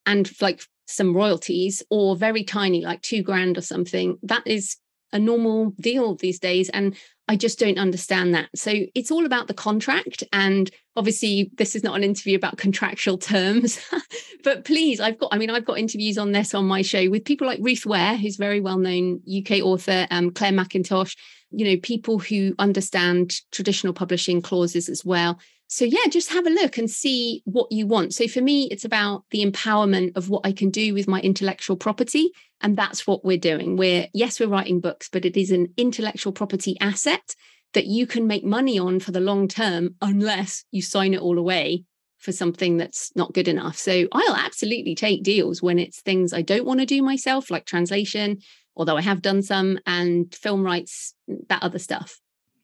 and 0.05 0.31
like 0.41 0.61
some 0.87 1.15
royalties 1.15 1.83
or 1.91 2.17
very 2.17 2.43
tiny, 2.43 2.85
like 2.85 3.03
two 3.03 3.23
grand 3.23 3.57
or 3.57 3.63
something. 3.63 4.19
That 4.23 4.43
is 4.45 4.77
a 5.13 5.19
normal 5.19 5.71
deal 5.81 6.17
these 6.17 6.39
days. 6.39 6.69
And 6.71 6.97
I 7.29 7.37
just 7.37 7.59
don't 7.59 7.79
understand 7.79 8.35
that. 8.35 8.49
So 8.55 8.73
it's 8.95 9.11
all 9.11 9.27
about 9.27 9.49
the 9.49 9.55
contract. 9.55 10.23
And 10.33 10.71
obviously, 10.95 11.51
this 11.57 11.75
is 11.75 11.83
not 11.83 11.97
an 11.97 12.05
interview 12.05 12.37
about 12.37 12.57
contractual 12.57 13.19
terms, 13.19 13.81
but 14.45 14.65
please, 14.65 15.01
I've 15.01 15.19
got, 15.19 15.31
I 15.33 15.39
mean, 15.39 15.51
I've 15.51 15.65
got 15.65 15.79
interviews 15.79 16.19
on 16.19 16.33
this 16.33 16.55
on 16.55 16.67
my 16.67 16.83
show 16.83 17.11
with 17.11 17.25
people 17.25 17.47
like 17.47 17.59
Ruth 17.61 17.85
Ware, 17.85 18.17
who's 18.17 18.37
very 18.37 18.61
well 18.61 18.79
known 18.79 19.21
UK 19.27 19.63
author, 19.63 20.07
um, 20.11 20.31
Clare 20.31 20.53
Mackintosh, 20.53 21.17
you 21.51 21.65
know, 21.65 21.81
people 21.83 22.19
who 22.19 22.55
understand 22.59 23.35
traditional 23.51 23.93
publishing 23.93 24.41
clauses 24.41 24.89
as 24.89 25.05
well. 25.05 25.39
So, 25.69 25.85
yeah, 25.85 26.07
just 26.09 26.31
have 26.31 26.47
a 26.47 26.51
look 26.51 26.79
and 26.79 26.89
see 26.89 27.43
what 27.45 27.73
you 27.73 27.87
want. 27.87 28.15
So, 28.15 28.29
for 28.29 28.41
me, 28.41 28.69
it's 28.71 28.85
about 28.85 29.25
the 29.31 29.45
empowerment 29.45 30.17
of 30.17 30.29
what 30.29 30.47
I 30.47 30.53
can 30.53 30.71
do 30.71 30.95
with 30.95 31.09
my 31.09 31.21
intellectual 31.21 31.77
property. 31.77 32.31
And 32.61 32.77
that's 32.77 33.07
what 33.07 33.25
we're 33.25 33.37
doing. 33.37 33.77
We're, 33.77 34.07
yes, 34.15 34.39
we're 34.39 34.49
writing 34.49 34.81
books, 34.81 35.09
but 35.11 35.25
it 35.25 35.37
is 35.37 35.51
an 35.51 35.73
intellectual 35.77 36.33
property 36.33 36.77
asset 36.81 37.35
that 37.75 37.87
you 37.87 38.07
can 38.07 38.27
make 38.27 38.45
money 38.45 38.79
on 38.79 39.01
for 39.01 39.11
the 39.11 39.21
long 39.21 39.49
term 39.49 39.97
unless 40.01 40.65
you 40.71 40.83
sign 40.83 41.15
it 41.15 41.21
all 41.21 41.37
away 41.37 41.85
for 42.17 42.33
something 42.33 42.77
that's 42.77 43.15
not 43.17 43.35
good 43.35 43.49
enough. 43.49 43.77
So, 43.77 44.07
I'll 44.13 44.37
absolutely 44.37 44.95
take 44.95 45.25
deals 45.25 45.63
when 45.63 45.81
it's 45.81 46.01
things 46.01 46.33
I 46.33 46.43
don't 46.43 46.65
want 46.65 46.79
to 46.79 46.87
do 46.87 47.03
myself, 47.03 47.51
like 47.51 47.67
translation, 47.67 48.39
although 48.77 48.97
I 48.97 49.03
have 49.03 49.21
done 49.21 49.43
some, 49.43 49.81
and 49.85 50.33
film 50.33 50.63
rights, 50.63 51.15
that 51.49 51.65
other 51.65 51.81
stuff. 51.81 52.21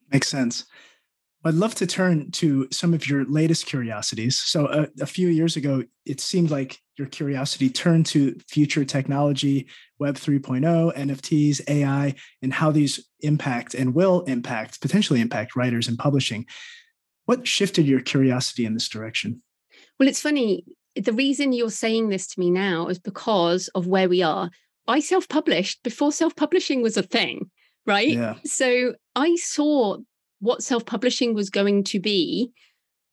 Makes 0.09 0.29
sense. 0.29 0.65
I'd 1.45 1.55
love 1.55 1.75
to 1.75 1.87
turn 1.87 2.31
to 2.31 2.67
some 2.71 2.93
of 2.93 3.07
your 3.07 3.25
latest 3.25 3.65
curiosities. 3.65 4.39
So, 4.39 4.67
a, 4.67 4.87
a, 5.01 5.05
few 5.05 5.27
years 5.27 5.57
ago, 5.57 5.83
it 6.05 6.21
seemed 6.21 6.51
like 6.51 6.79
your 6.97 7.07
curiosity 7.07 7.69
turned 7.69 8.05
to 8.07 8.39
future 8.47 8.85
technology, 8.85 9.67
Web 9.99 10.15
3.0, 10.15 10.95
NFTs, 10.95 11.61
AI, 11.67 12.15
and 12.41 12.53
how 12.53 12.71
these 12.71 13.05
impact 13.19 13.73
and 13.73 13.93
will 13.93 14.21
impact, 14.21 14.79
potentially 14.79 15.19
impact 15.19 15.55
writers 15.55 15.87
and 15.89 15.97
publishing. 15.97 16.45
What 17.25 17.45
shifted 17.45 17.85
your 17.85 18.01
curiosity 18.01 18.65
in 18.65 18.73
this 18.73 18.87
direction? 18.87 19.41
Well, 19.99 20.07
it's 20.07 20.21
funny. 20.21 20.65
The 20.95 21.13
reason 21.13 21.51
you're 21.51 21.69
saying 21.69 22.09
this 22.09 22.27
to 22.27 22.39
me 22.39 22.51
now 22.51 22.87
is 22.87 22.99
because 22.99 23.67
of 23.69 23.87
where 23.87 24.07
we 24.07 24.21
are. 24.21 24.49
I 24.87 24.99
self 25.01 25.27
published 25.27 25.83
before 25.83 26.11
self 26.11 26.35
publishing 26.35 26.81
was 26.81 26.95
a 26.95 27.03
thing, 27.03 27.49
right? 27.85 28.09
Yeah. 28.09 28.35
So 28.45 28.93
I 29.15 29.35
saw 29.35 29.97
what 30.43 30.61
self 30.61 30.85
publishing 30.85 31.33
was 31.33 31.49
going 31.49 31.85
to 31.85 31.99
be 31.99 32.51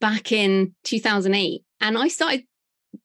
back 0.01 0.33
in 0.33 0.75
2008. 0.85 1.63
And 1.81 1.97
I 1.97 2.09
started 2.09 2.43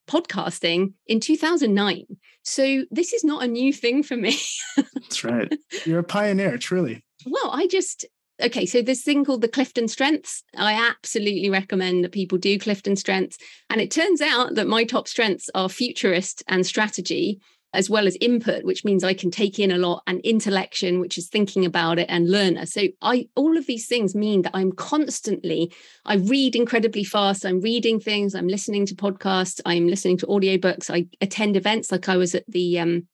podcasting 0.07 0.93
in 1.07 1.19
2009. 1.19 2.05
So 2.43 2.85
this 2.89 3.13
is 3.13 3.23
not 3.23 3.43
a 3.43 3.47
new 3.47 3.71
thing 3.71 4.01
for 4.03 4.17
me. 4.17 4.37
That's 4.77 5.23
right. 5.23 5.53
You're 5.85 5.99
a 5.99 6.03
pioneer, 6.03 6.57
truly. 6.57 7.03
Well, 7.25 7.51
I 7.51 7.67
just, 7.67 8.05
okay, 8.41 8.65
so 8.65 8.81
this 8.81 9.03
thing 9.03 9.25
called 9.25 9.41
the 9.41 9.47
Clifton 9.47 9.87
Strengths, 9.87 10.43
I 10.57 10.73
absolutely 10.73 11.49
recommend 11.49 12.03
that 12.03 12.11
people 12.11 12.37
do 12.37 12.59
Clifton 12.59 12.95
Strengths. 12.95 13.37
And 13.69 13.79
it 13.79 13.91
turns 13.91 14.21
out 14.21 14.55
that 14.55 14.67
my 14.67 14.83
top 14.83 15.07
strengths 15.07 15.49
are 15.53 15.69
futurist 15.69 16.43
and 16.47 16.65
strategy 16.65 17.39
as 17.75 17.89
well 17.89 18.07
as 18.07 18.17
input, 18.21 18.63
which 18.63 18.83
means 18.85 19.03
I 19.03 19.13
can 19.13 19.31
take 19.31 19.59
in 19.59 19.71
a 19.71 19.77
lot, 19.77 20.03
and 20.07 20.19
intellection, 20.21 20.99
which 20.99 21.17
is 21.17 21.27
thinking 21.27 21.65
about 21.65 21.99
it, 21.99 22.07
and 22.09 22.29
learner. 22.29 22.65
So 22.65 22.83
I 23.01 23.27
all 23.35 23.57
of 23.57 23.67
these 23.67 23.87
things 23.87 24.15
mean 24.15 24.43
that 24.43 24.55
I'm 24.55 24.71
constantly, 24.71 25.71
I 26.05 26.15
read 26.15 26.55
incredibly 26.55 27.03
fast. 27.03 27.45
I'm 27.45 27.61
reading 27.61 27.99
things, 27.99 28.35
I'm 28.35 28.47
listening 28.47 28.85
to 28.87 28.95
podcasts, 28.95 29.61
I'm 29.65 29.87
listening 29.87 30.17
to 30.17 30.27
audiobooks, 30.27 30.89
I 30.89 31.07
attend 31.21 31.57
events 31.57 31.91
like 31.91 32.09
I 32.09 32.17
was 32.17 32.35
at 32.35 32.45
the 32.47 32.79
um, 32.79 33.07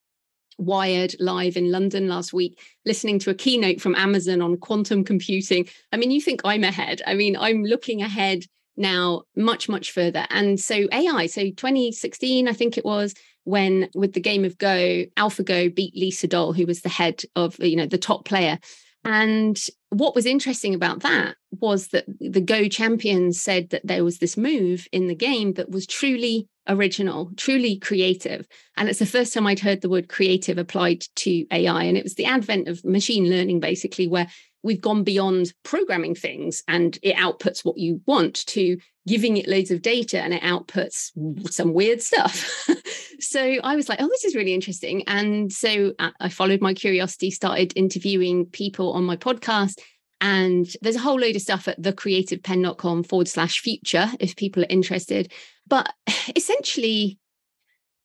Wired 0.58 1.16
live 1.20 1.58
in 1.58 1.72
London 1.72 2.08
last 2.08 2.34
week, 2.34 2.60
listening 2.86 3.18
to 3.20 3.32
a 3.32 3.34
keynote 3.34 3.82
from 3.82 3.96
Amazon 3.96 4.42
on 4.42 4.58
quantum 4.58 5.04
computing. 5.04 5.68
I 5.92 5.98
mean, 5.98 6.12
you 6.12 6.22
think 6.22 6.42
I'm 6.44 6.64
ahead. 6.64 7.02
I 7.08 7.16
mean, 7.16 7.36
I'm 7.36 7.64
looking 7.64 8.04
ahead 8.04 8.44
now 8.78 9.24
much, 9.36 9.68
much 9.68 9.92
further. 9.92 10.26
And 10.30 10.60
so 10.60 10.88
AI, 10.92 11.26
so 11.28 11.44
2016, 11.44 12.48
I 12.48 12.54
think 12.54 12.78
it 12.78 12.86
was, 12.86 13.14
when 13.44 13.90
with 13.96 14.14
the 14.14 14.20
game 14.20 14.46
of 14.46 14.58
Go, 14.58 15.06
AlphaGo 15.18 15.74
beat 15.74 15.96
Lee 15.96 16.12
Sedol, 16.12 16.56
who 16.56 16.66
was 16.66 16.82
the 16.82 16.90
head 16.90 17.24
of, 17.36 17.58
you 17.60 17.76
know, 17.76 17.86
the 17.86 17.98
top 17.98 18.26
player. 18.26 18.60
And 19.04 19.60
what 19.90 20.14
was 20.14 20.26
interesting 20.26 20.76
about 20.76 21.02
that 21.02 21.36
was 21.60 21.88
that 21.88 22.06
the 22.20 22.42
Go 22.42 22.68
champions 22.68 23.42
said 23.42 23.72
that 23.72 23.86
there 23.86 24.04
was 24.04 24.20
this 24.20 24.38
move 24.38 24.88
in 24.92 25.08
the 25.08 25.16
game 25.16 25.54
that 25.54 25.72
was 25.72 25.88
truly 25.88 26.48
original, 26.68 27.32
truly 27.36 27.78
creative. 27.80 28.48
And 28.78 28.88
it's 28.88 29.00
the 29.00 29.06
first 29.06 29.34
time 29.34 29.48
I'd 29.48 29.60
heard 29.60 29.82
the 29.82 29.90
word 29.90 30.08
creative 30.08 30.58
applied 30.58 31.04
to 31.18 31.46
AI. 31.52 31.84
And 31.84 31.98
it 31.98 32.04
was 32.04 32.16
the 32.16 32.26
advent 32.26 32.68
of 32.68 32.86
machine 32.86 33.30
learning, 33.30 33.60
basically, 33.60 34.08
where 34.08 34.28
we've 34.64 34.82
gone 34.82 35.04
beyond 35.04 35.54
programming 35.64 36.16
things 36.16 36.64
and 36.68 36.98
it 37.02 37.16
outputs 37.16 37.66
what 37.66 37.78
you 37.78 38.02
want 38.06 38.46
to 38.48 38.78
giving 39.08 39.38
it 39.38 39.48
loads 39.48 39.72
of 39.72 39.82
data 39.82 40.22
and 40.22 40.34
it 40.34 40.44
outputs 40.44 41.12
some 41.52 41.74
weird 41.74 42.02
stuff. 42.02 42.68
so 43.20 43.42
I 43.64 43.76
was 43.76 43.90
like, 43.90 44.00
oh, 44.02 44.08
this 44.08 44.26
is 44.26 44.36
really 44.36 44.54
interesting. 44.54 45.04
And 45.08 45.52
so 45.52 45.94
I 46.20 46.30
followed 46.30 46.62
my 46.62 46.74
curiosity, 46.74 47.32
started 47.32 47.74
interviewing 47.76 48.46
people 48.46 48.94
on 48.94 49.04
my 49.04 49.18
podcast. 49.18 49.80
And 50.24 50.68
there's 50.84 50.98
a 50.98 51.00
whole 51.00 51.20
load 51.20 51.36
of 51.36 51.42
stuff 51.42 51.68
at 51.68 51.82
thecreativepenn.com 51.82 53.04
forward 53.04 53.28
slash 53.28 53.60
future 53.60 54.08
if 54.20 54.36
people 54.36 54.64
are 54.64 54.70
interested. 54.70 55.32
But 55.68 55.92
essentially, 56.36 57.18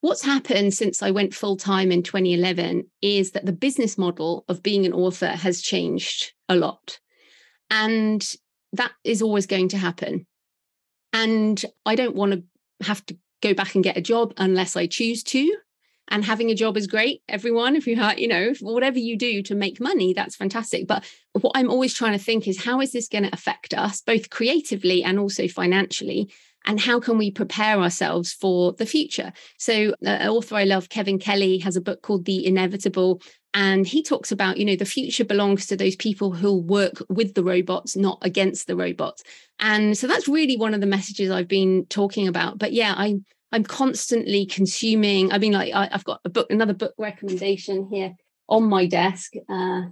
what's 0.01 0.25
happened 0.25 0.73
since 0.73 1.03
I 1.03 1.11
went 1.11 1.35
full 1.35 1.59
time 1.59 1.93
in 1.93 2.03
2011 2.03 2.85
is 3.03 3.33
that 3.33 3.45
the 3.45 3.53
business 3.53 3.99
model 3.99 4.47
of 4.49 4.63
being 4.63 4.87
an 4.87 4.95
author 4.95 5.29
has 5.29 5.61
changed 5.61 6.33
a 6.49 6.57
lot. 6.57 6.99
And 7.71 8.27
that 8.73 8.93
is 9.05 9.23
always 9.23 9.47
going 9.47 9.69
to 9.69 9.79
happen. 9.79 10.27
And 11.13 11.63
I 11.85 11.95
don't 11.95 12.15
want 12.15 12.33
to 12.33 12.87
have 12.87 13.05
to 13.07 13.17
go 13.43 13.55
back 13.55 13.75
and 13.75 13.85
get 13.85 13.97
a 13.97 14.03
job 14.03 14.35
unless 14.37 14.77
I 14.77 14.87
choose 14.87 15.23
to. 15.25 15.57
And 16.09 16.25
having 16.25 16.51
a 16.51 16.55
job 16.55 16.77
is 16.77 16.87
great, 16.87 17.23
everyone. 17.29 17.75
If 17.75 17.87
you 17.87 17.97
have, 17.97 18.19
you 18.19 18.29
know, 18.29 18.53
whatever 18.61 18.99
you 18.99 19.19
do 19.19 19.43
to 19.43 19.57
make 19.57 19.81
money, 19.81 20.13
that's 20.13 20.37
fantastic. 20.37 20.87
But 20.87 21.05
what 21.33 21.53
I'm 21.57 21.69
always 21.69 21.95
trying 21.95 22.17
to 22.17 22.25
think 22.25 22.47
is 22.47 22.65
how 22.65 22.81
is 22.81 22.93
this 22.93 23.09
going 23.09 23.25
to 23.25 23.35
affect 23.35 23.75
us, 23.75 24.03
both 24.03 24.31
creatively 24.31 25.03
and 25.03 25.19
also 25.19 25.49
financially? 25.49 26.31
and 26.67 26.81
how 26.81 26.99
can 27.01 27.17
we 27.17 27.31
prepare 27.31 27.79
ourselves 27.79 28.33
for 28.33 28.73
the 28.73 28.87
future? 28.87 29.33
So, 29.57 29.95
uh, 30.05 30.27
author 30.29 30.57
I 30.57 30.65
love, 30.65 30.89
Kevin 30.89 31.19
Kelly, 31.19 31.59
has 31.59 31.77
a 31.77 31.81
book 31.81 32.03
called 32.03 32.25
The 32.25 32.45
Inevitable. 32.45 33.23
And 33.57 33.87
he 33.87 34.03
talks 34.03 34.31
about, 34.31 34.59
you 34.59 34.67
know, 34.67 34.77
the 34.77 34.85
future 34.85 35.25
belongs 35.25 35.65
to 35.67 35.79
those 35.79 35.97
people 35.97 36.31
who'll 36.31 36.63
work 36.63 37.03
with 37.09 37.33
the 37.33 37.43
robots, 37.43 37.97
not 37.97 38.19
against 38.21 38.67
the 38.67 38.77
robots. 38.77 39.23
And 39.59 39.97
so 39.97 40.07
that's 40.07 40.29
really 40.29 40.59
one 40.59 40.75
of 40.75 40.83
the 40.83 40.87
messages 40.87 41.31
I've 41.31 41.49
been 41.49 41.87
talking 41.87 42.29
about. 42.29 42.59
But 42.59 42.75
yeah, 42.75 42.93
I 42.95 43.17
I'm 43.53 43.65
constantly 43.65 44.45
consuming. 44.45 45.33
I 45.33 45.39
mean, 45.39 45.53
like 45.53 45.73
I, 45.73 45.89
have 45.91 46.05
got 46.05 46.21
a 46.27 46.29
book, 46.29 46.49
another 46.51 46.75
book 46.75 46.93
recommendation 46.99 47.89
here 47.91 48.15
on 48.47 48.65
my 48.65 48.85
desk. 48.85 49.33
Uh, 49.49 49.85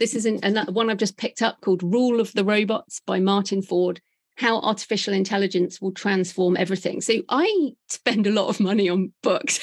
this 0.00 0.16
is 0.16 0.26
an, 0.26 0.40
another 0.42 0.72
one 0.72 0.90
I've 0.90 0.96
just 0.96 1.16
picked 1.16 1.40
up 1.40 1.60
called 1.60 1.84
Rule 1.84 2.20
of 2.20 2.32
the 2.32 2.44
Robots 2.44 3.00
by 3.06 3.20
Martin 3.20 3.62
Ford 3.62 4.00
how 4.36 4.60
artificial 4.60 5.14
intelligence 5.14 5.80
will 5.80 5.92
transform 5.92 6.56
everything. 6.56 7.00
So 7.00 7.22
I 7.28 7.72
spend 7.88 8.26
a 8.26 8.32
lot 8.32 8.48
of 8.48 8.60
money 8.60 8.88
on 8.88 9.12
books. 9.22 9.60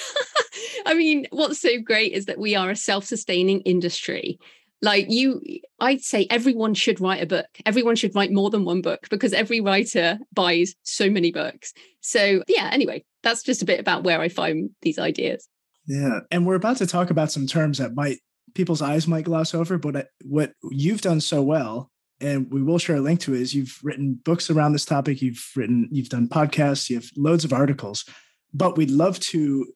I 0.86 0.94
mean, 0.94 1.28
what's 1.32 1.60
so 1.60 1.80
great 1.82 2.14
is 2.14 2.26
that 2.26 2.40
we 2.40 2.56
are 2.56 2.70
a 2.70 2.76
self-sustaining 2.76 3.62
industry. 3.62 4.40
Like 4.82 5.10
you, 5.10 5.42
I'd 5.80 6.02
say 6.02 6.26
everyone 6.30 6.74
should 6.74 7.00
write 7.00 7.22
a 7.22 7.28
book. 7.28 7.48
Everyone 7.66 7.96
should 7.96 8.16
write 8.16 8.32
more 8.32 8.50
than 8.50 8.66
one 8.66 8.82
book 8.82 9.08
because 9.10 9.34
every 9.34 9.62
writer 9.62 10.18
buys 10.34 10.74
so 10.84 11.10
many 11.10 11.32
books. 11.32 11.74
So 12.00 12.44
yeah, 12.48 12.70
anyway, 12.72 13.04
that's 13.22 13.44
just 13.44 13.62
a 13.62 13.66
bit 13.66 13.80
about 13.80 14.04
where 14.04 14.22
I 14.22 14.30
find 14.30 14.72
these 14.82 14.98
ideas. 14.98 15.48
Yeah. 15.86 16.22
And 16.32 16.46
we're 16.46 16.56
about 16.56 16.78
to 16.78 16.88
talk 16.88 17.12
about 17.12 17.32
some 17.32 17.46
terms 17.46 17.78
that 17.78 17.94
might 17.94 18.20
people's 18.54 18.82
eyes 18.82 19.08
might 19.08 19.26
gloss 19.26 19.54
over, 19.54 19.78
but 19.78 19.96
uh, 19.96 20.04
what 20.24 20.54
you've 20.72 21.02
done 21.02 21.22
so 21.22 21.42
well 21.42 21.91
and 22.22 22.52
we 22.52 22.62
will 22.62 22.78
share 22.78 22.98
a 22.98 23.02
link 23.02 23.20
to 23.22 23.34
it 23.34 23.42
is 23.42 23.54
you've 23.54 23.80
written 23.84 24.14
books 24.14 24.50
around 24.50 24.74
this 24.74 24.86
topic 24.86 25.22
you've 25.22 25.52
written 25.56 25.88
you've 25.92 26.10
done 26.10 26.28
podcasts 26.28 26.90
you 26.90 26.98
have 26.98 27.10
loads 27.18 27.44
of 27.44 27.54
articles. 27.54 28.06
But 28.54 28.78
we'd 28.78 28.92
love 28.92 29.20
to 29.20 29.68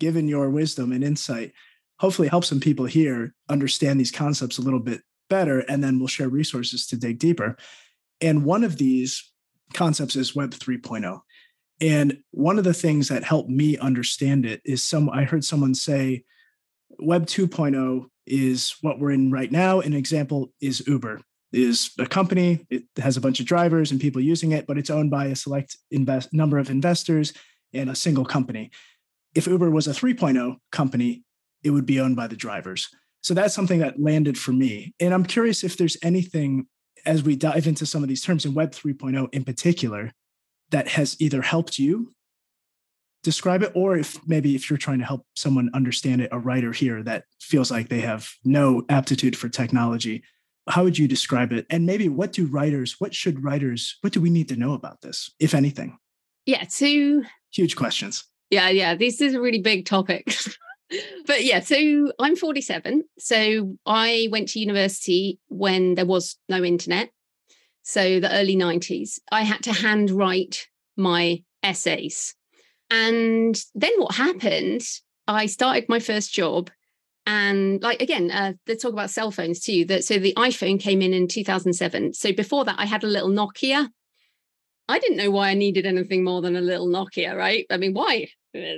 given 0.00 0.28
your 0.28 0.50
wisdom 0.50 0.92
and 0.92 1.04
insight 1.04 1.52
hopefully 1.98 2.28
help 2.28 2.44
some 2.44 2.60
people 2.60 2.86
here 2.86 3.34
understand 3.48 4.00
these 4.00 4.10
concepts 4.10 4.58
a 4.58 4.62
little 4.62 4.80
bit 4.80 5.02
better 5.30 5.60
and 5.60 5.82
then 5.82 5.98
we'll 5.98 6.08
share 6.08 6.28
resources 6.28 6.86
to 6.88 6.96
dig 6.96 7.18
deeper. 7.18 7.56
And 8.20 8.44
one 8.44 8.64
of 8.64 8.76
these 8.76 9.32
concepts 9.72 10.16
is 10.16 10.36
web 10.36 10.50
3.0 10.50 11.20
and 11.80 12.18
one 12.30 12.58
of 12.58 12.64
the 12.64 12.74
things 12.74 13.08
that 13.08 13.24
helped 13.24 13.48
me 13.48 13.78
understand 13.78 14.44
it 14.44 14.60
is 14.66 14.82
some 14.82 15.08
i 15.08 15.24
heard 15.24 15.42
someone 15.44 15.74
say 15.74 16.24
web 16.98 17.26
2.0 17.26 18.06
is 18.26 18.76
what 18.82 18.98
we're 18.98 19.10
in 19.10 19.30
right 19.30 19.50
now. 19.50 19.80
An 19.80 19.94
example 19.94 20.52
is 20.60 20.86
uber 20.86 21.20
is 21.52 21.90
a 21.98 22.06
company. 22.06 22.66
It 22.70 22.84
has 22.96 23.16
a 23.16 23.20
bunch 23.20 23.40
of 23.40 23.46
drivers 23.46 23.90
and 23.90 24.00
people 24.00 24.20
using 24.20 24.52
it, 24.52 24.66
but 24.66 24.78
it's 24.78 24.90
owned 24.90 25.10
by 25.10 25.26
a 25.26 25.36
select 25.36 25.76
invest 25.90 26.32
number 26.32 26.58
of 26.58 26.70
investors 26.70 27.32
in 27.72 27.88
a 27.88 27.94
single 27.94 28.24
company. 28.24 28.70
If 29.34 29.46
Uber 29.46 29.70
was 29.70 29.86
a 29.86 29.92
3.0 29.92 30.56
company, 30.70 31.24
it 31.62 31.70
would 31.70 31.86
be 31.86 32.00
owned 32.00 32.16
by 32.16 32.26
the 32.26 32.36
drivers. 32.36 32.88
So 33.22 33.34
that's 33.34 33.54
something 33.54 33.78
that 33.78 34.00
landed 34.00 34.36
for 34.36 34.52
me. 34.52 34.94
And 34.98 35.14
I'm 35.14 35.24
curious 35.24 35.62
if 35.62 35.76
there's 35.76 35.96
anything 36.02 36.66
as 37.06 37.22
we 37.22 37.36
dive 37.36 37.66
into 37.66 37.86
some 37.86 38.02
of 38.02 38.08
these 38.08 38.22
terms 38.22 38.44
in 38.44 38.54
Web 38.54 38.72
3.0 38.72 39.28
in 39.32 39.44
particular 39.44 40.12
that 40.70 40.88
has 40.88 41.16
either 41.20 41.42
helped 41.42 41.78
you 41.78 42.12
describe 43.22 43.62
it? 43.62 43.72
Or 43.74 43.96
if 43.96 44.18
maybe 44.26 44.54
if 44.54 44.68
you're 44.68 44.76
trying 44.76 44.98
to 44.98 45.04
help 45.04 45.24
someone 45.34 45.70
understand 45.74 46.20
it, 46.20 46.30
a 46.32 46.38
writer 46.38 46.72
here 46.72 47.02
that 47.04 47.24
feels 47.40 47.70
like 47.70 47.88
they 47.88 48.00
have 48.00 48.28
no 48.44 48.84
aptitude 48.88 49.36
for 49.36 49.48
technology, 49.48 50.22
how 50.68 50.84
would 50.84 50.98
you 50.98 51.08
describe 51.08 51.52
it? 51.52 51.66
And 51.70 51.86
maybe 51.86 52.08
what 52.08 52.32
do 52.32 52.46
writers, 52.46 52.96
what 52.98 53.14
should 53.14 53.42
writers, 53.42 53.98
what 54.00 54.12
do 54.12 54.20
we 54.20 54.30
need 54.30 54.48
to 54.48 54.56
know 54.56 54.74
about 54.74 55.00
this, 55.00 55.30
if 55.40 55.54
anything? 55.54 55.98
Yeah, 56.46 56.64
two 56.64 57.24
huge 57.52 57.76
questions. 57.76 58.24
Yeah, 58.50 58.68
yeah. 58.68 58.94
This 58.94 59.20
is 59.20 59.34
a 59.34 59.40
really 59.40 59.60
big 59.60 59.86
topic. 59.86 60.34
but 61.26 61.44
yeah, 61.44 61.60
so 61.60 62.12
I'm 62.18 62.36
47. 62.36 63.04
So 63.18 63.76
I 63.86 64.28
went 64.30 64.48
to 64.48 64.60
university 64.60 65.40
when 65.48 65.94
there 65.94 66.06
was 66.06 66.36
no 66.48 66.62
internet. 66.62 67.10
So 67.82 68.20
the 68.20 68.32
early 68.32 68.56
90s. 68.56 69.18
I 69.30 69.42
had 69.42 69.62
to 69.64 69.72
handwrite 69.72 70.68
my 70.96 71.42
essays. 71.62 72.34
And 72.90 73.58
then 73.74 73.92
what 73.96 74.14
happened? 74.14 74.82
I 75.26 75.46
started 75.46 75.88
my 75.88 75.98
first 75.98 76.32
job. 76.32 76.70
And 77.26 77.82
like 77.82 78.02
again, 78.02 78.30
uh, 78.30 78.54
talk 78.80 78.92
about 78.92 79.10
cell 79.10 79.30
phones 79.30 79.60
too. 79.60 79.84
That 79.84 80.04
so 80.04 80.18
the 80.18 80.34
iPhone 80.36 80.80
came 80.80 81.02
in 81.02 81.14
in 81.14 81.28
2007. 81.28 82.14
So 82.14 82.32
before 82.32 82.64
that, 82.64 82.76
I 82.78 82.86
had 82.86 83.04
a 83.04 83.08
little 83.08 83.30
Nokia. 83.30 83.88
I 84.88 84.98
didn't 84.98 85.18
know 85.18 85.30
why 85.30 85.50
I 85.50 85.54
needed 85.54 85.86
anything 85.86 86.24
more 86.24 86.42
than 86.42 86.56
a 86.56 86.60
little 86.60 86.88
Nokia, 86.88 87.36
right? 87.36 87.64
I 87.70 87.76
mean, 87.76 87.94
why? 87.94 88.28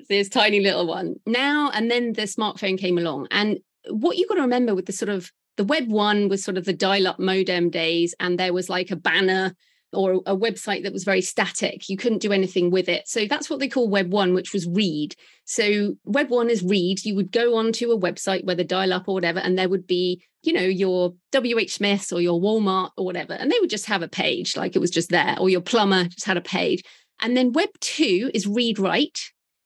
this 0.09 0.29
tiny 0.29 0.61
little 0.61 0.87
one. 0.87 1.17
Now 1.27 1.71
and 1.75 1.91
then 1.91 2.13
the 2.13 2.23
smartphone 2.23 2.79
came 2.79 2.99
along. 2.99 3.27
And 3.31 3.59
what 3.91 4.17
you 4.17 4.27
got 4.29 4.37
to 4.37 4.43
remember 4.43 4.75
with 4.75 4.87
the 4.87 4.93
sort 4.93 5.09
of 5.09 5.31
the 5.57 5.65
web 5.65 5.89
one 5.89 6.29
was 6.29 6.45
sort 6.45 6.57
of 6.57 6.65
the 6.65 6.73
dial-up 6.73 7.19
modem 7.19 7.71
days, 7.71 8.15
and 8.19 8.39
there 8.39 8.53
was 8.53 8.69
like 8.69 8.91
a 8.91 8.97
banner 8.97 9.55
or 9.95 10.23
a 10.27 10.37
website 10.37 10.83
that 10.83 10.93
was 10.93 11.05
very 11.05 11.21
static. 11.21 11.89
You 11.89 11.97
couldn't 11.97 12.23
do 12.23 12.33
anything 12.33 12.71
with 12.71 12.89
it. 12.89 13.09
So 13.09 13.27
that's 13.27 13.49
what 13.49 13.61
they 13.61 13.69
call 13.69 13.89
Web 13.89 14.13
1, 14.13 14.35
which 14.35 14.53
was 14.53 14.69
read. 14.69 15.15
So 15.45 15.97
Web 16.05 16.31
1 16.31 16.51
is 16.51 16.63
read. 16.63 17.05
You 17.05 17.15
would 17.17 17.33
go 17.33 17.57
onto 17.57 17.91
a 17.91 17.99
website, 17.99 18.45
whether 18.45 18.65
dial 18.65 18.93
up 18.93 19.09
or 19.09 19.15
whatever, 19.15 19.39
and 19.39 19.59
there 19.59 19.69
would 19.69 19.87
be, 19.87 20.23
you 20.43 20.53
know, 20.53 20.63
your 20.63 21.15
WH 21.35 21.71
Smiths 21.71 22.13
or 22.13 22.21
your 22.21 22.41
Walmart 22.41 22.91
or 22.97 23.05
whatever. 23.05 23.35
And 23.35 23.51
they 23.51 23.59
would 23.61 23.71
just 23.71 23.87
have 23.87 24.03
a 24.03 24.09
page, 24.09 24.57
like 24.57 24.77
it 24.77 24.81
was 24.81 24.91
just 24.91 25.11
there, 25.11 25.37
or 25.39 25.49
your 25.49 25.61
plumber 25.61 26.05
just 26.05 26.25
had 26.27 26.37
a 26.37 26.43
page. 26.43 26.83
And 27.21 27.37
then 27.37 27.53
Web 27.53 27.71
2 27.81 28.31
is 28.35 28.47
read 28.47 28.79
write. 28.79 29.21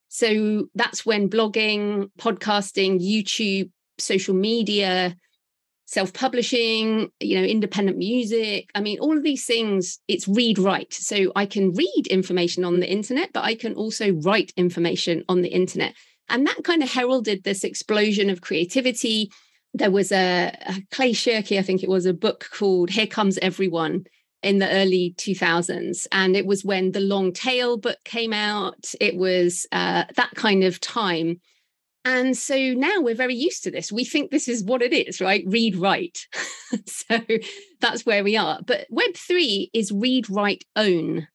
So 0.09 0.69
that's 0.75 1.05
when 1.05 1.29
blogging, 1.29 2.11
podcasting, 2.19 3.01
YouTube, 3.01 3.71
social 3.99 4.35
media, 4.35 5.17
self-publishing 5.89 7.11
you 7.19 7.41
know 7.41 7.45
independent 7.45 7.97
music. 7.97 8.69
I 8.75 8.83
mean 8.83 8.99
all 9.01 9.17
of 9.17 9.23
these 9.23 9.47
things 9.47 9.99
it's 10.07 10.29
read 10.29 10.59
write 10.59 10.93
so 10.93 11.33
i 11.35 11.47
can 11.47 11.73
read 11.73 12.05
information 12.11 12.63
on 12.63 12.81
the 12.81 12.93
internet 12.93 13.31
but 13.33 13.43
i 13.45 13.55
can 13.55 13.73
also 13.73 14.13
write 14.13 14.53
information 14.57 15.25
on 15.31 15.41
the 15.41 15.49
internet. 15.49 15.95
And 16.29 16.47
that 16.47 16.63
kind 16.63 16.83
of 16.83 16.93
heralded 16.93 17.43
this 17.43 17.65
explosion 17.65 18.29
of 18.29 18.43
creativity. 18.43 19.31
There 19.73 19.91
was 19.91 20.13
a, 20.13 20.55
a 20.67 20.75
clay 20.91 21.13
shirky 21.13 21.59
i 21.59 21.63
think 21.63 21.83
it 21.83 21.89
was 21.89 22.05
a 22.05 22.13
book 22.13 22.51
called 22.53 22.91
here 22.91 23.07
comes 23.07 23.39
everyone 23.39 24.05
in 24.43 24.59
the 24.59 24.71
early 24.71 25.15
2000s 25.17 26.07
and 26.13 26.37
it 26.37 26.47
was 26.47 26.65
when 26.65 26.93
the 26.93 27.01
long 27.01 27.33
tail 27.33 27.77
book 27.77 27.99
came 28.05 28.33
out. 28.33 28.93
It 29.01 29.17
was 29.17 29.67
uh, 29.73 30.05
that 30.15 30.31
kind 30.35 30.63
of 30.63 30.81
time 30.81 31.41
and 32.09 32.35
so 32.39 32.57
now 32.57 33.03
we're 33.03 33.15
very 33.15 33.35
used 33.35 33.65
to 33.65 33.71
this. 33.71 33.93
We 33.93 34.03
think 34.03 34.31
this 34.31 34.49
is 34.49 34.65
what 34.65 34.81
it 34.81 34.95
is, 34.95 35.21
right? 35.21 35.45
Read, 35.47 35.77
write. 35.77 36.27
so 36.87 37.21
that's 37.83 38.07
where 38.07 38.25
we 38.25 38.35
are. 38.35 38.61
But 38.67 38.87
Web3 38.91 39.69
is 39.75 39.93
read, 39.93 40.31
write, 40.31 40.65
own. 40.75 41.29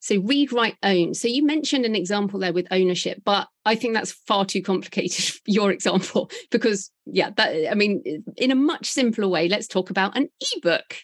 So 0.00 0.20
read, 0.20 0.52
write, 0.52 0.76
own. 0.82 1.14
So 1.14 1.28
you 1.28 1.46
mentioned 1.46 1.84
an 1.84 1.94
example 1.94 2.40
there 2.40 2.52
with 2.52 2.66
ownership, 2.72 3.22
but 3.24 3.46
I 3.64 3.76
think 3.76 3.94
that's 3.94 4.10
far 4.10 4.44
too 4.44 4.60
complicated, 4.60 5.36
your 5.46 5.70
example, 5.70 6.32
because, 6.50 6.90
yeah, 7.06 7.30
that, 7.36 7.70
I 7.70 7.74
mean, 7.74 8.24
in 8.36 8.50
a 8.50 8.56
much 8.56 8.86
simpler 8.86 9.28
way, 9.28 9.48
let's 9.48 9.68
talk 9.68 9.88
about 9.88 10.16
an 10.16 10.30
ebook 10.56 10.96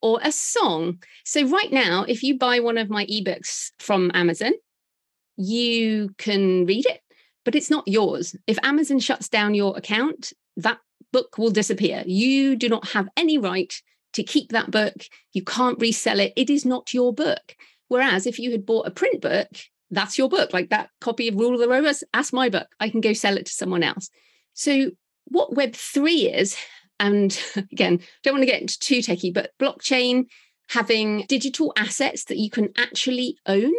or 0.00 0.20
a 0.22 0.30
song. 0.30 1.02
So 1.24 1.44
right 1.48 1.72
now, 1.72 2.04
if 2.06 2.22
you 2.22 2.38
buy 2.38 2.60
one 2.60 2.78
of 2.78 2.88
my 2.88 3.04
ebooks 3.06 3.72
from 3.80 4.12
Amazon, 4.14 4.52
you 5.36 6.10
can 6.18 6.66
read 6.66 6.86
it 6.86 7.00
but 7.44 7.54
it's 7.54 7.70
not 7.70 7.86
yours. 7.86 8.36
If 8.46 8.58
Amazon 8.62 8.98
shuts 8.98 9.28
down 9.28 9.54
your 9.54 9.76
account, 9.76 10.32
that 10.56 10.78
book 11.12 11.38
will 11.38 11.50
disappear. 11.50 12.02
You 12.06 12.56
do 12.56 12.68
not 12.68 12.88
have 12.88 13.08
any 13.16 13.38
right 13.38 13.72
to 14.12 14.22
keep 14.22 14.50
that 14.50 14.70
book. 14.70 14.94
You 15.32 15.42
can't 15.42 15.80
resell 15.80 16.20
it. 16.20 16.32
It 16.36 16.50
is 16.50 16.64
not 16.64 16.92
your 16.92 17.12
book. 17.12 17.56
Whereas 17.88 18.26
if 18.26 18.38
you 18.38 18.52
had 18.52 18.66
bought 18.66 18.86
a 18.86 18.90
print 18.90 19.20
book, 19.20 19.48
that's 19.90 20.18
your 20.18 20.28
book. 20.28 20.52
Like 20.52 20.70
that 20.70 20.90
copy 21.00 21.28
of 21.28 21.34
Rule 21.34 21.54
of 21.54 21.60
the 21.60 21.68
Robots, 21.68 22.04
that's 22.12 22.32
my 22.32 22.48
book. 22.48 22.68
I 22.78 22.88
can 22.88 23.00
go 23.00 23.12
sell 23.12 23.36
it 23.36 23.46
to 23.46 23.52
someone 23.52 23.82
else. 23.82 24.10
So 24.54 24.90
what 25.26 25.54
Web3 25.54 26.34
is, 26.34 26.56
and 26.98 27.36
again, 27.72 28.00
don't 28.22 28.34
want 28.34 28.42
to 28.42 28.50
get 28.50 28.60
into 28.60 28.78
too 28.78 28.98
techie, 28.98 29.34
but 29.34 29.52
blockchain 29.60 30.26
having 30.68 31.24
digital 31.28 31.72
assets 31.76 32.24
that 32.24 32.38
you 32.38 32.48
can 32.48 32.68
actually 32.76 33.36
own 33.46 33.72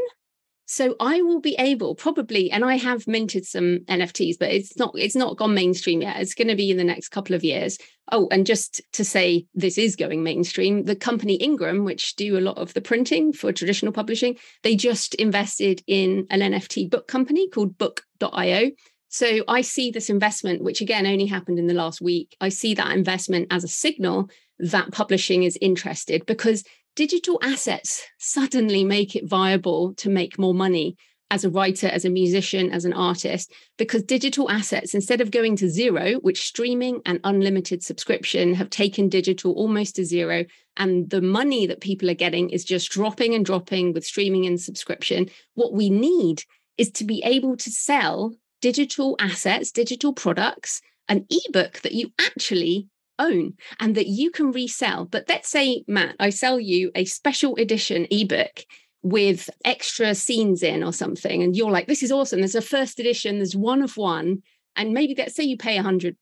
so 0.72 0.95
I 1.01 1.22
will 1.22 1.41
be 1.41 1.57
able 1.59 1.95
probably, 1.95 2.49
and 2.49 2.63
I 2.63 2.78
have 2.78 3.05
minted 3.05 3.45
some 3.45 3.80
NFTs, 3.89 4.39
but 4.39 4.51
it's 4.51 4.78
not 4.78 4.93
it's 4.95 5.17
not 5.17 5.36
gone 5.36 5.53
mainstream 5.53 6.01
yet. 6.01 6.22
It's 6.22 6.34
going 6.34 6.47
to 6.47 6.55
be 6.55 6.72
in 6.72 6.78
the 6.78 6.86
next 6.86 7.09
couple 7.09 7.36
of 7.36 7.43
years. 7.43 7.78
Oh, 8.09 8.30
and 8.32 8.45
just 8.45 8.80
to 8.93 9.03
say 9.03 9.47
this 9.53 9.78
is 9.78 9.97
going 9.97 10.24
mainstream, 10.24 10.86
the 10.86 10.95
company 10.95 11.34
Ingram, 11.36 11.84
which 11.84 12.15
do 12.15 12.38
a 12.38 12.39
lot 12.39 12.57
of 12.57 12.74
the 12.74 12.80
printing 12.80 13.34
for 13.34 13.51
traditional 13.51 13.91
publishing, 13.91 14.38
they 14.63 14.78
just 14.78 15.13
invested 15.15 15.84
in 15.88 16.26
an 16.30 16.39
NFT 16.39 16.89
book 16.89 17.05
company 17.05 17.49
called 17.49 17.78
book.io. 17.78 18.72
So 19.09 19.43
I 19.49 19.59
see 19.59 19.91
this 19.91 20.09
investment, 20.09 20.63
which 20.63 20.80
again 20.80 21.05
only 21.05 21.26
happened 21.26 21.59
in 21.59 21.67
the 21.67 21.74
last 21.74 21.99
week. 21.99 22.38
I 22.39 22.47
see 22.47 22.76
that 22.76 22.95
investment 22.95 23.47
as 23.51 23.65
a 23.65 23.67
signal 23.67 24.30
that 24.59 24.93
publishing 24.93 25.43
is 25.43 25.57
interested 25.59 26.26
because 26.26 26.63
digital 26.95 27.39
assets 27.41 28.05
suddenly 28.17 28.83
make 28.83 29.15
it 29.15 29.27
viable 29.27 29.93
to 29.95 30.09
make 30.09 30.39
more 30.39 30.53
money 30.53 30.95
as 31.31 31.45
a 31.45 31.49
writer, 31.49 31.87
as 31.87 32.03
a 32.03 32.09
musician, 32.09 32.69
as 32.71 32.83
an 32.83 32.91
artist, 32.91 33.53
because 33.77 34.03
digital 34.03 34.51
assets, 34.51 34.93
instead 34.93 35.21
of 35.21 35.31
going 35.31 35.55
to 35.55 35.69
zero, 35.69 36.15
which 36.15 36.45
streaming 36.45 37.01
and 37.05 37.21
unlimited 37.23 37.81
subscription 37.81 38.53
have 38.53 38.69
taken 38.69 39.07
digital 39.07 39.53
almost 39.53 39.95
to 39.95 40.03
zero, 40.03 40.43
and 40.75 41.09
the 41.09 41.21
money 41.21 41.65
that 41.65 41.79
people 41.79 42.09
are 42.09 42.15
getting 42.15 42.49
is 42.49 42.65
just 42.65 42.91
dropping 42.91 43.33
and 43.33 43.45
dropping 43.45 43.93
with 43.93 44.05
streaming 44.05 44.45
and 44.45 44.59
subscription, 44.59 45.29
what 45.53 45.73
we 45.73 45.89
need 45.89 46.43
is 46.77 46.91
to 46.91 47.05
be 47.05 47.23
able 47.23 47.55
to 47.55 47.71
sell 47.71 48.33
digital 48.61 49.15
assets, 49.17 49.71
digital 49.71 50.13
products, 50.13 50.81
an 51.07 51.25
ebook 51.29 51.79
that 51.81 51.93
you 51.93 52.11
actually 52.19 52.87
own 53.22 53.53
and 53.80 53.95
that 53.95 54.07
you 54.07 54.32
can 54.32 54.51
resell. 54.51 55.05
But 55.05 55.26
let's 55.30 55.49
say, 55.49 55.84
Matt, 55.88 56.15
I 56.19 56.30
sell 56.30 56.59
you 56.59 56.91
a 56.95 57.05
special 57.05 57.55
edition 57.55 58.07
ebook 58.11 58.65
with 59.03 59.49
extra 59.65 60.13
scenes 60.13 60.61
in 60.61 60.84
or 60.84 60.93
something, 60.93 61.41
and 61.41 61.55
you're 61.55 61.72
like, 61.72 61.88
this 61.88 62.03
is 62.03 62.11
awesome. 62.11 62.39
There's 62.39 62.55
a 62.55 62.61
first 62.61 62.99
edition, 62.99 63.38
there's 63.38 63.55
one 63.55 63.82
of 63.82 63.97
one. 63.97 64.43
And 64.76 64.93
maybe 64.93 65.15
let's 65.17 65.36
say 65.36 65.43
you 65.43 65.57
pay 65.57 65.78
a 65.78 65.84
$100 65.84 66.15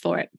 for 0.00 0.18
it. 0.18 0.30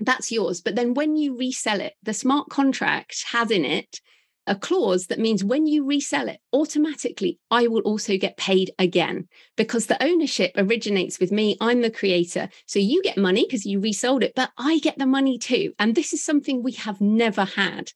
That's 0.00 0.32
yours. 0.32 0.60
But 0.60 0.74
then 0.74 0.94
when 0.94 1.16
you 1.16 1.36
resell 1.36 1.80
it, 1.80 1.94
the 2.02 2.14
smart 2.14 2.48
contract 2.48 3.24
has 3.32 3.50
in 3.50 3.64
it 3.64 4.00
a 4.48 4.56
clause 4.56 5.06
that 5.06 5.18
means 5.18 5.44
when 5.44 5.66
you 5.66 5.84
resell 5.84 6.28
it, 6.28 6.40
automatically 6.52 7.38
I 7.50 7.66
will 7.66 7.82
also 7.82 8.16
get 8.16 8.36
paid 8.36 8.70
again 8.78 9.28
because 9.56 9.86
the 9.86 10.02
ownership 10.02 10.52
originates 10.56 11.20
with 11.20 11.30
me. 11.30 11.56
I'm 11.60 11.82
the 11.82 11.90
creator. 11.90 12.48
So 12.66 12.78
you 12.78 13.02
get 13.02 13.16
money 13.16 13.44
because 13.46 13.66
you 13.66 13.80
resold 13.80 14.22
it, 14.22 14.32
but 14.34 14.50
I 14.58 14.78
get 14.78 14.98
the 14.98 15.06
money 15.06 15.38
too. 15.38 15.72
And 15.78 15.94
this 15.94 16.12
is 16.12 16.24
something 16.24 16.62
we 16.62 16.72
have 16.72 17.00
never 17.00 17.44
had 17.44 17.92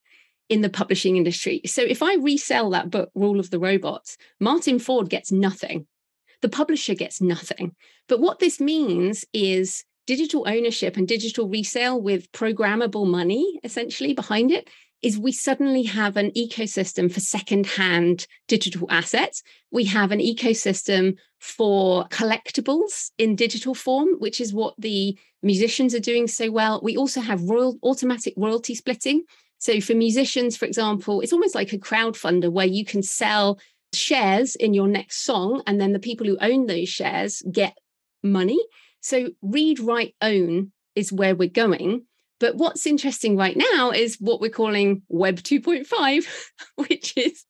in 0.48 0.60
the 0.60 0.68
publishing 0.68 1.16
industry. 1.16 1.62
So 1.66 1.82
if 1.82 2.02
I 2.02 2.16
resell 2.16 2.70
that 2.70 2.90
book, 2.90 3.10
Rule 3.14 3.40
of 3.40 3.50
the 3.50 3.58
Robots, 3.58 4.16
Martin 4.38 4.78
Ford 4.78 5.08
gets 5.08 5.32
nothing. 5.32 5.86
The 6.42 6.48
publisher 6.48 6.94
gets 6.94 7.20
nothing. 7.20 7.74
But 8.08 8.20
what 8.20 8.38
this 8.38 8.60
means 8.60 9.24
is 9.32 9.84
digital 10.06 10.44
ownership 10.48 10.96
and 10.96 11.06
digital 11.06 11.48
resale 11.48 12.00
with 12.00 12.30
programmable 12.32 13.06
money 13.06 13.60
essentially 13.62 14.12
behind 14.12 14.50
it 14.50 14.68
is 15.02 15.18
we 15.18 15.32
suddenly 15.32 15.82
have 15.82 16.16
an 16.16 16.30
ecosystem 16.30 17.12
for 17.12 17.20
secondhand 17.20 18.26
digital 18.46 18.86
assets. 18.90 19.42
We 19.70 19.84
have 19.86 20.12
an 20.12 20.20
ecosystem 20.20 21.16
for 21.40 22.06
collectibles 22.08 23.10
in 23.18 23.34
digital 23.34 23.74
form, 23.74 24.10
which 24.18 24.40
is 24.40 24.54
what 24.54 24.74
the 24.78 25.18
musicians 25.42 25.94
are 25.94 26.00
doing 26.00 26.28
so 26.28 26.50
well. 26.50 26.80
We 26.82 26.96
also 26.96 27.20
have 27.20 27.42
royal 27.42 27.76
automatic 27.82 28.34
royalty 28.36 28.74
splitting. 28.76 29.24
So 29.58 29.80
for 29.80 29.94
musicians, 29.94 30.56
for 30.56 30.66
example, 30.66 31.20
it's 31.20 31.32
almost 31.32 31.54
like 31.54 31.72
a 31.72 31.78
crowdfunder 31.78 32.50
where 32.50 32.66
you 32.66 32.84
can 32.84 33.02
sell 33.02 33.58
shares 33.92 34.56
in 34.56 34.72
your 34.72 34.88
next 34.88 35.24
song, 35.24 35.62
and 35.66 35.80
then 35.80 35.92
the 35.92 35.98
people 35.98 36.26
who 36.26 36.38
own 36.40 36.66
those 36.66 36.88
shares 36.88 37.42
get 37.50 37.76
money. 38.22 38.60
So 39.00 39.30
read, 39.42 39.80
write, 39.80 40.14
own 40.22 40.72
is 40.94 41.12
where 41.12 41.34
we're 41.34 41.48
going. 41.48 42.06
But 42.42 42.56
what's 42.56 42.88
interesting 42.88 43.36
right 43.36 43.56
now 43.56 43.92
is 43.92 44.16
what 44.18 44.40
we're 44.40 44.50
calling 44.50 45.02
Web 45.08 45.36
2.5, 45.36 46.26
which 46.74 47.16
is 47.16 47.44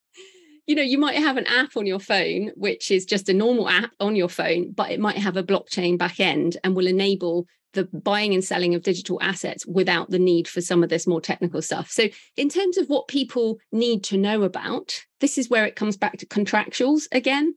you 0.67 0.75
know, 0.75 0.83
you 0.83 0.99
might 0.99 1.17
have 1.17 1.39
an 1.39 1.47
app 1.47 1.79
on 1.79 1.87
your 1.87 1.99
phone, 1.99 2.51
which 2.57 2.91
is 2.91 3.07
just 3.07 3.31
a 3.31 3.35
normal 3.35 3.71
app 3.71 3.91
on 3.99 4.15
your 4.15 4.29
phone, 4.29 4.71
but 4.71 4.91
it 4.91 5.01
might 5.01 5.17
have 5.17 5.39
a 5.39 5.43
blockchain 5.43 5.97
back 5.97 6.21
end 6.21 6.59
and 6.63 6.77
will 6.77 6.87
enable 6.87 7.47
the 7.73 7.85
buying 7.87 8.35
and 8.35 8.45
selling 8.45 8.75
of 8.75 8.83
digital 8.83 9.19
assets 9.23 9.67
without 9.67 10.11
the 10.11 10.19
need 10.19 10.47
for 10.47 10.61
some 10.61 10.83
of 10.83 10.91
this 10.91 11.07
more 11.07 11.23
technical 11.23 11.63
stuff. 11.63 11.91
So, 11.91 12.09
in 12.37 12.51
terms 12.51 12.77
of 12.77 12.89
what 12.89 13.09
people 13.09 13.59
need 13.73 14.05
to 14.05 14.19
know 14.19 14.43
about, 14.43 15.01
this 15.21 15.39
is 15.39 15.49
where 15.49 15.65
it 15.65 15.75
comes 15.75 15.97
back 15.97 16.19
to 16.19 16.27
contractuals 16.27 17.05
again. 17.13 17.55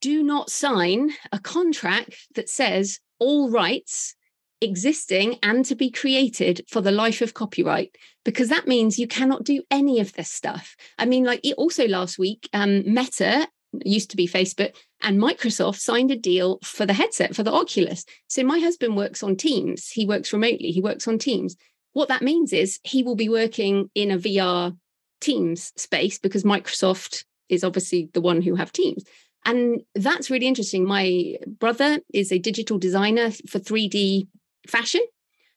Do 0.00 0.22
not 0.22 0.48
sign 0.48 1.10
a 1.32 1.40
contract 1.40 2.28
that 2.36 2.48
says 2.48 3.00
all 3.18 3.50
rights 3.50 4.14
existing 4.60 5.38
and 5.42 5.64
to 5.64 5.74
be 5.74 5.90
created 5.90 6.62
for 6.68 6.80
the 6.80 6.90
life 6.90 7.20
of 7.20 7.34
copyright 7.34 7.96
because 8.24 8.48
that 8.48 8.66
means 8.66 8.98
you 8.98 9.06
cannot 9.06 9.44
do 9.44 9.62
any 9.70 10.00
of 10.00 10.12
this 10.14 10.30
stuff. 10.30 10.76
I 10.98 11.04
mean 11.04 11.24
like 11.24 11.44
also 11.56 11.86
last 11.86 12.18
week 12.18 12.48
um, 12.52 12.82
meta 12.86 13.48
used 13.84 14.10
to 14.10 14.16
be 14.16 14.26
facebook 14.26 14.74
and 15.02 15.20
microsoft 15.20 15.78
signed 15.78 16.10
a 16.10 16.16
deal 16.16 16.58
for 16.62 16.86
the 16.86 16.94
headset 16.94 17.36
for 17.36 17.42
the 17.42 17.52
oculus. 17.52 18.04
So 18.28 18.42
my 18.44 18.58
husband 18.58 18.96
works 18.96 19.22
on 19.22 19.36
teams. 19.36 19.90
He 19.90 20.06
works 20.06 20.32
remotely. 20.32 20.70
He 20.70 20.80
works 20.80 21.06
on 21.06 21.18
teams. 21.18 21.56
What 21.92 22.08
that 22.08 22.22
means 22.22 22.52
is 22.52 22.80
he 22.82 23.02
will 23.02 23.16
be 23.16 23.28
working 23.28 23.90
in 23.94 24.10
a 24.10 24.18
vr 24.18 24.76
teams 25.20 25.72
space 25.76 26.18
because 26.18 26.44
microsoft 26.44 27.24
is 27.48 27.64
obviously 27.64 28.10
the 28.14 28.20
one 28.20 28.42
who 28.42 28.54
have 28.54 28.72
teams. 28.72 29.04
And 29.44 29.82
that's 29.94 30.28
really 30.28 30.46
interesting. 30.46 30.84
My 30.84 31.36
brother 31.46 32.00
is 32.12 32.32
a 32.32 32.38
digital 32.38 32.78
designer 32.78 33.30
for 33.30 33.60
3D 33.60 34.26
fashion 34.66 35.02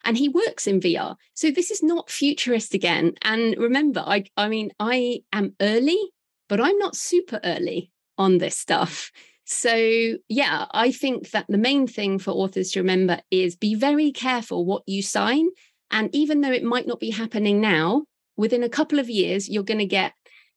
and 0.03 0.17
he 0.17 0.29
works 0.29 0.67
in 0.67 0.79
VR. 0.79 1.15
So 1.33 1.51
this 1.51 1.71
is 1.71 1.83
not 1.83 2.09
futurist 2.09 2.73
again. 2.73 3.13
And 3.21 3.55
remember, 3.57 4.01
I 4.05 4.25
I 4.37 4.47
mean, 4.47 4.71
I 4.79 5.21
am 5.33 5.55
early, 5.61 5.99
but 6.47 6.61
I'm 6.61 6.77
not 6.77 6.95
super 6.95 7.39
early 7.43 7.91
on 8.17 8.37
this 8.37 8.57
stuff. 8.57 9.11
So 9.45 10.15
yeah, 10.27 10.65
I 10.71 10.91
think 10.91 11.31
that 11.31 11.45
the 11.49 11.57
main 11.57 11.87
thing 11.87 12.19
for 12.19 12.31
authors 12.31 12.71
to 12.71 12.81
remember 12.81 13.19
is 13.31 13.55
be 13.55 13.75
very 13.75 14.11
careful 14.11 14.65
what 14.65 14.83
you 14.85 15.01
sign. 15.01 15.49
And 15.91 16.13
even 16.13 16.41
though 16.41 16.51
it 16.51 16.63
might 16.63 16.85
not 16.85 16.99
be 16.99 17.09
happening 17.09 17.59
now, 17.59 18.03
within 18.37 18.63
a 18.63 18.69
couple 18.69 18.99
of 18.99 19.09
years, 19.09 19.49
you're 19.49 19.63
going 19.63 19.79
to 19.79 19.85
get 19.85 20.13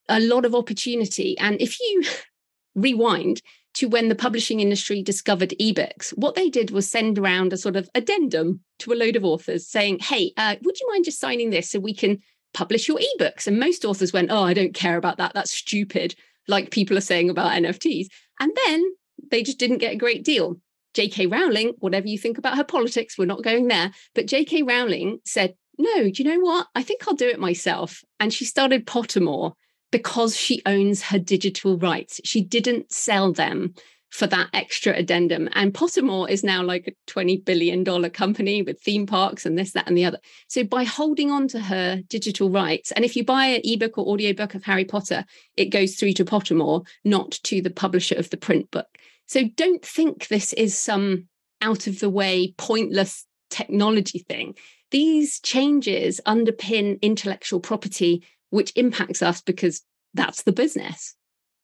a 0.09 0.21
lot 0.21 0.45
of 0.45 0.55
opportunity. 0.55 1.39
And 1.39 1.61
if 1.61 1.81
you 1.81 2.05
rewind, 2.75 3.41
to 3.75 3.89
when 3.89 4.09
the 4.09 4.15
publishing 4.15 4.61
industry 4.61 5.03
discovered 5.03 5.55
ebooks, 5.61 6.11
what 6.11 6.35
they 6.35 6.51
did 6.51 6.71
was 6.71 6.91
send 6.91 7.19
around 7.19 7.53
a 7.53 7.57
sort 7.57 7.77
of 7.77 7.89
addendum 7.95 8.61
to 8.81 8.93
a 8.93 8.95
load 8.95 9.17
of 9.17 9.25
authors 9.25 9.67
saying, 9.67 9.99
Hey, 10.01 10.33
uh, 10.37 10.57
would 10.63 10.79
you 10.79 10.89
mind 10.91 11.05
just 11.05 11.21
signing 11.21 11.51
this 11.51 11.71
so 11.71 11.81
we 11.81 11.95
can 11.95 12.19
publish 12.55 12.89
your 12.89 12.99
ebooks? 12.99 13.47
And 13.47 13.59
most 13.59 13.85
authors 13.85 14.13
went, 14.13 14.31
Oh, 14.31 14.43
I 14.43 14.55
don't 14.55 14.75
care 14.75 14.97
about 14.97 15.17
that. 15.19 15.33
That's 15.35 15.53
stupid, 15.53 16.15
like 16.49 16.71
people 16.71 16.99
are 16.99 17.03
saying 17.03 17.31
about 17.31 17.53
NFTs. 17.53 18.07
And 18.41 18.53
then 18.67 18.85
they 19.31 19.43
just 19.43 19.59
didn't 19.59 19.79
get 19.79 19.95
a 19.95 19.99
great 19.99 20.25
deal. 20.25 20.57
J.K. 20.95 21.27
Rowling, 21.27 21.73
whatever 21.79 22.07
you 22.07 22.19
think 22.19 22.37
about 22.37 22.57
her 22.57 22.65
politics, 22.65 23.17
we're 23.17 23.25
not 23.25 23.43
going 23.43 23.69
there. 23.69 23.93
But 24.15 24.27
J.K. 24.27 24.63
Rowling 24.63 25.21
said, 25.25 25.55
No, 25.79 26.11
do 26.11 26.23
you 26.23 26.25
know 26.25 26.41
what? 26.41 26.67
I 26.75 26.83
think 26.83 27.07
I'll 27.07 27.15
do 27.15 27.29
it 27.29 27.41
myself. 27.41 28.03
And 28.21 28.33
she 28.33 28.45
started 28.45 28.87
Pottermore 28.87 29.55
because 29.93 30.37
she 30.37 30.61
owns 30.67 31.03
her 31.03 31.19
digital 31.21 31.79
rights. 31.79 32.21
She 32.25 32.43
didn't 32.43 32.91
sell 32.93 33.33
them 33.33 33.75
for 34.11 34.27
that 34.27 34.51
extra 34.53 34.93
addendum. 34.95 35.49
And 35.53 35.73
Pottermore 35.73 36.29
is 36.29 36.45
now 36.45 36.63
like 36.63 36.87
a 36.87 37.11
$20 37.11 37.45
billion 37.45 38.11
company 38.11 38.63
with 38.63 38.81
theme 38.81 39.07
parks 39.07 39.47
and 39.47 39.57
this, 39.57 39.73
that, 39.73 39.87
and 39.87 39.97
the 39.97 40.05
other. 40.05 40.19
So 40.49 40.65
by 40.65 40.85
holding 40.85 41.31
on 41.31 41.49
to 41.49 41.61
her 41.61 42.03
digital 42.09 42.51
rights, 42.51 42.93
and 42.93 43.07
if 43.07 43.17
you 43.17 43.25
buy 43.25 43.47
an 43.47 43.63
ebook 43.65 43.97
or 43.97 44.07
audiobook 44.07 44.55
of 44.55 44.65
Harry 44.65 44.85
Potter, 44.85 45.25
it 45.57 45.67
goes 45.67 45.95
through 45.95 46.13
to 46.15 46.27
Pottermore, 46.27 46.87
not 47.05 47.31
to 47.45 47.63
the 47.63 47.71
publisher 47.71 48.17
of 48.17 48.29
the 48.29 48.37
print 48.37 48.71
book. 48.71 48.99
So 49.27 49.45
don't 49.57 49.85
think 49.85 50.29
this 50.29 50.53
is 50.53 50.77
some 50.77 51.29
out 51.63 51.87
of 51.87 52.01
the 52.01 52.11
way, 52.11 52.55
pointless 52.59 53.25
technology 53.49 54.19
thing. 54.19 54.57
These 54.91 55.41
changes 55.41 56.21
underpin 56.27 57.01
intellectual 57.01 57.61
property 57.61 58.27
which 58.53 58.71
impacts 58.77 59.23
us 59.23 59.41
because 59.41 59.81
that's 60.13 60.43
the 60.43 60.53
business. 60.53 61.15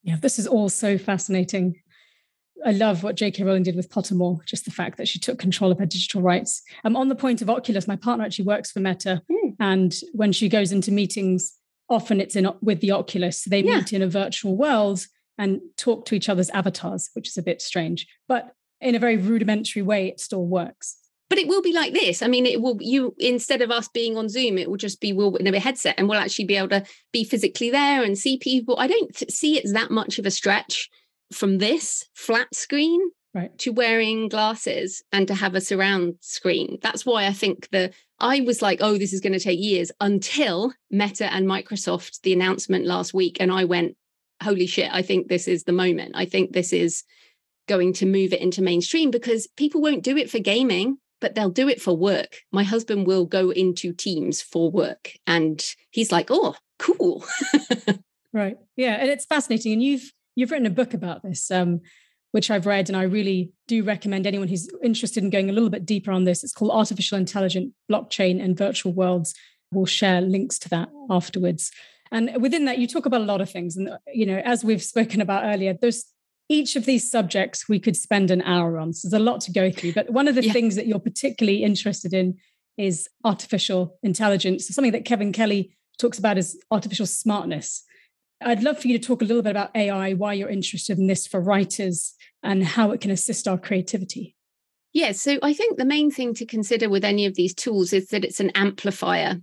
Yeah, 0.03 0.17
this 0.21 0.39
is 0.39 0.47
all 0.47 0.71
so 0.71 0.97
fascinating. 0.97 1.77
I 2.65 2.73
love 2.73 3.03
what 3.03 3.15
J.K. 3.15 3.45
Rowling 3.45 3.63
did 3.63 3.77
with 3.77 3.91
Pottermore, 3.91 4.43
just 4.47 4.65
the 4.65 4.71
fact 4.71 4.97
that 4.97 5.07
she 5.07 5.19
took 5.19 5.39
control 5.39 5.71
of 5.71 5.79
her 5.79 5.87
digital 5.87 6.23
rights. 6.23 6.63
I'm 6.85 6.97
um, 6.97 7.01
on 7.03 7.09
the 7.09 7.15
point 7.15 7.43
of 7.43 7.51
Oculus. 7.51 7.87
My 7.87 7.95
partner 7.95 8.25
actually 8.25 8.47
works 8.47 8.73
for 8.73 8.81
Meta, 8.81 9.23
mm. 9.31 9.55
and 9.61 9.95
when 10.13 10.33
she 10.33 10.49
goes 10.49 10.73
into 10.73 10.91
meetings, 10.91 11.55
often 11.91 12.23
it's 12.23 12.37
in 12.37 12.49
with 12.63 12.81
the 12.81 12.93
Oculus. 12.93 13.45
They 13.45 13.61
yeah. 13.61 13.77
meet 13.77 13.93
in 13.93 14.01
a 14.01 14.09
virtual 14.09 14.57
world 14.57 15.07
and 15.37 15.61
talk 15.77 16.07
to 16.07 16.15
each 16.15 16.31
other's 16.31 16.51
avatars, 16.51 17.11
which 17.13 17.29
is 17.29 17.37
a 17.37 17.43
bit 17.43 17.61
strange, 17.61 18.09
but 18.27 18.55
in 18.81 18.95
a 18.95 18.99
very 18.99 19.19
rudimentary 19.19 19.83
way, 19.83 20.09
it 20.09 20.21
still 20.21 20.47
works 20.47 20.97
but 21.29 21.39
it 21.39 21.49
will 21.49 21.63
be 21.63 21.73
like 21.73 21.93
this. 21.93 22.23
I 22.23 22.27
mean, 22.27 22.47
it 22.47 22.61
will 22.61 22.79
you 22.81 23.15
instead 23.19 23.63
of 23.63 23.71
us 23.71 23.89
being 23.89 24.17
on 24.17 24.29
Zoom, 24.29 24.59
it 24.59 24.69
will 24.69 24.77
just 24.77 25.01
be 25.01 25.13
we'll 25.13 25.37
in 25.37 25.53
a 25.53 25.59
headset 25.59 25.95
and 25.99 26.09
we'll 26.09 26.19
actually 26.19 26.47
be 26.47 26.57
able 26.57 26.69
to 26.71 26.85
be 27.13 27.25
physically 27.25 27.71
there 27.71 28.03
and 28.03 28.17
see 28.17 28.39
people. 28.39 28.79
I 28.79 28.87
don't 28.87 29.31
see 29.31 29.59
it's 29.59 29.73
that 29.73 29.91
much 29.91 30.19
of 30.19 30.27
a 30.27 30.31
stretch 30.31 30.89
from 31.33 31.59
this 31.59 32.07
flat 32.15 32.55
screen 32.55 33.01
right. 33.35 33.57
to 33.59 33.71
wearing 33.71 34.29
glasses 34.29 35.03
and 35.13 35.29
to 35.29 35.35
have 35.35 35.55
a 35.55 35.61
surround 35.61 36.15
screen. 36.21 36.79
That's 36.81 37.05
why 37.05 37.27
I 37.27 37.33
think 37.33 37.69
the 37.71 37.93
I 38.19 38.41
was 38.41 38.63
like, 38.63 38.79
oh, 38.81 38.99
this 38.99 39.13
is 39.13 39.21
going 39.21 39.35
to 39.35 39.39
take 39.39 39.61
years 39.61 39.93
until 40.01 40.73
Meta 40.91 41.33
and 41.33 41.47
Microsoft, 41.47 42.23
the 42.23 42.33
announcement 42.33 42.85
last 42.85 43.15
week. 43.15 43.37
And 43.39 43.53
I 43.53 43.65
went, 43.65 43.97
holy 44.43 44.67
shit, 44.67 44.93
I 44.93 45.03
think 45.03 45.29
this 45.29 45.47
is 45.47 45.65
the 45.65 45.73
moment. 45.73 46.13
I 46.15 46.25
think 46.25 46.53
this 46.53 46.73
is 46.73 47.05
going 47.69 47.93
to 47.93 48.07
move 48.07 48.33
it 48.33 48.41
into 48.41 48.63
mainstream 48.63 49.11
because 49.11 49.47
people 49.47 49.83
won't 49.83 50.03
do 50.03 50.17
it 50.17 50.31
for 50.31 50.39
gaming 50.39 50.97
but 51.21 51.35
they'll 51.35 51.51
do 51.51 51.69
it 51.69 51.81
for 51.81 51.97
work. 51.97 52.39
My 52.53 52.65
husband 52.65 53.07
will 53.07 53.27
go 53.27 53.51
into 53.51 53.93
teams 53.93 54.41
for 54.41 54.71
work 54.71 55.13
and 55.27 55.65
he's 55.91 56.13
like, 56.13 56.29
"Oh, 56.31 56.55
cool." 56.79 57.25
right. 58.33 58.57
Yeah, 58.77 58.95
and 58.95 59.11
it's 59.11 59.27
fascinating 59.27 59.73
and 59.73 59.83
you've 59.83 60.13
you've 60.35 60.51
written 60.51 60.67
a 60.67 60.71
book 60.71 60.95
about 60.95 61.23
this 61.23 61.51
um 61.51 61.81
which 62.33 62.51
I've 62.51 62.67
read 62.67 62.89
and 62.89 62.97
I 62.97 63.05
really 63.05 63.53
do 63.67 63.83
recommend 63.83 64.27
anyone 64.27 64.49
who's 64.49 64.69
interested 64.83 65.25
in 65.25 65.31
going 65.31 65.49
a 65.49 65.53
little 65.53 65.71
bit 65.71 65.87
deeper 65.87 66.13
on 66.13 66.25
this. 66.25 66.45
It's 66.45 66.53
called 66.53 66.73
Artificial 66.73 67.17
Intelligence 67.17 67.73
Blockchain 67.91 68.43
and 68.43 68.57
Virtual 68.57 68.93
Worlds. 68.93 69.35
We'll 69.73 69.87
share 69.87 70.21
links 70.21 70.59
to 70.61 70.69
that 70.71 70.91
afterwards. 71.11 71.71
And 72.11 72.41
within 72.41 72.65
that, 72.67 72.79
you 72.79 72.87
talk 72.87 73.07
about 73.07 73.21
a 73.21 73.25
lot 73.25 73.41
of 73.41 73.51
things. 73.51 73.77
And, 73.77 73.91
you 74.13 74.27
know, 74.27 74.41
as 74.45 74.65
we've 74.65 74.83
spoken 74.83 75.21
about 75.21 75.45
earlier, 75.45 75.75
there's 75.79 76.05
each 76.49 76.77
of 76.77 76.87
these 76.87 77.11
subjects 77.11 77.69
we 77.69 77.79
could 77.79 77.97
spend 77.97 78.31
an 78.31 78.43
hour 78.43 78.79
on. 78.79 78.93
So 78.93 79.09
there's 79.09 79.21
a 79.21 79.25
lot 79.25 79.41
to 79.43 79.53
go 79.53 79.71
through. 79.71 79.93
But 79.93 80.11
one 80.11 80.29
of 80.29 80.35
the 80.35 80.45
yeah. 80.45 80.53
things 80.53 80.77
that 80.77 80.87
you're 80.87 80.99
particularly 80.99 81.63
interested 81.63 82.15
in 82.15 82.37
is 82.77 83.09
artificial 83.25 83.99
intelligence. 84.03 84.67
So 84.67 84.73
something 84.73 84.93
that 84.93 85.05
Kevin 85.05 85.33
Kelly 85.33 85.77
talks 85.99 86.19
about 86.19 86.39
is 86.39 86.59
artificial 86.71 87.07
smartness. 87.07 87.85
I'd 88.41 88.63
love 88.63 88.79
for 88.79 88.89
you 88.89 88.99
to 88.99 89.05
talk 89.05 89.21
a 89.21 89.25
little 89.25 89.43
bit 89.43 89.51
about 89.51 89.75
AI, 89.75 90.15
why 90.15 90.33
you're 90.33 90.49
interested 90.49 90.99
in 90.99 91.09
this 91.09 91.27
for 91.27 91.41
writers, 91.41 92.15
and 92.43 92.65
how 92.65 92.93
it 92.93 93.01
can 93.01 93.11
assist 93.11 93.49
our 93.49 93.59
creativity. 93.59 94.37
Yes, 94.93 95.27
yeah, 95.27 95.35
so 95.35 95.39
I 95.43 95.53
think 95.53 95.77
the 95.77 95.85
main 95.85 96.11
thing 96.11 96.35
to 96.35 96.47
consider 96.47 96.89
with 96.89 97.05
any 97.05 97.27
of 97.27 97.35
these 97.35 97.53
tools 97.53 97.93
is 97.93 98.09
that 98.09 98.25
it's 98.25 98.41
an 98.41 98.51
amplifier 98.51 99.41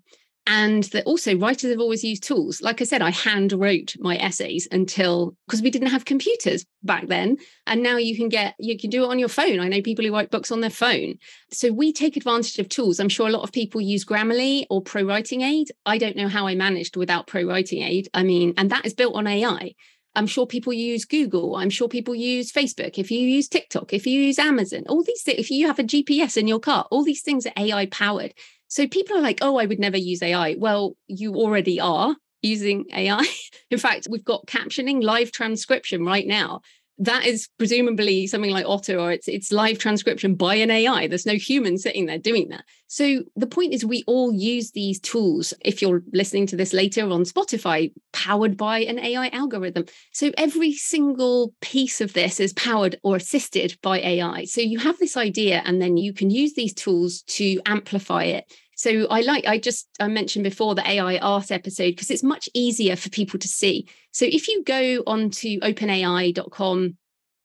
and 0.48 0.84
that 0.86 1.06
also 1.06 1.36
writers 1.38 1.72
have 1.72 1.80
always 1.80 2.04
used 2.04 2.24
tools. 2.24 2.62
Like 2.62 2.82
i 2.82 2.84
said 2.84 3.02
i 3.02 3.12
hand 3.12 3.52
wrote 3.54 3.96
my 4.00 4.18
essays 4.18 4.68
until 4.72 5.36
because 5.48 5.62
we 5.62 5.72
didn't 5.72 5.89
have 5.89 6.06
computers 6.06 6.66
back 6.84 7.08
then. 7.08 7.38
And 7.66 7.82
now 7.82 7.98
you 7.98 8.16
can 8.16 8.30
get 8.30 8.56
you 8.60 8.78
can 8.78 8.89
do 8.89 9.04
it 9.04 9.10
on 9.10 9.20
your 9.20 9.30
phone. 9.30 9.60
I 9.60 9.68
know 9.68 9.82
people 9.82 10.06
who 10.06 10.14
write 10.14 10.32
books 10.32 10.52
on 10.52 10.62
their 10.62 10.70
phone. 10.70 11.16
So 11.52 11.72
we 11.72 11.91
take 11.91 12.18
advantage 12.18 12.60
of 12.60 12.70
tools. 12.70 13.00
I'm 13.00 13.10
sure 13.10 13.28
a 13.28 13.32
lot 13.32 13.43
of 13.43 13.52
people 13.52 13.82
use 13.82 14.06
grammarly 14.06 14.66
or 14.70 14.84
ProWritingAid. 14.84 15.68
I 15.86 15.98
don't 15.98 16.18
know 16.18 16.28
how 16.28 16.48
i 16.48 16.56
managed 16.56 16.96
without 16.96 17.28
ProWritingAid. 17.28 18.08
I 18.14 18.24
mean 18.24 18.54
and 18.58 18.70
that 18.70 18.86
is 18.86 18.93
built 18.93 19.16
on 19.16 19.28
ai 19.28 19.74
I'm 20.16 20.28
sure 20.28 20.48
people 20.48 20.72
use 20.72 21.04
Google. 21.04 21.58
I'm 21.58 21.70
sure 21.70 21.89
people 21.89 22.16
use 22.16 22.52
Facebook. 22.52 22.98
If 22.98 23.12
you 23.12 23.20
use 23.20 23.50
TikTok, 23.50 23.93
if 23.93 24.08
you 24.08 24.22
use 24.22 24.39
Amazon, 24.39 24.84
all 24.88 25.04
these 25.04 25.22
things, 25.24 25.39
if 25.39 25.52
you 25.52 25.68
have 25.68 25.78
a 25.78 25.84
GPS 25.84 26.38
in 26.38 26.48
your 26.48 26.60
car, 26.60 26.88
all 26.89 27.04
these 27.04 27.22
things 27.22 27.46
are 27.46 27.54
AI 27.58 27.88
powered. 27.88 28.34
So 28.76 28.90
people 28.90 29.16
are 29.16 29.22
like, 29.22 29.38
oh, 29.42 29.56
I 29.56 29.68
would 29.68 29.80
never 29.80 29.96
use 29.96 30.22
AI. 30.22 30.58
Well, 30.60 30.98
you 31.08 31.36
already 31.36 31.80
are 31.80 32.14
using 32.42 32.84
AI. 32.94 33.26
In 33.72 33.78
fact, 33.78 34.10
we've 34.10 34.26
got 34.26 34.48
captioning 34.48 35.02
live 35.02 35.32
transcription 35.32 36.04
right 36.04 36.28
now. 36.28 36.60
That 36.98 37.26
is 37.26 37.48
presumably 37.58 38.28
something 38.28 38.52
like 38.52 38.66
Otter, 38.66 39.00
or 39.00 39.14
it's 39.14 39.30
it's 39.30 39.52
live 39.52 39.80
transcription 39.80 40.36
by 40.36 40.56
an 40.56 40.72
AI. 40.72 41.08
There's 41.08 41.26
no 41.26 41.36
human 41.36 41.78
sitting 41.78 42.06
there 42.06 42.18
doing 42.18 42.50
that. 42.50 42.64
So 42.88 43.24
the 43.38 43.48
point 43.48 43.74
is, 43.74 43.86
we 43.86 44.04
all 44.08 44.34
use 44.34 44.72
these 44.72 45.00
tools. 45.00 45.54
If 45.64 45.82
you're 45.82 46.04
listening 46.12 46.48
to 46.48 46.58
this 46.58 46.74
later 46.74 47.04
on 47.04 47.24
Spotify, 47.24 47.94
powered 48.12 48.58
by 48.58 48.80
an 48.80 49.00
AI 49.00 49.28
algorithm. 49.30 49.86
So 50.12 50.32
every 50.38 50.74
single 50.74 51.54
piece 51.62 52.00
of 52.00 52.14
this 52.14 52.40
is 52.40 52.54
powered 52.54 52.98
or 53.04 53.18
assisted 53.18 53.78
by 53.82 54.00
AI. 54.00 54.46
So 54.46 54.60
you 54.62 54.80
have 54.80 54.98
this 54.98 55.18
idea, 55.18 55.64
and 55.66 55.82
then 55.82 55.96
you 55.96 56.14
can 56.14 56.30
use 56.30 56.54
these 56.54 56.74
tools 56.74 57.24
to 57.24 57.60
amplify 57.66 58.24
it 58.24 58.52
So 58.76 59.08
I 59.08 59.22
like, 59.22 59.46
I 59.48 59.58
just, 59.58 59.88
I 60.00 60.08
mentioned 60.08 60.44
before 60.44 60.76
the 60.76 60.88
AI 60.88 61.18
art 61.18 61.52
episode 61.52 61.92
because 61.92 62.12
it's 62.12 62.24
much 62.24 62.50
easier 62.54 62.96
for 62.96 63.10
people 63.10 63.40
to 63.40 63.48
see. 63.48 63.88
So 64.12 64.26
if 64.26 64.48
you 64.48 64.64
go 64.64 65.02
onto 65.08 65.60
openai.com, 65.62 66.98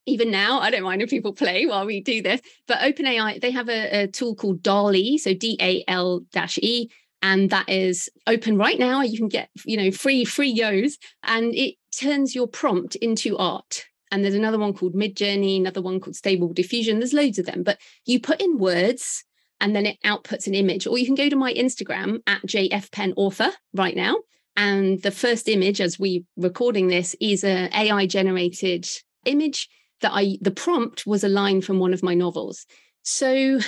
even 0.07 0.31
now, 0.31 0.61
I 0.61 0.71
don't 0.71 0.83
mind 0.83 1.03
if 1.03 1.11
people 1.11 1.33
play 1.33 1.67
while 1.67 1.87
we 1.87 2.01
do 2.01 2.21
this, 2.21 2.41
but 2.67 2.79
OpenAI, 2.79 3.41
they 3.41 3.53
have 3.53 3.69
a, 3.69 4.03
a 4.03 4.07
tool 4.09 4.35
called 4.35 4.63
DALL-E, 4.63 5.19
so 5.19 5.35
D 5.35 5.57
A 5.61 5.85
L 5.87 6.23
E, 6.61 6.89
and 7.23 7.51
that 7.51 7.69
is 7.69 8.09
open 8.27 8.57
right 8.57 8.79
now. 8.79 9.03
You 9.03 9.19
can 9.19 9.29
get, 9.29 9.51
you 9.65 9.77
know, 9.77 9.91
free, 9.91 10.25
free 10.25 10.51
yos, 10.51 10.97
and 11.23 11.55
it 11.55 11.77
turns 11.97 12.35
your 12.35 12.49
prompt 12.49 12.97
into 12.97 13.37
art. 13.37 13.85
And 14.11 14.25
there's 14.25 14.35
another 14.35 14.59
one 14.59 14.73
called 14.73 14.95
Midjourney, 14.95 15.57
another 15.57 15.83
one 15.83 16.01
called 16.01 16.17
Stable 16.17 16.53
Diffusion. 16.53 16.99
There's 16.99 17.13
loads 17.13 17.39
of 17.39 17.47
them, 17.47 17.63
but 17.63 17.79
you 18.07 18.21
put 18.21 18.41
in 18.41 18.59
words 18.59 19.25
and 19.61 19.75
then 19.75 19.87
it 19.87 19.99
outputs 20.05 20.47
an 20.47 20.55
image. 20.55 20.87
Or 20.87 20.99
you 20.99 21.07
can 21.07 21.15
go 21.15 21.29
to 21.29 21.37
my 21.37 21.53
Instagram 21.55 22.21
at 22.27 22.43
jfpennauthor 22.43 23.53
right 23.75 23.97
now. 23.97 24.17
And 24.57 25.01
the 25.03 25.11
first 25.11 25.49
image, 25.49 25.81
as 25.81 25.99
we 25.99 26.25
recording 26.37 26.89
this, 26.89 27.15
is 27.21 27.45
an 27.45 27.73
AI 27.73 28.07
generated 28.07 28.87
image 29.25 29.69
that 30.01 30.13
I 30.13 30.39
the 30.41 30.51
prompt 30.51 31.07
was 31.07 31.25
a 31.25 31.29
line 31.29 31.61
from 31.61 31.79
one 31.79 31.95
of 31.95 32.03
my 32.03 32.15
novels. 32.15 32.67
So 33.03 33.61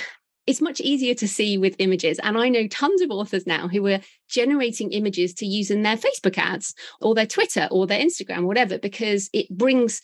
it's 0.45 0.61
much 0.61 0.81
easier 0.81 1.13
to 1.15 1.27
see 1.27 1.57
with 1.57 1.75
images. 1.79 2.19
And 2.19 2.37
I 2.37 2.49
know 2.49 2.67
tons 2.67 3.01
of 3.01 3.11
authors 3.11 3.47
now 3.47 3.67
who 3.67 3.87
are 3.87 4.01
generating 4.29 4.91
images 4.91 5.33
to 5.35 5.45
use 5.45 5.71
in 5.71 5.83
their 5.83 5.95
Facebook 5.95 6.37
ads 6.37 6.73
or 6.99 7.15
their 7.15 7.25
Twitter 7.25 7.67
or 7.71 7.87
their 7.87 7.99
Instagram, 7.99 8.43
whatever, 8.43 8.77
because 8.77 9.29
it 9.31 9.49
brings 9.49 10.01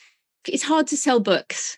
it's 0.48 0.64
hard 0.64 0.88
to 0.88 0.98
sell 0.98 1.20
books 1.20 1.78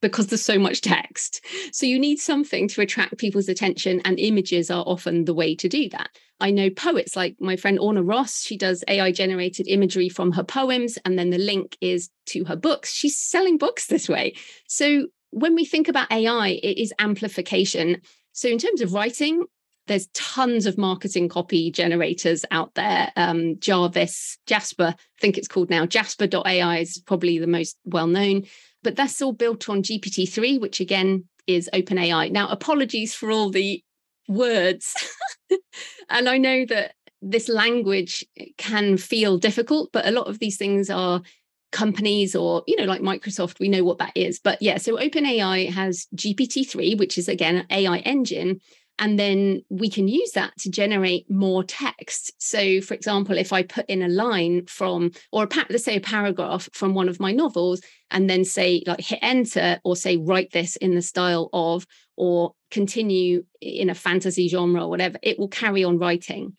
because 0.00 0.28
there's 0.28 0.44
so 0.44 0.58
much 0.58 0.80
text. 0.80 1.44
So 1.72 1.86
you 1.86 1.98
need 1.98 2.18
something 2.18 2.68
to 2.68 2.80
attract 2.80 3.18
people's 3.18 3.48
attention, 3.48 4.00
and 4.04 4.18
images 4.18 4.70
are 4.70 4.84
often 4.86 5.24
the 5.24 5.34
way 5.34 5.54
to 5.56 5.68
do 5.68 5.88
that. 5.90 6.10
I 6.40 6.50
know 6.50 6.70
poets 6.70 7.16
like 7.16 7.36
my 7.38 7.56
friend 7.56 7.78
Orna 7.78 8.02
Ross, 8.02 8.42
she 8.42 8.56
does 8.56 8.82
AI 8.88 9.12
generated 9.12 9.68
imagery 9.68 10.08
from 10.08 10.32
her 10.32 10.44
poems, 10.44 10.98
and 11.04 11.18
then 11.18 11.30
the 11.30 11.38
link 11.38 11.76
is 11.80 12.10
to 12.26 12.44
her 12.44 12.56
books. 12.56 12.92
She's 12.92 13.16
selling 13.16 13.58
books 13.58 13.86
this 13.86 14.08
way. 14.08 14.34
So 14.66 15.08
when 15.30 15.54
we 15.54 15.64
think 15.64 15.88
about 15.88 16.10
AI, 16.10 16.60
it 16.62 16.78
is 16.78 16.92
amplification. 16.98 18.00
So 18.32 18.48
in 18.48 18.58
terms 18.58 18.80
of 18.80 18.94
writing, 18.94 19.44
there's 19.86 20.08
tons 20.14 20.66
of 20.66 20.78
marketing 20.78 21.28
copy 21.28 21.70
generators 21.70 22.44
out 22.50 22.74
there. 22.74 23.10
Um, 23.16 23.58
Jarvis, 23.58 24.38
Jasper, 24.46 24.94
I 24.96 25.20
think 25.20 25.36
it's 25.36 25.48
called 25.48 25.68
now. 25.68 25.84
Jasper.ai 25.84 26.78
is 26.78 27.02
probably 27.06 27.38
the 27.38 27.46
most 27.46 27.76
well 27.84 28.06
known, 28.06 28.44
but 28.82 28.96
that's 28.96 29.20
all 29.20 29.32
built 29.32 29.68
on 29.68 29.82
GPT-3, 29.82 30.60
which 30.60 30.80
again 30.80 31.24
is 31.46 31.68
OpenAI. 31.74 32.30
Now, 32.30 32.48
apologies 32.48 33.14
for 33.14 33.30
all 33.30 33.50
the 33.50 33.82
words. 34.28 34.94
and 36.08 36.28
I 36.28 36.38
know 36.38 36.64
that 36.66 36.94
this 37.20 37.48
language 37.48 38.24
can 38.56 38.96
feel 38.96 39.36
difficult, 39.38 39.90
but 39.92 40.06
a 40.06 40.12
lot 40.12 40.28
of 40.28 40.38
these 40.38 40.56
things 40.56 40.88
are 40.88 41.22
companies 41.72 42.34
or 42.34 42.64
you 42.66 42.76
know 42.76 42.84
like 42.84 43.00
microsoft 43.00 43.60
we 43.60 43.68
know 43.68 43.84
what 43.84 43.98
that 43.98 44.10
is 44.16 44.40
but 44.40 44.60
yeah 44.60 44.76
so 44.76 44.96
openai 44.96 45.70
has 45.70 46.08
gpt-3 46.16 46.98
which 46.98 47.16
is 47.16 47.28
again 47.28 47.58
an 47.58 47.66
ai 47.70 47.98
engine 47.98 48.60
and 49.00 49.18
then 49.18 49.62
we 49.70 49.88
can 49.88 50.06
use 50.06 50.32
that 50.32 50.56
to 50.58 50.70
generate 50.70 51.28
more 51.30 51.64
text. 51.64 52.32
So, 52.38 52.82
for 52.82 52.92
example, 52.92 53.38
if 53.38 53.50
I 53.50 53.62
put 53.62 53.86
in 53.88 54.02
a 54.02 54.08
line 54.08 54.66
from, 54.66 55.12
or 55.32 55.44
a, 55.44 55.48
let's 55.70 55.84
say 55.84 55.96
a 55.96 56.00
paragraph 56.00 56.68
from 56.74 56.92
one 56.92 57.08
of 57.08 57.18
my 57.18 57.32
novels, 57.32 57.80
and 58.10 58.28
then 58.28 58.44
say, 58.44 58.84
like, 58.86 59.00
hit 59.00 59.18
enter, 59.22 59.80
or 59.84 59.96
say, 59.96 60.18
write 60.18 60.52
this 60.52 60.76
in 60.76 60.94
the 60.94 61.02
style 61.02 61.48
of, 61.54 61.86
or 62.16 62.52
continue 62.70 63.44
in 63.62 63.88
a 63.88 63.94
fantasy 63.94 64.48
genre 64.48 64.84
or 64.84 64.90
whatever, 64.90 65.18
it 65.22 65.38
will 65.38 65.48
carry 65.48 65.82
on 65.82 65.98
writing. 65.98 66.54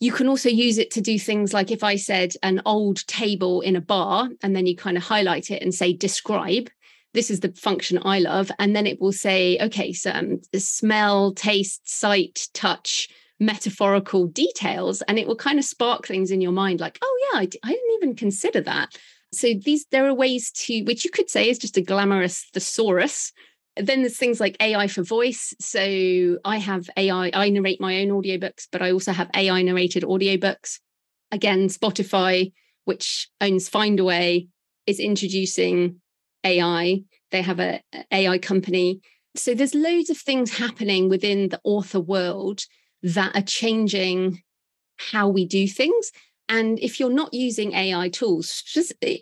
You 0.00 0.12
can 0.12 0.28
also 0.28 0.50
use 0.50 0.76
it 0.76 0.90
to 0.92 1.00
do 1.00 1.18
things 1.18 1.54
like 1.54 1.70
if 1.70 1.82
I 1.82 1.96
said 1.96 2.34
an 2.42 2.60
old 2.66 3.06
table 3.06 3.62
in 3.62 3.74
a 3.74 3.80
bar, 3.80 4.28
and 4.42 4.54
then 4.54 4.66
you 4.66 4.76
kind 4.76 4.98
of 4.98 5.02
highlight 5.02 5.50
it 5.50 5.62
and 5.62 5.74
say, 5.74 5.94
describe, 5.94 6.68
this 7.12 7.30
is 7.30 7.40
the 7.40 7.52
function 7.52 7.98
I 8.02 8.20
love. 8.20 8.50
And 8.58 8.74
then 8.74 8.86
it 8.86 9.00
will 9.00 9.12
say, 9.12 9.58
okay, 9.60 9.92
so 9.92 10.10
um, 10.12 10.40
smell, 10.56 11.32
taste, 11.32 11.88
sight, 11.88 12.48
touch, 12.54 13.08
metaphorical 13.38 14.26
details. 14.26 15.02
And 15.02 15.18
it 15.18 15.26
will 15.26 15.36
kind 15.36 15.58
of 15.58 15.64
spark 15.64 16.06
things 16.06 16.30
in 16.30 16.40
your 16.40 16.52
mind 16.52 16.80
like, 16.80 16.98
oh, 17.02 17.28
yeah, 17.32 17.40
I 17.40 17.46
d- 17.46 17.60
I 17.64 17.70
didn't 17.70 17.94
even 17.94 18.16
consider 18.16 18.60
that. 18.62 18.96
So 19.32 19.48
these, 19.64 19.86
there 19.90 20.06
are 20.06 20.14
ways 20.14 20.50
to, 20.52 20.82
which 20.82 21.04
you 21.04 21.10
could 21.10 21.30
say 21.30 21.48
is 21.48 21.58
just 21.58 21.76
a 21.76 21.82
glamorous 21.82 22.46
thesaurus. 22.52 23.32
Then 23.76 24.02
there's 24.02 24.18
things 24.18 24.40
like 24.40 24.56
AI 24.60 24.88
for 24.88 25.02
voice. 25.02 25.54
So 25.60 26.38
I 26.44 26.58
have 26.58 26.90
AI, 26.96 27.30
I 27.32 27.48
narrate 27.50 27.80
my 27.80 28.02
own 28.02 28.08
audiobooks, 28.08 28.66
but 28.70 28.82
I 28.82 28.92
also 28.92 29.12
have 29.12 29.30
AI 29.34 29.62
narrated 29.62 30.02
audiobooks. 30.02 30.80
Again, 31.32 31.68
Spotify, 31.68 32.52
which 32.84 33.28
owns 33.40 33.70
Findaway, 33.70 34.48
is 34.86 34.98
introducing 34.98 36.00
AI. 36.44 37.02
They 37.30 37.42
have 37.42 37.60
a, 37.60 37.82
a 37.92 38.04
AI 38.12 38.38
company. 38.38 39.00
So 39.36 39.54
there's 39.54 39.74
loads 39.74 40.10
of 40.10 40.18
things 40.18 40.58
happening 40.58 41.08
within 41.08 41.48
the 41.48 41.60
author 41.64 42.00
world 42.00 42.64
that 43.02 43.34
are 43.36 43.42
changing 43.42 44.42
how 45.12 45.28
we 45.28 45.46
do 45.46 45.66
things. 45.66 46.10
And 46.48 46.80
if 46.80 46.98
you're 46.98 47.10
not 47.10 47.32
using 47.32 47.74
AI 47.74 48.08
tools, 48.08 48.64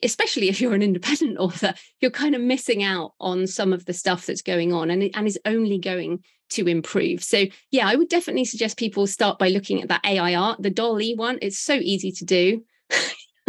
especially 0.02 0.48
if 0.48 0.60
you're 0.60 0.74
an 0.74 0.82
independent 0.82 1.36
author, 1.38 1.74
you're 2.00 2.10
kind 2.10 2.34
of 2.34 2.40
missing 2.40 2.82
out 2.82 3.12
on 3.20 3.46
some 3.46 3.72
of 3.72 3.84
the 3.84 3.92
stuff 3.92 4.24
that's 4.26 4.42
going 4.42 4.72
on 4.72 4.90
and, 4.90 5.10
and 5.14 5.26
is 5.26 5.38
only 5.44 5.78
going 5.78 6.24
to 6.50 6.66
improve. 6.66 7.22
So, 7.22 7.44
yeah, 7.70 7.86
I 7.86 7.96
would 7.96 8.08
definitely 8.08 8.46
suggest 8.46 8.78
people 8.78 9.06
start 9.06 9.38
by 9.38 9.50
looking 9.50 9.82
at 9.82 9.88
that 9.88 10.04
AI 10.06 10.34
art. 10.34 10.62
The 10.62 10.70
DALL-E 10.70 11.16
one, 11.16 11.38
it's 11.42 11.58
so 11.58 11.74
easy 11.74 12.10
to 12.12 12.24
do. 12.24 12.64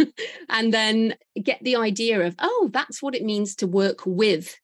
and 0.48 0.72
then 0.72 1.14
get 1.42 1.58
the 1.62 1.76
idea 1.76 2.20
of 2.20 2.34
oh 2.38 2.70
that's 2.72 3.02
what 3.02 3.14
it 3.14 3.24
means 3.24 3.54
to 3.56 3.66
work 3.66 4.00
with 4.06 4.58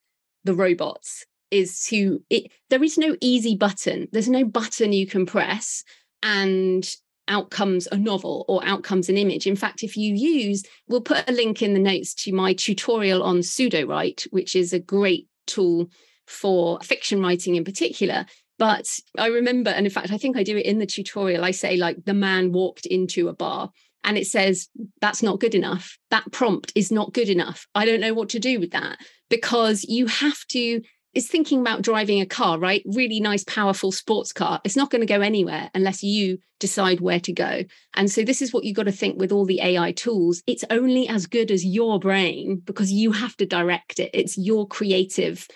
the 0.45 0.55
robots 0.55 1.25
is 1.51 1.85
to 1.85 2.23
it 2.31 2.51
there 2.71 2.83
is 2.83 2.99
no 2.99 3.17
easy 3.21 3.57
button. 3.57 4.09
There's 4.13 4.29
no 4.29 4.45
button 4.45 4.93
you 4.93 5.07
can 5.07 5.27
press 5.27 5.85
and 6.23 6.89
out 7.29 7.51
comes 7.51 7.89
a 7.91 7.97
novel 7.97 8.45
or 8.49 8.65
out 8.65 8.85
comes 8.85 9.09
an 9.09 9.17
image. 9.17 9.47
In 9.47 9.57
fact 9.57 9.83
if 9.83 9.97
you 9.97 10.15
use 10.15 10.65
we'll 10.89 11.01
put 11.01 11.29
a 11.29 11.33
link 11.33 11.63
in 11.63 11.75
the 11.75 11.81
notes 11.81 12.15
to 12.15 12.33
my 12.33 12.55
tutorial 12.55 13.23
on 13.23 13.39
Sudowrite 13.39 14.27
which 14.31 14.57
is 14.57 14.73
a 14.73 14.79
great 14.79 15.29
tool 15.47 15.89
for 16.27 16.81
fiction 16.81 17.21
writing 17.21 17.57
in 17.57 17.65
particular. 17.65 18.27
But 18.59 18.87
i 19.19 19.27
remember 19.27 19.71
and 19.71 19.87
in 19.87 19.93
fact 19.93 20.11
i 20.11 20.19
think 20.19 20.37
i 20.37 20.43
do 20.43 20.57
it 20.57 20.65
in 20.65 20.79
the 20.79 20.87
tutorial 20.87 21.45
i 21.45 21.51
say 21.51 21.77
like 21.77 22.05
the 22.07 22.15
man 22.15 22.53
walked 22.53 22.87
into 22.87 23.29
a 23.29 23.35
bar 23.35 23.71
and 24.07 24.17
it 24.17 24.27
says 24.27 24.69
that's 25.01 25.23
not 25.23 25.41
good 25.41 25.55
enough. 25.55 25.99
That 26.11 26.31
prompt 26.33 26.73
is 26.75 26.91
not 26.91 27.13
good 27.13 27.29
enough. 27.29 27.67
I 27.75 27.85
don't 27.85 28.01
know 28.01 28.15
what 28.15 28.31
to 28.31 28.39
do 28.39 28.59
with 28.59 28.71
that. 28.71 28.99
Because 29.29 29.85
you 29.85 30.07
have 30.07 30.39
to 30.53 30.81
it's 31.13 31.29
thinking 31.29 31.63
about 31.63 31.81
driving 31.81 32.21
a 32.21 32.27
car 32.27 32.59
right? 32.59 32.83
Really 32.87 33.21
nice 33.21 33.43
powerful 33.45 33.91
sports 33.91 34.35
car. 34.35 34.61
It's 34.65 34.77
not 34.77 34.91
going 34.91 35.01
to 35.01 35.07
go 35.07 35.23
anywhere 35.23 35.71
unless 35.75 36.03
you 36.03 36.39
decide 36.61 37.01
where 37.01 37.21
to 37.21 37.33
go. 37.33 37.65
And 37.95 38.11
so 38.11 38.23
this 38.23 38.43
is 38.43 38.53
what 38.53 38.65
you've 38.65 38.77
got 38.77 38.85
to 38.85 38.93
think 38.93 39.19
with 39.19 39.33
all 39.33 39.47
the 39.47 39.61
ai 39.61 39.93
tools. 39.93 40.43
It's 40.47 40.65
only 40.71 41.09
as 41.09 41.27
good 41.27 41.51
as 41.51 41.65
your 41.65 41.99
brain 41.99 42.63
because 42.65 42.93
you 42.93 43.13
have 43.13 43.37
to 43.39 43.47
direct 43.47 43.99
it. 43.99 44.11
It's 44.13 44.37
your 44.37 44.69
creative 44.69 45.49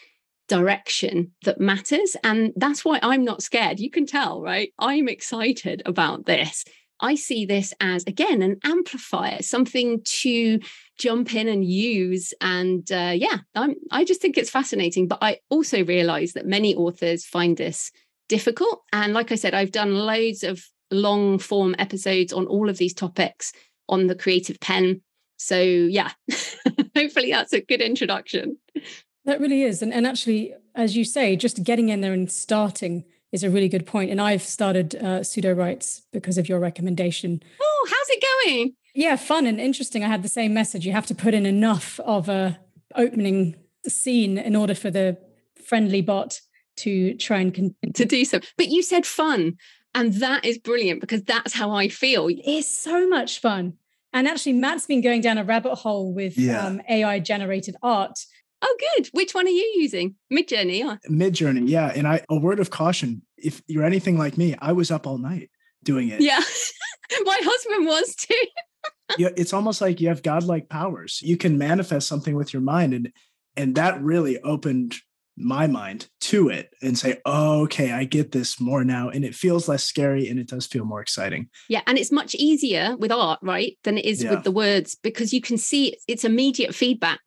direction 0.49 1.33
that 1.45 1.61
matters. 1.61 2.17
And 2.25 2.53
that's 2.57 2.85
why 2.85 2.99
i'm 3.03 3.25
not 3.25 3.43
scared. 3.43 3.79
You 3.81 3.91
can 3.91 4.07
tell 4.07 4.41
right? 4.41 4.73
I'm 4.79 5.09
excited 5.09 5.83
about 5.87 6.25
this 6.25 6.65
I 7.01 7.15
see 7.15 7.47
this 7.47 7.73
as, 7.81 8.05
again, 8.07 8.43
an 8.43 8.59
amplifier, 8.65 9.43
something 9.43 10.03
to 10.05 10.61
jump 10.99 11.35
in 11.35 11.49
and 11.49 11.65
use. 11.65 12.33
And 12.41 12.91
uh, 12.93 13.13
yeah, 13.15 13.39
I'm, 13.55 13.75
I 13.91 14.05
just 14.05 14.21
think 14.21 14.37
it's 14.37 14.51
fascinating. 14.51 15.09
But 15.09 15.19
I 15.23 15.39
also 15.49 15.85
realize 15.85 16.35
that 16.35 16.47
many 16.47 16.75
authors 16.75 17.25
find 17.25 17.57
this 17.57 17.91
difficult. 18.29 18.83
And 18.93 19.13
like 19.13 19.33
I 19.33 19.37
said, 19.37 19.55
I've 19.55 19.73
done 19.73 19.95
loads 19.95 20.45
of 20.45 20.63
long 20.91 21.39
form 21.39 21.75
episodes 21.79 22.33
on 22.33 22.47
all 22.47 22.69
of 22.69 22.79
these 22.79 22.95
topics 22.95 23.53
on 23.89 24.07
the 24.07 24.15
Creative 24.15 24.59
Penn. 24.61 25.01
So 25.37 25.61
yeah, 25.61 26.13
hopefully 26.97 27.31
that's 27.31 27.53
a 27.53 27.61
good 27.61 27.81
introduction. 27.81 28.59
That 29.25 29.41
really 29.41 29.63
is. 29.63 29.83
And, 29.83 29.93
and 29.93 30.07
actually, 30.07 30.55
as 30.75 30.97
you 30.97 31.05
say, 31.05 31.37
just 31.37 31.63
getting 31.63 31.89
in 31.89 32.01
there 32.01 32.13
and 32.13 32.31
starting 32.31 33.05
is 33.33 33.45
a 33.45 33.51
really 33.51 33.69
good 33.69 33.87
point. 33.87 34.11
And 34.11 34.21
I've 34.21 34.43
started 34.43 34.97
uh, 34.97 35.21
Sudowrite 35.21 36.03
because 36.13 36.39
of 36.39 36.49
your 36.49 36.59
recommendation. 36.59 37.43
Oh, 37.61 37.89
how's 37.89 38.09
it 38.11 38.25
going? 38.45 38.75
Yeah, 38.95 39.17
fun 39.17 39.47
and 39.47 39.61
interesting. 39.61 40.03
I 40.03 40.09
had 40.09 40.23
the 40.23 40.29
same 40.29 40.53
message. 40.53 40.85
You 40.85 40.93
have 40.93 41.07
to 41.07 41.15
put 41.15 41.35
in 41.35 41.47
enough 41.47 42.01
of 42.01 42.29
a 42.29 42.59
opening 42.97 43.57
scene 43.87 44.37
in 44.37 44.57
order 44.57 44.75
for 44.75 44.91
the 44.91 45.17
friendly 45.65 46.03
bot 46.03 46.41
to 46.79 47.15
try 47.15 47.39
and 47.39 47.55
continue. 47.55 47.93
to 47.93 48.05
do 48.05 48.25
so. 48.25 48.41
But 48.57 48.69
you 48.69 48.83
said 48.83 49.07
fun, 49.07 49.59
and 49.95 50.15
that 50.15 50.45
is 50.45 50.59
brilliant 50.59 51.01
because 51.01 51.23
that's 51.23 51.55
how 51.55 51.71
I 51.71 51.89
feel. 51.89 52.29
It's 52.31 52.69
so 52.69 53.09
much 53.09 53.41
fun. 53.41 53.75
And 54.13 54.27
actually, 54.27 54.55
Matt's 54.55 54.87
been 54.87 55.03
going 55.03 55.21
down 55.21 55.39
a 55.39 55.45
rabbit 55.45 55.77
hole 55.77 56.13
with 56.13 56.37
yeah. 56.37 56.67
um, 56.67 56.83
AI 56.89 57.21
generated 57.21 57.77
art 57.83 58.19
Oh, 58.63 58.77
good. 58.97 59.09
Which 59.13 59.35
one 59.35 59.47
are 59.47 59.51
you 59.51 59.73
using? 59.77 60.17
Midjourney. 60.33 60.85
Or? 60.85 60.99
Midjourney, 61.09 61.69
yeah. 61.69 61.93
And 61.95 62.07
I, 62.07 62.23
a 62.29 62.39
word 62.39 62.61
of 62.61 62.71
caution: 62.71 63.23
if 63.37 63.63
you're 63.67 63.85
anything 63.85 64.19
like 64.19 64.37
me, 64.37 64.55
I 64.59 64.73
was 64.73 64.91
up 64.91 65.07
all 65.07 65.19
night 65.19 65.51
doing 65.83 66.09
it. 66.09 66.21
Yeah, 66.21 66.41
my 67.25 67.41
husband 67.43 67.87
was 67.87 68.15
too. 68.15 68.35
yeah, 69.19 69.31
it's 69.37 69.53
almost 69.53 69.81
like 69.81 70.01
you 70.01 70.09
have 70.09 70.23
godlike 70.23 70.69
powers. 70.69 71.21
You 71.23 71.37
can 71.37 71.59
manifest 71.59 72.07
something 72.07 72.35
with 72.35 72.53
your 72.53 72.63
mind, 72.63 72.95
and 72.95 73.13
and 73.57 73.75
that 73.77 74.03
really 74.03 74.39
opened 74.41 74.97
my 75.37 75.67
mind 75.67 76.09
to 76.21 76.49
it 76.49 76.71
and 76.83 76.99
say, 76.99 77.19
oh, 77.25 77.63
okay, 77.63 77.93
I 77.93 78.05
get 78.05 78.33
this 78.33 78.61
more 78.61 78.85
now. 78.85 79.09
And 79.09 79.25
it 79.25 79.35
feels 79.35 79.69
less 79.69 79.83
scary 79.83 80.29
and 80.29 80.39
it 80.39 80.49
does 80.49 80.67
feel 80.67 80.85
more 80.85 81.01
exciting. 81.01 81.49
Yeah. 81.69 81.81
And 81.87 81.97
it's 81.99 82.13
much 82.13 82.35
easier 82.35 82.97
with 82.99 83.11
art, 83.11 83.39
right, 83.43 83.79
than 83.85 83.97
it 83.97 84.05
is 84.05 84.23
yeah. 84.23 84.31
with 84.31 84.45
the 84.45 84.51
words 84.51 84.97
because 85.03 85.33
you 85.33 85.41
can 85.41 85.57
see 85.57 85.97
it's 86.07 86.25
immediate 86.25 86.75
feedback 86.75 87.21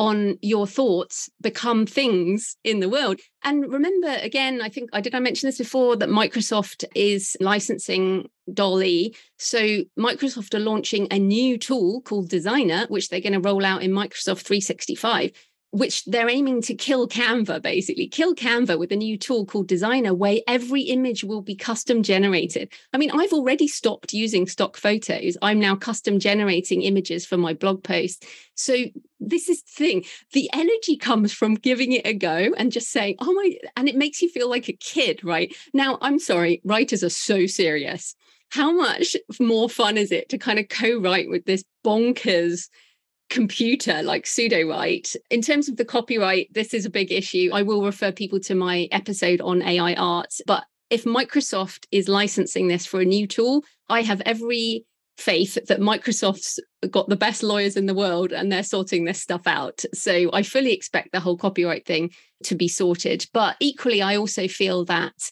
on 0.00 0.38
your 0.40 0.66
thoughts 0.66 1.28
become 1.42 1.84
things 1.84 2.56
in 2.64 2.80
the 2.80 2.88
world. 2.88 3.20
And 3.44 3.70
remember, 3.70 4.08
again, 4.22 4.62
I 4.62 4.70
think 4.70 4.88
I 4.94 5.02
did 5.02 5.14
I 5.14 5.20
mention 5.20 5.46
this 5.46 5.58
before 5.58 5.94
that 5.96 6.08
Microsoft 6.08 6.84
is 6.96 7.36
licensing 7.38 8.30
DALL-E. 8.50 9.14
So 9.38 9.82
Microsoft 9.98 10.54
are 10.54 10.58
launching 10.58 11.06
a 11.10 11.18
new 11.18 11.58
tool 11.58 12.00
called 12.00 12.30
Designer, 12.30 12.86
which 12.88 13.10
they're 13.10 13.20
going 13.20 13.34
to 13.34 13.40
roll 13.40 13.62
out 13.62 13.82
in 13.82 13.90
Microsoft 13.90 14.40
365 14.40 15.32
which 15.72 16.04
they're 16.04 16.28
aiming 16.28 16.62
to 16.62 16.74
kill 16.74 17.06
Canva, 17.06 17.62
basically, 17.62 18.08
kill 18.08 18.34
Canva 18.34 18.78
with 18.78 18.90
a 18.90 18.96
new 18.96 19.16
tool 19.16 19.46
called 19.46 19.68
Designer, 19.68 20.12
where 20.12 20.38
every 20.48 20.82
image 20.82 21.22
will 21.22 21.42
be 21.42 21.54
custom 21.54 22.02
generated. 22.02 22.72
I 22.92 22.98
mean, 22.98 23.10
I've 23.12 23.32
already 23.32 23.68
stopped 23.68 24.12
using 24.12 24.48
stock 24.48 24.76
photos. 24.76 25.36
I'm 25.42 25.60
now 25.60 25.76
custom 25.76 26.18
generating 26.18 26.82
images 26.82 27.24
for 27.24 27.36
my 27.36 27.54
blog 27.54 27.84
posts. 27.84 28.26
So, 28.54 28.76
this 29.20 29.48
is 29.48 29.62
the 29.62 29.72
thing 29.72 30.04
the 30.32 30.50
energy 30.52 30.96
comes 30.96 31.32
from 31.32 31.54
giving 31.54 31.92
it 31.92 32.06
a 32.06 32.14
go 32.14 32.52
and 32.56 32.72
just 32.72 32.90
saying, 32.90 33.16
oh 33.20 33.32
my, 33.32 33.56
and 33.76 33.88
it 33.88 33.96
makes 33.96 34.22
you 34.22 34.28
feel 34.28 34.48
like 34.48 34.68
a 34.68 34.72
kid, 34.72 35.22
right? 35.22 35.54
Now, 35.72 35.98
I'm 36.00 36.18
sorry, 36.18 36.60
writers 36.64 37.04
are 37.04 37.10
so 37.10 37.46
serious. 37.46 38.14
How 38.50 38.72
much 38.72 39.16
more 39.38 39.68
fun 39.68 39.96
is 39.96 40.10
it 40.10 40.28
to 40.30 40.38
kind 40.38 40.58
of 40.58 40.68
co 40.68 40.98
write 40.98 41.28
with 41.28 41.44
this 41.44 41.62
bonkers? 41.84 42.68
Computer 43.30 44.02
like 44.02 44.24
Sudowrite. 44.24 45.16
In 45.30 45.40
terms 45.40 45.68
of 45.68 45.76
the 45.76 45.84
copyright, 45.84 46.52
this 46.52 46.74
is 46.74 46.84
a 46.84 46.90
big 46.90 47.10
issue. 47.10 47.50
I 47.52 47.62
will 47.62 47.84
refer 47.84 48.12
people 48.12 48.40
to 48.40 48.54
my 48.54 48.88
episode 48.92 49.40
on 49.40 49.62
AI 49.62 49.94
art. 49.94 50.34
But 50.46 50.64
if 50.90 51.04
Microsoft 51.04 51.86
is 51.92 52.08
licensing 52.08 52.68
this 52.68 52.84
for 52.84 53.00
a 53.00 53.04
new 53.04 53.26
tool, 53.26 53.64
I 53.88 54.02
have 54.02 54.20
every 54.26 54.84
faith 55.16 55.58
that 55.68 55.80
Microsoft's 55.80 56.58
got 56.90 57.08
the 57.08 57.16
best 57.16 57.42
lawyers 57.42 57.76
in 57.76 57.86
the 57.86 57.94
world 57.94 58.32
and 58.32 58.50
they're 58.50 58.62
sorting 58.62 59.04
this 59.04 59.20
stuff 59.20 59.46
out. 59.46 59.84
So 59.94 60.30
I 60.32 60.42
fully 60.42 60.72
expect 60.72 61.12
the 61.12 61.20
whole 61.20 61.36
copyright 61.36 61.86
thing 61.86 62.10
to 62.44 62.54
be 62.54 62.68
sorted. 62.68 63.26
But 63.32 63.56
equally, 63.60 64.02
I 64.02 64.16
also 64.16 64.48
feel 64.48 64.84
that 64.86 65.30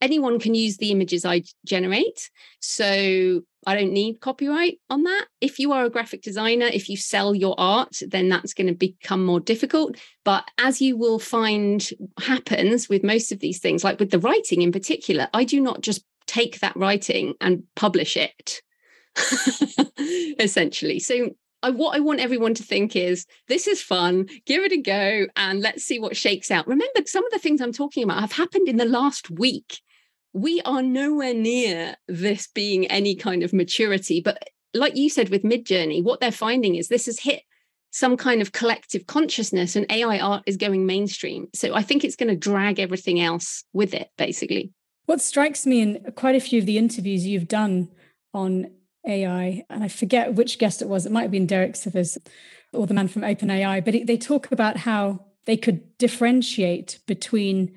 anyone 0.00 0.38
can 0.38 0.54
use 0.54 0.76
the 0.76 0.90
images 0.90 1.24
I 1.24 1.42
generate. 1.64 2.30
So 2.60 3.42
I 3.66 3.74
don't 3.74 3.92
need 3.92 4.20
copyright 4.20 4.78
on 4.88 5.02
that. 5.04 5.26
If 5.40 5.58
you 5.58 5.72
are 5.72 5.84
a 5.84 5.90
graphic 5.90 6.22
designer, 6.22 6.66
if 6.66 6.88
you 6.88 6.96
sell 6.96 7.34
your 7.34 7.54
art, 7.58 7.98
then 8.06 8.28
that's 8.28 8.54
going 8.54 8.68
to 8.68 8.74
become 8.74 9.24
more 9.24 9.40
difficult. 9.40 9.96
But 10.24 10.48
as 10.58 10.80
you 10.80 10.96
will 10.96 11.18
find 11.18 11.86
happens 12.20 12.88
with 12.88 13.02
most 13.02 13.32
of 13.32 13.40
these 13.40 13.58
things, 13.58 13.84
like 13.84 13.98
with 13.98 14.10
the 14.10 14.20
writing 14.20 14.62
in 14.62 14.72
particular, 14.72 15.28
I 15.34 15.44
do 15.44 15.60
not 15.60 15.80
just 15.80 16.04
take 16.26 16.60
that 16.60 16.76
writing 16.76 17.34
and 17.40 17.64
publish 17.74 18.16
it, 18.16 18.62
essentially. 20.38 20.98
So 20.98 21.30
I, 21.62 21.70
what 21.70 21.96
I 21.96 22.00
want 22.00 22.20
everyone 22.20 22.54
to 22.54 22.62
think 22.62 22.94
is 22.94 23.26
this 23.48 23.66
is 23.66 23.82
fun, 23.82 24.28
give 24.46 24.62
it 24.62 24.72
a 24.72 24.80
go, 24.80 25.26
and 25.36 25.60
let's 25.60 25.82
see 25.82 25.98
what 25.98 26.16
shakes 26.16 26.50
out. 26.50 26.68
Remember, 26.68 27.00
some 27.06 27.24
of 27.26 27.32
the 27.32 27.38
things 27.38 27.60
I'm 27.60 27.72
talking 27.72 28.04
about 28.04 28.20
have 28.20 28.32
happened 28.32 28.68
in 28.68 28.76
the 28.76 28.84
last 28.84 29.30
week 29.30 29.80
we 30.32 30.60
are 30.62 30.82
nowhere 30.82 31.34
near 31.34 31.96
this 32.06 32.46
being 32.46 32.86
any 32.86 33.14
kind 33.14 33.42
of 33.42 33.52
maturity. 33.52 34.20
But 34.20 34.42
like 34.74 34.96
you 34.96 35.08
said 35.10 35.30
with 35.30 35.42
Midjourney, 35.42 36.02
what 36.02 36.20
they're 36.20 36.30
finding 36.30 36.74
is 36.74 36.88
this 36.88 37.06
has 37.06 37.20
hit 37.20 37.42
some 37.90 38.16
kind 38.16 38.42
of 38.42 38.52
collective 38.52 39.06
consciousness 39.06 39.74
and 39.74 39.90
AI 39.90 40.18
art 40.18 40.42
is 40.46 40.56
going 40.56 40.86
mainstream. 40.86 41.48
So 41.54 41.74
I 41.74 41.82
think 41.82 42.04
it's 42.04 42.16
going 42.16 42.28
to 42.28 42.36
drag 42.36 42.78
everything 42.78 43.20
else 43.20 43.64
with 43.72 43.94
it, 43.94 44.10
basically. 44.18 44.72
What 45.06 45.22
strikes 45.22 45.64
me 45.64 45.80
in 45.80 46.12
quite 46.16 46.36
a 46.36 46.40
few 46.40 46.58
of 46.58 46.66
the 46.66 46.76
interviews 46.76 47.26
you've 47.26 47.48
done 47.48 47.88
on 48.34 48.70
AI, 49.06 49.64
and 49.70 49.82
I 49.82 49.88
forget 49.88 50.34
which 50.34 50.58
guest 50.58 50.82
it 50.82 50.88
was, 50.88 51.06
it 51.06 51.12
might 51.12 51.22
have 51.22 51.30
been 51.30 51.46
Derek 51.46 51.74
Sivers 51.74 52.18
or 52.74 52.86
the 52.86 52.92
man 52.92 53.08
from 53.08 53.22
OpenAI, 53.22 53.82
but 53.82 53.94
they 54.06 54.18
talk 54.18 54.52
about 54.52 54.76
how 54.78 55.24
they 55.46 55.56
could 55.56 55.96
differentiate 55.96 57.00
between 57.06 57.74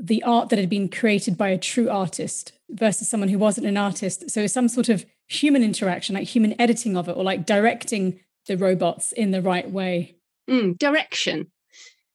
the 0.00 0.22
art 0.22 0.48
that 0.48 0.58
had 0.58 0.70
been 0.70 0.88
created 0.88 1.36
by 1.36 1.50
a 1.50 1.58
true 1.58 1.90
artist 1.90 2.52
versus 2.70 3.08
someone 3.08 3.28
who 3.28 3.38
wasn't 3.38 3.66
an 3.66 3.76
artist. 3.76 4.30
So 4.30 4.46
some 4.46 4.68
sort 4.68 4.88
of 4.88 5.04
human 5.28 5.62
interaction, 5.62 6.14
like 6.14 6.26
human 6.26 6.58
editing 6.60 6.96
of 6.96 7.08
it, 7.08 7.16
or 7.16 7.22
like 7.22 7.44
directing 7.44 8.20
the 8.46 8.56
robots 8.56 9.12
in 9.12 9.30
the 9.30 9.42
right 9.42 9.70
way. 9.70 10.16
Mm, 10.48 10.78
direction. 10.78 11.50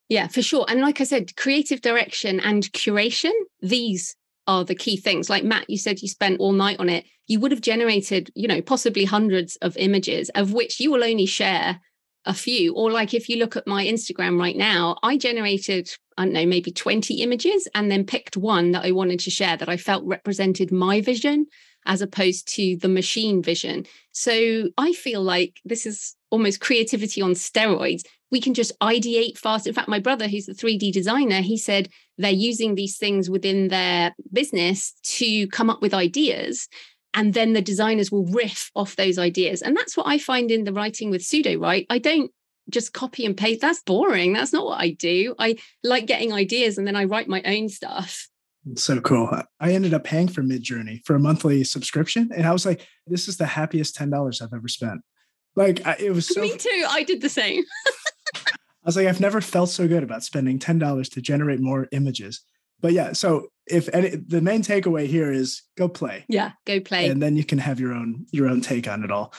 Yeah, 0.10 0.28
for 0.28 0.42
sure. 0.42 0.66
And 0.68 0.82
like 0.82 1.00
I 1.00 1.04
said, 1.04 1.36
creative 1.36 1.82
direction 1.82 2.40
and 2.40 2.64
curation, 2.74 3.32
these 3.62 4.16
are 4.48 4.64
the 4.64 4.76
key 4.76 4.98
things. 4.98 5.30
Like 5.30 5.44
Matt, 5.44 5.70
you 5.70 5.78
said 5.78 6.02
you 6.02 6.08
spent 6.08 6.40
all 6.40 6.52
night 6.52 6.80
on 6.80 6.90
it. 6.90 7.06
You 7.28 7.40
would 7.40 7.52
have 7.52 7.62
generated, 7.62 8.30
you 8.36 8.48
know, 8.48 8.62
possibly 8.62 9.06
hundreds 9.06 9.56
of 9.58 9.78
images, 9.78 10.30
of 10.36 10.54
which 10.54 10.80
you 10.80 10.92
will 10.92 11.04
only 11.04 11.26
share 11.26 11.80
a 12.26 12.34
few. 12.34 12.74
Or 12.74 12.92
like 12.92 13.14
if 13.14 13.30
you 13.30 13.38
look 13.38 13.56
at 13.56 13.68
my 13.68 13.86
Instagram 13.86 14.40
right 14.40 14.56
now, 14.56 14.98
I 15.04 15.18
generated, 15.18 15.90
I 16.18 16.26
don't 16.26 16.34
know, 16.34 16.46
maybe 16.46 16.72
20 16.72 17.22
images 17.22 17.68
and 17.76 17.92
then 17.92 18.06
picked 18.06 18.38
one 18.38 18.72
that 18.72 18.86
I 18.86 18.92
wanted 18.92 19.20
to 19.22 19.32
share 19.32 19.58
that 19.58 19.70
I 19.70 19.78
felt 19.78 20.06
represented 20.06 20.72
my 20.72 21.02
vision 21.02 21.48
as 21.86 22.02
opposed 22.02 22.48
to 22.56 22.78
the 22.78 22.90
machine 22.90 23.44
vision. 23.44 23.86
So 24.12 24.70
I 24.78 24.94
feel 24.94 25.22
like 25.22 25.60
this 25.66 25.86
is 25.86 26.16
almost 26.32 26.60
creativity 26.60 27.22
on 27.22 27.32
steroids. 27.32 28.02
We 28.32 28.42
can 28.42 28.56
just 28.56 28.78
ideate 28.80 29.38
fast. 29.38 29.68
In 29.68 29.74
fact, 29.74 29.88
my 29.88 30.00
brother, 30.00 30.28
who's 30.28 30.48
the 30.48 30.54
3D 30.54 30.92
designer, 30.92 31.42
he 31.42 31.58
said 31.58 31.90
they're 32.18 32.32
using 32.32 32.74
these 32.74 32.98
things 32.98 33.30
within 33.30 33.68
their 33.68 34.16
business 34.34 34.94
to 35.04 35.48
come 35.50 35.70
up 35.70 35.82
with 35.82 35.94
ideas 35.94 36.68
and 37.16 37.34
then 37.34 37.54
the 37.54 37.62
designers 37.62 38.12
will 38.12 38.26
riff 38.26 38.70
off 38.76 38.98
those 38.98 39.18
ideas. 39.18 39.62
And 39.62 39.76
that's 39.76 39.98
what 39.98 40.08
i 40.08 40.18
find 40.18 40.52
in 40.52 40.66
the 40.66 40.74
writing 40.74 41.10
with 41.10 41.22
Sudowrite? 41.22 41.88
I 41.90 41.98
don't 41.98 42.30
just 42.70 42.94
copy 42.94 43.26
and 43.26 43.38
paste. 43.38 43.62
That's 43.62 43.82
boring. 43.82 44.34
That's 44.34 44.54
not 44.54 44.66
what 44.66 44.80
i 44.80 44.90
do. 44.90 45.34
I 45.40 45.56
like 45.84 46.06
getting 46.06 46.34
ideas 46.34 46.78
and 46.78 46.86
then 46.86 46.96
i 46.96 47.06
write 47.06 47.28
my 47.28 47.42
own 47.44 47.70
stuff. 47.70 48.28
So 48.76 49.00
cool. 49.00 49.30
I 49.60 49.74
ended 49.74 49.94
up 49.94 50.04
paying 50.04 50.28
for 50.28 50.42
midjourney 50.42 51.06
for 51.06 51.16
a 51.16 51.20
monthly 51.20 51.64
subscription 51.64 52.30
and 52.36 52.46
i 52.46 52.52
was 52.52 52.66
like 52.66 52.86
this 53.08 53.28
is 53.28 53.38
the 53.38 53.46
happiest 53.46 53.98
$10 53.98 54.42
i've 54.42 54.54
ever 54.54 54.68
spent. 54.68 55.02
Like 55.56 55.86
I, 55.88 55.96
it 56.00 56.12
was 56.12 56.28
so 56.28 56.42
me 56.42 56.58
too. 56.58 56.86
I 56.88 57.04
did 57.04 57.22
the 57.22 57.30
same. 57.30 57.64
I 58.86 58.90
was 58.90 58.98
like, 58.98 59.08
I've 59.08 59.22
never 59.22 59.42
felt 59.42 59.70
so 59.70 59.88
good 59.88 60.04
about 60.04 60.24
spending 60.24 60.60
$10 60.60 61.12
to 61.12 61.22
generate 61.22 61.60
more 61.60 61.88
images. 61.92 62.42
But 62.82 62.94
yeah, 62.94 63.14
so 63.14 63.48
if 63.68 63.90
any, 63.94 64.10
the 64.10 64.42
main 64.42 64.62
takeaway 64.62 65.08
here 65.08 65.32
is 65.32 65.64
go 65.78 65.88
play. 65.88 66.26
Yeah, 66.28 66.52
go 66.66 66.80
play. 66.80 67.10
And 67.10 67.22
then 67.22 67.36
you 67.36 67.44
can 67.44 67.58
have 67.60 67.80
your 67.80 67.94
own 67.94 68.26
your 68.32 68.48
own 68.48 68.62
take 68.62 68.88
on 68.88 69.04
it 69.04 69.12
all. 69.12 69.34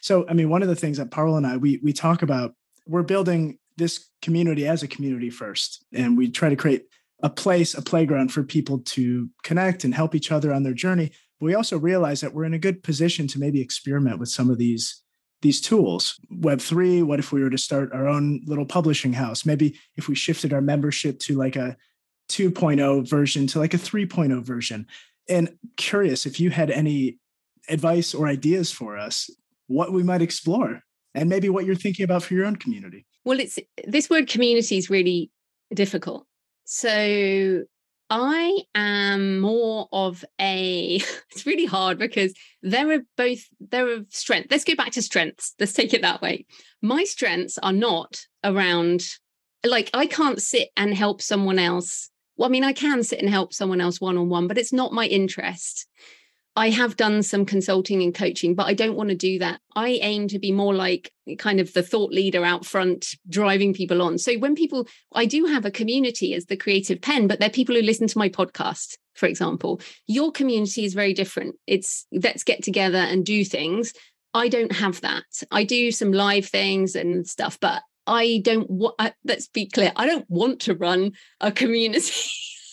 So 0.00 0.26
I 0.28 0.34
mean, 0.34 0.48
one 0.48 0.62
of 0.62 0.68
the 0.68 0.76
things 0.76 0.98
that 0.98 1.10
Parul 1.10 1.36
and 1.36 1.46
I 1.46 1.56
we 1.56 1.80
we 1.82 1.92
talk 1.92 2.22
about, 2.22 2.54
we're 2.86 3.02
building 3.02 3.58
this 3.76 4.08
community 4.22 4.66
as 4.66 4.82
a 4.82 4.88
community 4.88 5.30
first. 5.30 5.84
And 5.92 6.16
we 6.16 6.30
try 6.30 6.48
to 6.48 6.56
create 6.56 6.86
a 7.22 7.30
place, 7.30 7.74
a 7.74 7.82
playground 7.82 8.32
for 8.32 8.42
people 8.42 8.78
to 8.80 9.28
connect 9.42 9.84
and 9.84 9.94
help 9.94 10.14
each 10.14 10.32
other 10.32 10.52
on 10.52 10.62
their 10.62 10.74
journey. 10.74 11.12
But 11.38 11.46
we 11.46 11.54
also 11.54 11.78
realize 11.78 12.20
that 12.22 12.32
we're 12.32 12.44
in 12.44 12.54
a 12.54 12.58
good 12.58 12.82
position 12.82 13.26
to 13.28 13.38
maybe 13.38 13.60
experiment 13.60 14.18
with 14.18 14.28
some 14.30 14.50
of 14.50 14.58
these 14.58 15.02
these 15.42 15.60
tools. 15.60 16.18
Web3, 16.32 17.04
what 17.04 17.18
if 17.18 17.30
we 17.30 17.42
were 17.42 17.50
to 17.50 17.58
start 17.58 17.92
our 17.92 18.08
own 18.08 18.40
little 18.46 18.64
publishing 18.64 19.12
house? 19.12 19.44
Maybe 19.44 19.78
if 19.96 20.08
we 20.08 20.14
shifted 20.14 20.52
our 20.52 20.62
membership 20.62 21.18
to 21.20 21.36
like 21.36 21.56
a 21.56 21.76
2.0 22.28 23.08
version 23.08 23.46
to 23.48 23.58
like 23.58 23.74
a 23.74 23.78
3.0 23.78 24.42
version. 24.42 24.86
And 25.28 25.56
curious 25.76 26.26
if 26.26 26.38
you 26.40 26.50
had 26.50 26.70
any 26.70 27.18
advice 27.68 28.14
or 28.14 28.26
ideas 28.28 28.70
for 28.70 28.96
us, 28.96 29.30
what 29.66 29.92
we 29.92 30.02
might 30.02 30.22
explore, 30.22 30.82
and 31.14 31.28
maybe 31.28 31.48
what 31.48 31.64
you're 31.64 31.74
thinking 31.74 32.04
about 32.04 32.22
for 32.22 32.34
your 32.34 32.44
own 32.44 32.56
community. 32.56 33.06
Well, 33.24 33.40
it's 33.40 33.58
this 33.84 34.08
word 34.08 34.28
community 34.28 34.78
is 34.78 34.88
really 34.88 35.30
difficult. 35.74 36.26
So 36.64 37.64
I 38.08 38.62
am 38.74 39.40
more 39.40 39.88
of 39.92 40.24
a 40.40 40.96
it's 41.30 41.46
really 41.46 41.66
hard 41.66 41.98
because 41.98 42.34
there 42.62 42.92
are 42.92 43.02
both 43.16 43.40
there 43.60 43.88
are 43.88 44.04
strengths. 44.10 44.50
Let's 44.50 44.64
go 44.64 44.76
back 44.76 44.92
to 44.92 45.02
strengths. 45.02 45.54
Let's 45.58 45.72
take 45.72 45.92
it 45.92 46.02
that 46.02 46.22
way. 46.22 46.46
My 46.82 47.04
strengths 47.04 47.58
are 47.58 47.72
not 47.72 48.20
around 48.44 49.02
like 49.64 49.90
I 49.92 50.06
can't 50.06 50.40
sit 50.40 50.68
and 50.76 50.94
help 50.94 51.20
someone 51.20 51.58
else 51.58 52.10
well, 52.36 52.48
I 52.48 52.52
mean, 52.52 52.64
I 52.64 52.72
can 52.72 53.02
sit 53.02 53.20
and 53.20 53.28
help 53.28 53.52
someone 53.52 53.80
else 53.80 54.00
one 54.00 54.18
on 54.18 54.28
one, 54.28 54.46
but 54.46 54.58
it's 54.58 54.72
not 54.72 54.92
my 54.92 55.06
interest. 55.06 55.86
I 56.58 56.70
have 56.70 56.96
done 56.96 57.22
some 57.22 57.44
consulting 57.44 58.02
and 58.02 58.14
coaching, 58.14 58.54
but 58.54 58.66
I 58.66 58.72
don't 58.72 58.96
want 58.96 59.10
to 59.10 59.14
do 59.14 59.38
that. 59.40 59.60
I 59.74 59.98
aim 60.00 60.26
to 60.28 60.38
be 60.38 60.52
more 60.52 60.74
like 60.74 61.12
kind 61.38 61.60
of 61.60 61.74
the 61.74 61.82
thought 61.82 62.12
leader 62.12 62.46
out 62.46 62.64
front, 62.64 63.14
driving 63.28 63.74
people 63.74 64.00
on. 64.00 64.16
So 64.16 64.38
when 64.38 64.54
people, 64.54 64.88
I 65.12 65.26
do 65.26 65.44
have 65.44 65.66
a 65.66 65.70
community 65.70 66.32
as 66.32 66.46
the 66.46 66.56
Creative 66.56 66.98
Penn, 67.00 67.26
but 67.26 67.40
they're 67.40 67.50
people 67.50 67.74
who 67.74 67.82
listen 67.82 68.06
to 68.06 68.18
my 68.18 68.30
podcast, 68.30 68.96
for 69.14 69.26
example. 69.26 69.82
Your 70.06 70.32
community 70.32 70.86
is 70.86 70.94
very 70.94 71.12
different. 71.12 71.56
It's 71.66 72.06
let's 72.10 72.42
get 72.42 72.62
together 72.62 72.98
and 72.98 73.26
do 73.26 73.44
things. 73.44 73.92
I 74.32 74.48
don't 74.48 74.72
have 74.72 75.02
that. 75.02 75.24
I 75.50 75.64
do 75.64 75.90
some 75.90 76.12
live 76.12 76.46
things 76.46 76.94
and 76.94 77.26
stuff, 77.26 77.58
but 77.60 77.82
I 78.06 78.40
don't 78.44 78.68
want, 78.70 78.94
let's 79.24 79.48
be 79.48 79.66
clear, 79.66 79.92
I 79.96 80.06
don't 80.06 80.28
want 80.28 80.60
to 80.60 80.74
run 80.74 81.12
a 81.40 81.52
community. 81.52 82.12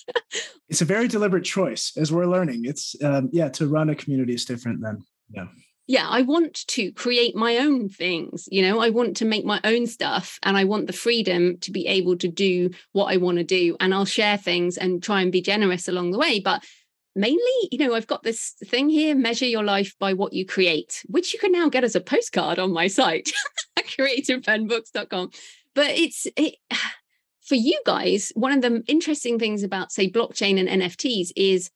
it's 0.69 0.81
a 0.81 0.85
very 0.85 1.07
deliberate 1.07 1.45
choice 1.45 1.93
as 1.97 2.11
we're 2.11 2.27
learning. 2.27 2.65
It's 2.65 2.95
um, 3.03 3.29
yeah 3.31 3.49
to 3.49 3.67
run 3.67 3.89
a 3.89 3.95
community 3.95 4.33
is 4.33 4.45
different 4.45 4.81
than 4.81 5.03
yeah 5.29 5.45
yeah 5.87 6.07
i 6.09 6.21
want 6.21 6.65
to 6.67 6.91
create 6.93 7.35
my 7.35 7.57
own 7.57 7.89
things 7.89 8.47
you 8.51 8.61
know? 8.61 8.79
I 8.79 8.89
want 8.89 9.17
to 9.17 9.25
make 9.25 9.45
my 9.45 9.59
own 9.63 9.87
stuff 9.87 10.39
and 10.43 10.57
i 10.57 10.63
want 10.63 10.87
the 10.87 10.93
freedom 10.93 11.57
to 11.59 11.71
be 11.71 11.87
able 11.87 12.17
to 12.17 12.27
do 12.27 12.69
what 12.91 13.05
i 13.05 13.17
want 13.17 13.37
to 13.37 13.43
do 13.43 13.75
and 13.79 13.93
i'll 13.93 14.05
share 14.05 14.37
things 14.37 14.77
and 14.77 15.03
try 15.03 15.21
and 15.21 15.31
be 15.31 15.41
generous 15.41 15.87
along 15.87 16.11
the 16.11 16.17
way 16.17 16.39
but 16.39 16.63
mainly 17.15 17.69
you 17.71 17.77
know 17.77 17.93
i've 17.93 18.07
got 18.07 18.23
this 18.23 18.55
thing 18.65 18.89
here 18.89 19.13
measure 19.15 19.45
your 19.45 19.63
life 19.63 19.93
by 19.99 20.13
what 20.13 20.33
you 20.33 20.45
create 20.45 21.03
which 21.07 21.33
you 21.33 21.39
can 21.39 21.51
now 21.51 21.69
get 21.69 21.83
as 21.83 21.95
a 21.95 22.01
postcard 22.01 22.57
on 22.57 22.73
my 22.73 22.87
site 22.87 23.31
creativepennbooks.com 23.79 25.29
but 25.75 25.89
it's 25.89 26.27
it 26.35 26.55
for 27.43 27.55
you 27.55 27.79
guys, 27.85 28.31
one 28.35 28.53
of 28.53 28.61
the 28.61 28.83
interesting 28.87 29.37
things 29.37 29.63
about, 29.63 29.91
say, 29.91 30.09
blockchain 30.09 30.59
and 30.59 30.81
NFTs 30.81 31.31
is 31.35 31.69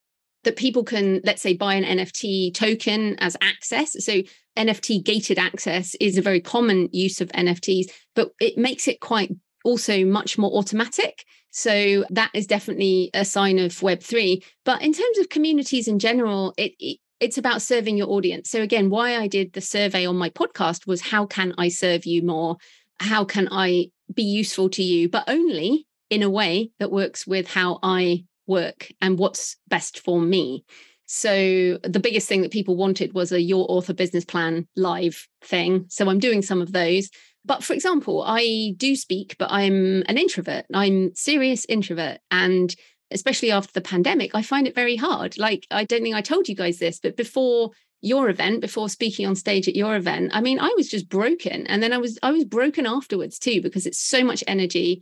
that 0.43 0.55
people 0.55 0.83
can, 0.83 1.19
let's 1.23 1.41
say, 1.41 1.53
buy 1.53 1.73
an 1.73 1.83
NFT 1.83 2.53
token 2.53 3.17
as 3.19 3.35
access. 3.41 4.03
So, 4.03 4.21
NFT 4.57 5.03
gated 5.03 5.37
access 5.37 5.93
is 5.95 6.17
a 6.17 6.21
very 6.21 6.41
common 6.41 6.89
use 6.91 7.21
of 7.21 7.29
NFTs, 7.29 7.91
but 8.15 8.31
it 8.39 8.57
makes 8.57 8.87
it 8.87 9.01
quite 9.01 9.31
also 9.67 10.05
much 10.05 10.37
more 10.37 10.51
automatic. 10.51 11.25
So, 11.51 12.05
that 12.09 12.31
is 12.33 12.47
definitely 12.47 13.09
a 13.13 13.25
sign 13.25 13.59
of 13.59 13.71
Web3. 13.73 14.43
But 14.63 14.81
in 14.81 14.93
terms 14.93 15.17
of 15.19 15.29
communities 15.29 15.87
in 15.87 15.99
general, 15.99 16.53
it, 16.57 16.73
it 16.79 16.99
it's 17.19 17.37
about 17.37 17.61
serving 17.61 17.97
your 17.97 18.09
audience. 18.09 18.49
So 18.49 18.61
again, 18.61 18.89
why 18.89 19.17
I 19.17 19.27
did 19.27 19.53
the 19.53 19.61
survey 19.61 20.05
on 20.05 20.17
my 20.17 20.29
podcast 20.29 20.85
was 20.85 21.01
how 21.01 21.25
can 21.25 21.53
I 21.57 21.69
serve 21.69 22.05
you 22.05 22.21
more? 22.21 22.57
How 22.99 23.25
can 23.25 23.47
I 23.51 23.89
be 24.13 24.23
useful 24.23 24.69
to 24.69 24.83
you, 24.83 25.09
but 25.09 25.23
only 25.27 25.87
in 26.09 26.23
a 26.23 26.29
way 26.29 26.71
that 26.79 26.91
works 26.91 27.27
with 27.27 27.47
how 27.47 27.79
I 27.83 28.23
work 28.45 28.91
and 29.01 29.19
what's 29.19 29.57
best 29.67 29.99
for 29.99 30.21
me. 30.21 30.63
So 31.05 31.77
the 31.83 31.99
biggest 32.01 32.27
thing 32.27 32.41
that 32.41 32.51
people 32.51 32.75
wanted 32.75 33.13
was 33.13 33.31
a 33.31 33.41
your 33.41 33.65
author 33.69 33.93
business 33.93 34.25
plan 34.25 34.67
live 34.75 35.27
thing. 35.41 35.85
So 35.89 36.09
I'm 36.09 36.19
doing 36.19 36.41
some 36.41 36.61
of 36.61 36.71
those. 36.71 37.09
But 37.47 37.63
for 37.63 37.73
example, 37.73 38.23
I 38.27 38.73
do 38.77 38.95
speak, 38.95 39.37
but 39.39 39.49
I'm 39.51 40.03
an 40.07 40.17
introvert. 40.17 40.65
I'm 40.73 41.15
serious 41.15 41.65
introvert. 41.69 42.19
And 42.29 42.75
especially 43.09 43.51
after 43.51 43.71
the 43.71 43.81
pandemic, 43.81 44.35
I 44.35 44.41
find 44.41 44.67
it 44.67 44.75
very 44.75 44.97
hard. 44.97 45.37
Like 45.37 45.65
I 45.71 45.85
don't 45.85 46.03
think 46.03 46.15
I 46.15 46.21
told 46.21 46.49
you 46.49 46.55
guys 46.55 46.77
this, 46.77 46.99
but 46.99 47.15
before 47.15 47.71
your 48.01 48.29
event 48.29 48.61
before 48.61 48.89
speaking 48.89 49.25
on 49.25 49.35
stage 49.35 49.67
at 49.67 49.75
your 49.75 49.95
event 49.95 50.29
i 50.31 50.39
mean 50.39 50.59
i 50.59 50.71
was 50.77 50.87
just 50.87 51.09
broken. 51.09 51.65
And 51.67 51.81
then 51.81 51.93
i 51.93 51.97
was 51.97 52.19
i 52.21 52.31
was 52.31 52.45
broken 52.45 52.85
afterwards 52.85 53.39
too 53.39 53.61
because 53.61 53.87
it's 53.87 53.99
so 53.99 54.23
much 54.23 54.43
energy. 54.45 55.01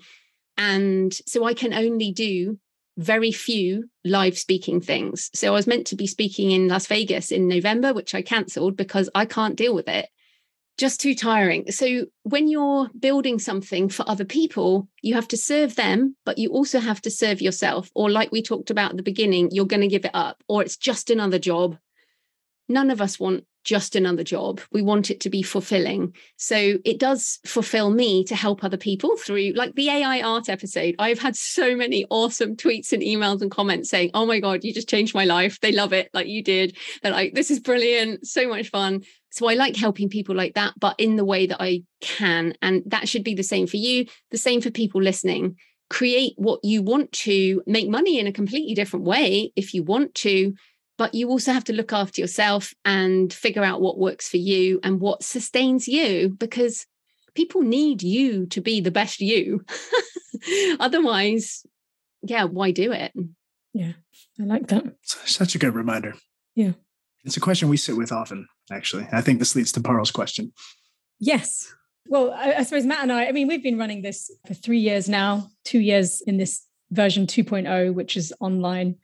And 0.57 1.13
so 1.25 1.43
i 1.43 1.53
can 1.53 1.73
only 1.73 2.11
do 2.13 2.57
very 2.97 3.33
few 3.33 3.89
live 4.05 4.37
speaking 4.37 4.79
things. 4.79 5.29
So 5.33 5.49
i 5.49 5.51
was 5.51 5.67
meant 5.67 5.87
to 5.87 5.97
be 5.97 6.07
speaking 6.07 6.51
in 6.51 6.69
las 6.69 6.87
vegas 6.87 7.31
in 7.31 7.47
november 7.47 7.93
which 7.93 8.15
i 8.15 8.21
cancelled 8.21 8.77
because 8.77 9.09
i 9.13 9.25
can't 9.25 9.57
deal 9.57 9.75
with 9.75 9.89
it 9.89 10.07
just 10.77 10.99
too 10.99 11.15
tiring. 11.15 11.71
So 11.71 12.05
when 12.23 12.47
you're 12.47 12.89
building 12.99 13.39
something 13.39 13.89
for 13.89 14.07
other 14.09 14.25
people 14.25 14.87
you 15.01 15.13
have 15.13 15.27
to 15.29 15.37
serve 15.37 15.75
them 15.75 16.15
but 16.25 16.37
you 16.37 16.49
also 16.49 16.79
have 16.79 17.01
to 17.01 17.11
serve 17.11 17.41
yourself. 17.41 17.89
Or 17.95 18.09
like 18.09 18.31
we 18.31 18.41
talked 18.41 18.69
about 18.69 18.91
at 18.91 18.97
the 18.97 19.03
beginning 19.03 19.49
you're 19.51 19.65
going 19.65 19.81
to 19.81 19.87
give 19.87 20.05
it 20.05 20.11
up 20.13 20.43
or 20.47 20.61
it's 20.61 20.77
just 20.77 21.09
another 21.09 21.39
job. 21.39 21.77
None 22.67 22.91
of 22.91 23.01
us 23.01 23.19
want 23.19 23.45
just 23.65 23.95
another 23.95 24.23
job. 24.23 24.61
We 24.71 24.81
want 24.81 25.11
it 25.11 25.19
to 25.21 25.29
be 25.29 25.41
fulfilling. 25.41 26.15
So 26.37 26.77
it 26.85 26.99
does 26.99 27.39
fulfill 27.45 27.89
me 27.89 28.23
to 28.25 28.35
help 28.35 28.63
other 28.63 28.77
people 28.77 29.17
through, 29.17 29.51
like 29.55 29.75
the 29.75 29.89
AI 29.89 30.21
art 30.21 30.47
episode. 30.47 30.95
I've 30.99 31.19
had 31.19 31.35
so 31.35 31.75
many 31.75 32.05
awesome 32.09 32.55
tweets 32.55 32.93
and 32.93 33.01
emails 33.01 33.41
and 33.41 33.51
comments 33.51 33.89
saying, 33.89 34.11
Oh 34.13 34.25
my 34.25 34.39
God, 34.39 34.63
you 34.63 34.73
just 34.73 34.87
changed 34.87 35.13
my 35.13 35.25
life. 35.25 35.59
They 35.59 35.71
love 35.71 35.91
it 35.91 36.09
like 36.13 36.27
you 36.27 36.43
did. 36.43 36.77
They're 37.01 37.11
like, 37.11 37.33
This 37.33 37.51
is 37.51 37.59
brilliant. 37.59 38.25
So 38.25 38.47
much 38.47 38.69
fun. 38.69 39.01
So 39.31 39.49
I 39.49 39.55
like 39.55 39.75
helping 39.75 40.07
people 40.07 40.35
like 40.35 40.53
that, 40.53 40.73
but 40.79 40.95
in 40.97 41.17
the 41.17 41.25
way 41.25 41.47
that 41.47 41.61
I 41.61 41.83
can. 41.99 42.53
And 42.61 42.83
that 42.85 43.09
should 43.09 43.23
be 43.23 43.33
the 43.33 43.43
same 43.43 43.67
for 43.67 43.75
you, 43.75 44.05
the 44.31 44.37
same 44.37 44.61
for 44.61 44.71
people 44.71 45.01
listening. 45.01 45.57
Create 45.89 46.33
what 46.37 46.61
you 46.63 46.81
want 46.81 47.11
to, 47.11 47.61
make 47.67 47.89
money 47.89 48.17
in 48.17 48.27
a 48.27 48.31
completely 48.31 48.73
different 48.73 49.05
way 49.05 49.51
if 49.55 49.73
you 49.73 49.83
want 49.83 50.15
to 50.15 50.53
but 50.97 51.13
you 51.13 51.29
also 51.29 51.51
have 51.51 51.63
to 51.65 51.73
look 51.73 51.91
after 51.93 52.21
yourself 52.21 52.73
and 52.85 53.33
figure 53.33 53.63
out 53.63 53.81
what 53.81 53.99
works 53.99 54.29
for 54.29 54.37
you 54.37 54.79
and 54.83 54.99
what 54.99 55.23
sustains 55.23 55.87
you 55.87 56.29
because 56.29 56.85
people 57.33 57.61
need 57.61 58.01
you 58.01 58.45
to 58.47 58.61
be 58.61 58.79
the 58.79 58.91
best 58.91 59.19
you. 59.19 59.63
Otherwise, 60.79 61.65
yeah, 62.21 62.45
why 62.45 62.71
do 62.71 62.91
it? 62.91 63.13
Yeah, 63.73 63.93
I 64.39 64.43
like 64.43 64.67
that. 64.67 64.85
Such 65.03 65.55
a 65.55 65.59
good 65.59 65.75
reminder. 65.75 66.15
Yeah. 66.55 66.71
It's 67.25 67.37
a 67.37 67.41
question 67.41 67.69
we 67.69 67.77
sit 67.77 67.97
with 67.97 68.11
often, 68.11 68.47
actually. 68.71 69.07
I 69.11 69.21
think 69.21 69.39
this 69.39 69.55
leads 69.55 69.71
to 69.73 69.81
Parul's 69.81 70.11
question. 70.11 70.53
Yes. 71.19 71.73
Well, 72.07 72.31
I, 72.31 72.53
I 72.53 72.63
suppose 72.63 72.85
Matt 72.85 73.01
and 73.01 73.11
I, 73.11 73.25
I 73.25 73.31
mean, 73.31 73.47
we've 73.47 73.63
been 73.63 73.79
running 73.79 74.01
this 74.01 74.31
for 74.47 74.53
three 74.53 74.79
years 74.79 75.09
now, 75.09 75.49
two 75.65 75.79
years 75.79 76.21
in 76.21 76.37
this 76.37 76.63
version 76.91 77.25
2.0, 77.25 77.93
which 77.93 78.15
is 78.15 78.31
online 78.39 78.95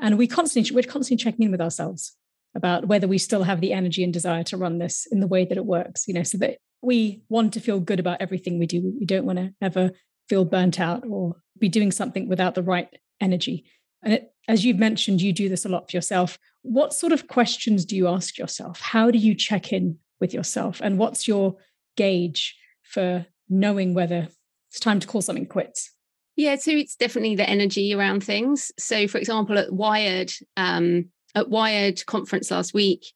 and 0.00 0.18
we 0.18 0.26
constantly 0.26 0.74
we're 0.74 0.82
constantly 0.82 1.22
checking 1.22 1.44
in 1.44 1.50
with 1.50 1.60
ourselves 1.60 2.16
about 2.54 2.88
whether 2.88 3.06
we 3.06 3.18
still 3.18 3.42
have 3.42 3.60
the 3.60 3.72
energy 3.72 4.02
and 4.02 4.12
desire 4.12 4.42
to 4.42 4.56
run 4.56 4.78
this 4.78 5.06
in 5.10 5.20
the 5.20 5.26
way 5.26 5.44
that 5.44 5.58
it 5.58 5.66
works 5.66 6.08
you 6.08 6.14
know 6.14 6.22
so 6.22 6.38
that 6.38 6.58
we 6.82 7.22
want 7.28 7.52
to 7.54 7.60
feel 7.60 7.80
good 7.80 8.00
about 8.00 8.20
everything 8.20 8.58
we 8.58 8.66
do. 8.66 8.94
We 8.98 9.06
don't 9.06 9.24
want 9.24 9.38
to 9.38 9.54
ever 9.60 9.90
feel 10.28 10.44
burnt 10.44 10.78
out 10.78 11.04
or 11.08 11.36
be 11.58 11.68
doing 11.68 11.90
something 11.90 12.28
without 12.28 12.54
the 12.54 12.62
right 12.62 12.88
energy. 13.20 13.64
And 14.02 14.14
it, 14.14 14.32
as 14.46 14.64
you've 14.64 14.78
mentioned 14.78 15.20
you 15.20 15.32
do 15.32 15.48
this 15.48 15.64
a 15.64 15.68
lot 15.68 15.90
for 15.90 15.96
yourself. 15.96 16.38
What 16.62 16.92
sort 16.92 17.12
of 17.12 17.28
questions 17.28 17.84
do 17.84 17.96
you 17.96 18.08
ask 18.08 18.38
yourself? 18.38 18.80
How 18.80 19.10
do 19.10 19.18
you 19.18 19.34
check 19.34 19.72
in 19.72 19.98
with 20.20 20.32
yourself? 20.32 20.80
And 20.82 20.98
what's 20.98 21.26
your 21.26 21.56
gauge 21.96 22.56
for 22.84 23.26
knowing 23.48 23.94
whether 23.94 24.28
it's 24.70 24.80
time 24.80 25.00
to 25.00 25.06
call 25.06 25.22
something 25.22 25.46
quits 25.46 25.92
yeah, 26.38 26.54
so 26.54 26.70
it's 26.70 26.94
definitely 26.94 27.34
the 27.34 27.50
energy 27.50 27.92
around 27.92 28.22
things. 28.22 28.70
So, 28.78 29.08
for 29.08 29.18
example, 29.18 29.58
at 29.58 29.72
Wired, 29.72 30.32
um, 30.56 31.06
at 31.34 31.48
Wired 31.48 32.06
conference 32.06 32.52
last 32.52 32.72
week, 32.72 33.06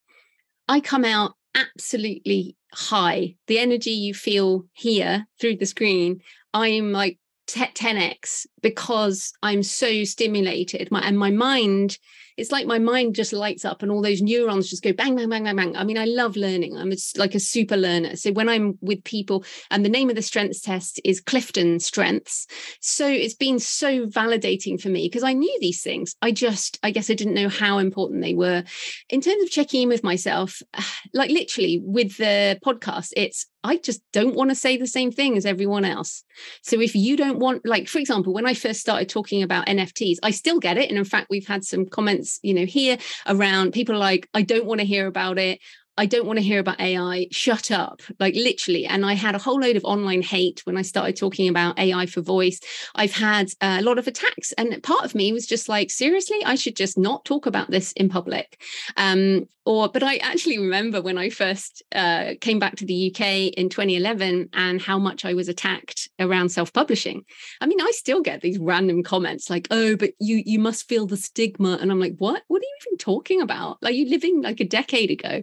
I 0.67 0.81
come 0.81 1.05
out 1.05 1.35
absolutely 1.55 2.57
high. 2.75 3.37
The 3.47 3.61
energy 3.61 3.93
you 3.93 4.13
feel 4.13 4.65
here 4.73 5.25
through 5.41 5.59
the 5.59 5.67
screen, 5.67 6.21
I'm 6.53 6.91
like 6.91 7.21
10x 7.47 8.47
because 8.61 9.33
I'm 9.41 9.63
so 9.63 10.03
stimulated. 10.03 10.91
My 10.91 11.01
and 11.03 11.17
my 11.17 11.31
mind 11.31 11.99
it's 12.37 12.53
like 12.53 12.67
my 12.67 12.79
mind 12.79 13.15
just 13.15 13.33
lights 13.33 13.65
up 13.65 13.83
and 13.83 13.91
all 13.91 14.03
those 14.03 14.23
neurons 14.23 14.71
just 14.71 14.83
go 14.83 14.93
bang, 14.93 15.17
bang, 15.17 15.29
bang, 15.29 15.45
bang, 15.45 15.57
bang. 15.57 15.77
I 15.77 15.85
mean, 15.85 15.99
I 15.99 16.05
love 16.05 16.37
learning. 16.37 16.77
I'm 16.77 16.93
a, 16.93 16.97
like 17.17 17.35
a 17.35 17.41
super 17.41 17.77
learner. 17.77 18.17
So 18.17 18.33
when 18.33 18.49
I'm 18.49 18.79
with 18.81 19.05
people, 19.05 19.45
and 19.71 19.85
the 19.85 19.91
name 19.91 20.11
of 20.11 20.17
the 20.17 20.23
strengths 20.23 20.61
test 20.61 21.01
is 21.05 21.21
Clifton 21.21 21.81
Strengths. 21.81 22.47
So 22.81 23.07
it's 23.07 23.35
been 23.35 23.59
so 23.59 24.07
validating 24.07 24.81
for 24.81 24.89
me 24.89 25.07
because 25.09 25.23
I 25.23 25.33
knew 25.33 25.57
these 25.61 25.83
things. 25.83 26.15
I 26.23 26.33
just, 26.33 26.79
I 26.83 26.91
guess 26.91 27.11
I 27.11 27.15
didn't 27.15 27.35
know 27.35 27.49
how 27.49 27.79
important 27.79 28.23
they 28.23 28.35
were. 28.35 28.65
In 29.09 29.21
terms 29.21 29.43
of 29.43 29.51
checking 29.51 29.83
in 29.83 29.89
with 29.89 30.05
myself, 30.05 30.63
like 31.15 31.31
literally 31.31 31.81
with 31.85 32.17
the 32.17 32.59
podcast, 32.65 33.13
it's 33.17 33.47
I 33.65 33.77
just 33.77 34.03
don't 34.13 34.35
want 34.35 34.51
to 34.51 34.57
say 34.57 34.77
the 34.77 34.87
same 34.87 35.13
thing 35.13 35.37
as 35.37 35.47
everyone 35.47 35.85
else. 35.85 36.25
So 36.63 36.81
if 36.81 36.97
you 36.97 37.17
don't 37.17 37.39
want, 37.39 37.65
like, 37.65 37.87
for 37.87 37.99
example, 37.99 38.33
when 38.33 38.47
I 38.47 38.55
first 38.55 38.81
started 38.81 39.09
talking 39.09 39.43
about 39.43 39.67
NFTs, 39.67 40.17
I 40.23 40.33
still 40.33 40.59
get 40.59 40.79
it. 40.79 40.89
And 40.89 40.99
in 40.99 41.05
fact, 41.05 41.29
we've 41.31 41.47
had 41.47 41.65
some 41.65 41.87
comments, 41.87 42.32
you 42.43 42.55
know, 42.55 42.65
here 42.65 42.99
around 43.27 43.73
people 43.73 43.97
like, 43.99 44.29
I 44.35 44.43
don't 44.43 44.67
want 44.67 44.81
to 44.81 44.87
hear 44.87 45.07
about 45.07 45.39
it. 45.39 45.61
I 46.03 46.07
don't 46.07 46.27
want 46.27 46.41
to 46.41 46.45
hear 46.45 46.59
about 46.59 46.81
AI. 46.81 47.29
Shut 47.31 47.71
up. 47.71 48.03
Like 48.19 48.35
literally. 48.35 48.87
And 48.87 49.07
I 49.07 49.13
had 49.13 49.37
a 49.37 49.39
whole 49.39 49.61
load 49.61 49.77
of 49.77 49.85
online 49.85 50.21
hate 50.21 50.61
when 50.65 50.77
I 50.77 50.83
started 50.83 51.15
talking 51.15 51.49
about 51.49 51.79
AI 51.79 52.07
for 52.07 52.23
voice. 52.23 52.59
I've 52.97 53.13
had 53.13 53.51
a 53.61 53.83
lot 53.83 54.01
of 54.01 54.09
attacks. 54.09 54.51
And 54.59 54.83
part 54.83 55.05
of 55.05 55.15
me 55.15 55.33
was 55.33 55.47
just 55.47 55.69
like, 55.69 55.93
seriously, 55.93 56.45
I 56.45 56.57
should 56.57 56.75
just 56.75 56.99
not 56.99 57.25
talk 57.25 57.47
about 57.47 57.71
this 57.71 57.93
in 57.93 58.09
public. 58.09 58.61
Um, 58.97 59.47
or, 59.65 59.89
but 59.89 60.03
I 60.03 60.17
actually 60.17 60.59
remember 60.59 61.01
when 61.01 61.19
I 61.19 61.31
first 61.31 61.85
uh, 61.95 62.33
came 62.41 62.59
back 62.59 62.75
to 62.77 62.85
the 62.85 63.13
UK 63.13 63.53
in 63.57 63.69
2011 63.69 64.49
and 64.53 64.83
how 64.83 64.99
much 64.99 65.25
I 65.25 65.35
was 65.35 65.49
attacked 65.49 66.09
around 66.19 66.49
self-publishing. 66.49 67.23
I 67.61 67.67
mean, 67.67 67.81
I 67.81 67.93
still 67.93 68.23
get 68.23 68.41
these 68.41 68.59
random 68.59 69.05
comments 69.05 69.49
like, 69.49 69.69
oh, 69.71 69.95
but 69.97 70.11
you 70.19 70.43
you 70.45 70.59
must 70.59 70.89
feel 70.89 71.07
the 71.07 71.17
stigma. 71.17 71.79
And 71.81 71.93
I'm 71.93 72.01
like, 72.01 72.17
what? 72.19 72.43
What 72.49 72.61
are 72.61 72.65
you 72.65 72.77
even 72.87 72.99
talking 72.99 73.41
about? 73.41 73.79
Like 73.83 73.95
you 73.95 74.09
living 74.09 74.43
like 74.43 74.59
a 74.59 74.65
decade 74.65 75.13
ago. 75.13 75.43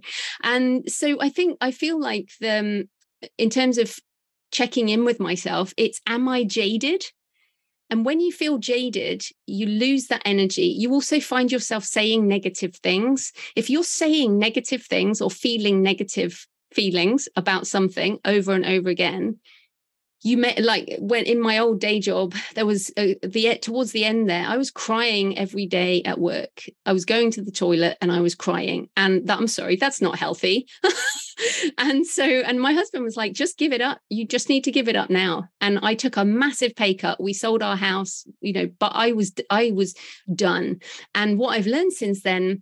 And 0.50 0.90
so 0.92 1.22
I 1.22 1.30
think 1.30 1.58
I 1.62 1.70
feel 1.70 2.00
like 2.00 2.32
the 2.42 2.60
um, 2.60 3.30
in 3.38 3.52
terms 3.52 3.78
of 3.78 4.00
checking 4.52 4.90
in 4.90 5.06
with 5.06 5.20
myself, 5.20 5.74
it's 5.78 6.02
am 6.08 6.28
I 6.28 6.44
jaded? 6.44 7.06
And 7.92 8.04
when 8.04 8.20
you 8.20 8.32
feel 8.32 8.58
jaded, 8.58 9.24
you 9.46 9.68
lose 9.68 10.08
that 10.08 10.24
energy. 10.26 10.76
You 10.78 10.92
also 10.92 11.20
find 11.20 11.52
yourself 11.52 11.84
saying 11.84 12.28
negative 12.28 12.76
things. 12.78 13.32
If 13.56 13.70
you're 13.70 13.84
saying 13.84 14.40
negative 14.40 14.84
things 14.84 15.22
or 15.22 15.30
feeling 15.30 15.84
negative 15.84 16.48
feelings 16.72 17.28
about 17.36 17.68
something 17.68 18.20
over 18.26 18.54
and 18.54 18.66
over 18.66 18.90
again, 18.90 19.40
you 20.22 20.38
met 20.38 20.60
like 20.60 20.96
when 21.00 21.26
in 21.26 21.40
my 21.40 21.58
old 21.58 21.80
day 21.80 22.00
job 22.00 22.34
there 22.56 22.66
was 22.66 22.92
uh, 22.98 23.14
the 23.24 23.58
towards 23.62 23.92
the 23.92 24.04
end 24.04 24.30
there 24.30 24.46
i 24.48 24.58
was 24.58 24.72
crying 24.72 25.38
every 25.38 25.66
day 25.66 26.02
at 26.04 26.20
work. 26.20 26.66
I 26.86 26.94
was 26.94 27.06
going 27.06 27.32
to 27.32 27.42
the 27.42 27.52
toilet 27.52 27.98
and 28.02 28.12
i 28.12 28.20
was 28.20 28.36
crying 28.36 28.90
and 28.98 29.28
that 29.28 29.38
i'm 29.38 29.48
sorry 29.48 29.76
that's 29.76 30.02
not 30.02 30.18
healthy. 30.18 30.68
And 31.78 32.06
so 32.06 32.24
and 32.24 32.60
my 32.60 32.74
husband 32.74 33.06
was 33.06 33.16
like 33.16 33.32
just 33.32 33.58
give 33.58 33.72
it 33.72 33.80
up. 33.80 34.00
You 34.10 34.28
just 34.28 34.50
need 34.50 34.66
to 34.66 34.74
give 34.74 34.90
it 34.90 34.98
up 34.98 35.10
now. 35.10 35.46
And 35.62 35.80
i 35.82 35.96
took 35.96 36.18
a 36.18 36.26
massive 36.26 36.76
pay 36.76 36.94
cut. 36.94 37.24
We 37.24 37.32
sold 37.32 37.64
our 37.64 37.78
house 37.78 38.26
you 38.42 38.52
know 38.54 38.70
but 38.80 38.92
i 38.94 39.14
was 39.14 39.34
i 39.50 39.72
was 39.72 39.96
done. 40.36 40.80
And 41.16 41.40
what 41.40 41.56
i've 41.58 41.68
learned 41.68 41.94
since 41.94 42.24
then 42.24 42.62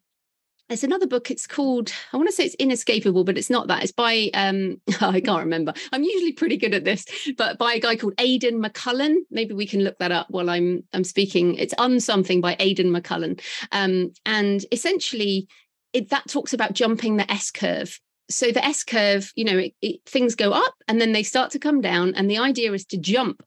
there's 0.68 0.84
another 0.84 1.08
book 1.08 1.32
it's 1.32 1.48
called 1.48 1.92
i 2.12 2.18
want 2.18 2.28
to 2.28 2.36
say 2.36 2.44
it's 2.44 2.56
inescapable 2.56 3.24
but 3.24 3.38
it's 3.38 3.50
not 3.50 3.68
that. 3.68 3.84
It's 3.84 3.92
by 3.92 4.30
um 4.34 4.82
i 5.02 5.22
can't 5.22 5.44
remember. 5.44 5.74
I'm 5.92 6.04
usually 6.04 6.34
pretty 6.34 6.58
good 6.58 6.74
at 6.74 6.84
this 6.84 7.06
but 7.38 7.58
by 7.58 7.74
a 7.74 7.80
guy 7.80 7.96
called 7.96 8.14
aidan 8.18 8.62
mccullen. 8.62 9.18
Maybe 9.32 9.54
we 9.54 9.68
can 9.68 9.84
look 9.84 9.98
that 10.00 10.12
up 10.12 10.28
while 10.30 10.50
i'm 10.50 10.84
i'm 10.94 11.04
speaking. 11.04 11.56
It's 11.56 11.74
on 11.78 12.00
something 12.00 12.42
by 12.42 12.56
aidan 12.60 12.92
mccullen. 12.92 13.42
Um 13.72 14.12
and 14.26 14.66
essentially 14.72 15.48
it 15.94 16.10
that 16.10 16.28
talks 16.28 16.54
about 16.54 16.74
jumping 16.74 17.18
the 17.18 17.32
s 17.32 17.52
curve. 17.52 18.00
So 18.30 18.52
the 18.52 18.64
s 18.64 18.84
curve 18.84 19.32
you 19.36 19.46
know 19.46 19.58
it, 19.58 19.74
it, 19.82 20.02
things 20.06 20.36
go 20.36 20.52
up 20.52 20.76
and 20.88 21.00
then 21.00 21.14
they 21.14 21.24
start 21.24 21.52
to 21.52 21.60
come 21.60 21.82
down 21.82 22.14
and 22.16 22.30
the 22.30 22.38
idea 22.38 22.74
is 22.74 22.86
to 22.86 22.98
jump 22.98 23.44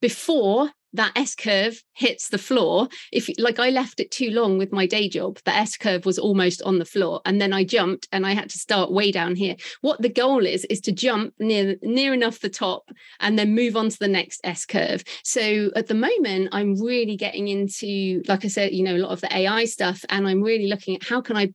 before 0.00 0.70
that 0.94 1.12
S 1.16 1.34
curve 1.34 1.82
hits 1.94 2.28
the 2.28 2.38
floor. 2.38 2.88
If 3.12 3.28
like 3.38 3.58
I 3.58 3.70
left 3.70 4.00
it 4.00 4.10
too 4.10 4.30
long 4.30 4.58
with 4.58 4.72
my 4.72 4.86
day 4.86 5.08
job, 5.08 5.38
the 5.44 5.54
S 5.54 5.76
curve 5.76 6.06
was 6.06 6.18
almost 6.18 6.62
on 6.62 6.78
the 6.78 6.84
floor, 6.84 7.20
and 7.24 7.40
then 7.40 7.52
I 7.52 7.64
jumped 7.64 8.08
and 8.12 8.26
I 8.26 8.32
had 8.32 8.48
to 8.50 8.58
start 8.58 8.92
way 8.92 9.10
down 9.10 9.36
here. 9.36 9.56
What 9.82 10.00
the 10.00 10.08
goal 10.08 10.46
is 10.46 10.64
is 10.66 10.80
to 10.82 10.92
jump 10.92 11.34
near 11.38 11.76
near 11.82 12.14
enough 12.14 12.40
the 12.40 12.48
top 12.48 12.90
and 13.20 13.38
then 13.38 13.54
move 13.54 13.76
on 13.76 13.90
to 13.90 13.98
the 13.98 14.08
next 14.08 14.40
S 14.44 14.64
curve. 14.64 15.04
So 15.22 15.70
at 15.76 15.88
the 15.88 15.94
moment, 15.94 16.48
I'm 16.52 16.80
really 16.80 17.16
getting 17.16 17.48
into, 17.48 18.22
like 18.28 18.44
I 18.44 18.48
said, 18.48 18.72
you 18.72 18.84
know, 18.84 18.96
a 18.96 19.04
lot 19.04 19.12
of 19.12 19.20
the 19.20 19.36
AI 19.36 19.64
stuff, 19.64 20.04
and 20.08 20.26
I'm 20.26 20.42
really 20.42 20.68
looking 20.68 20.96
at 20.96 21.04
how 21.04 21.20
can 21.20 21.36
I 21.36 21.52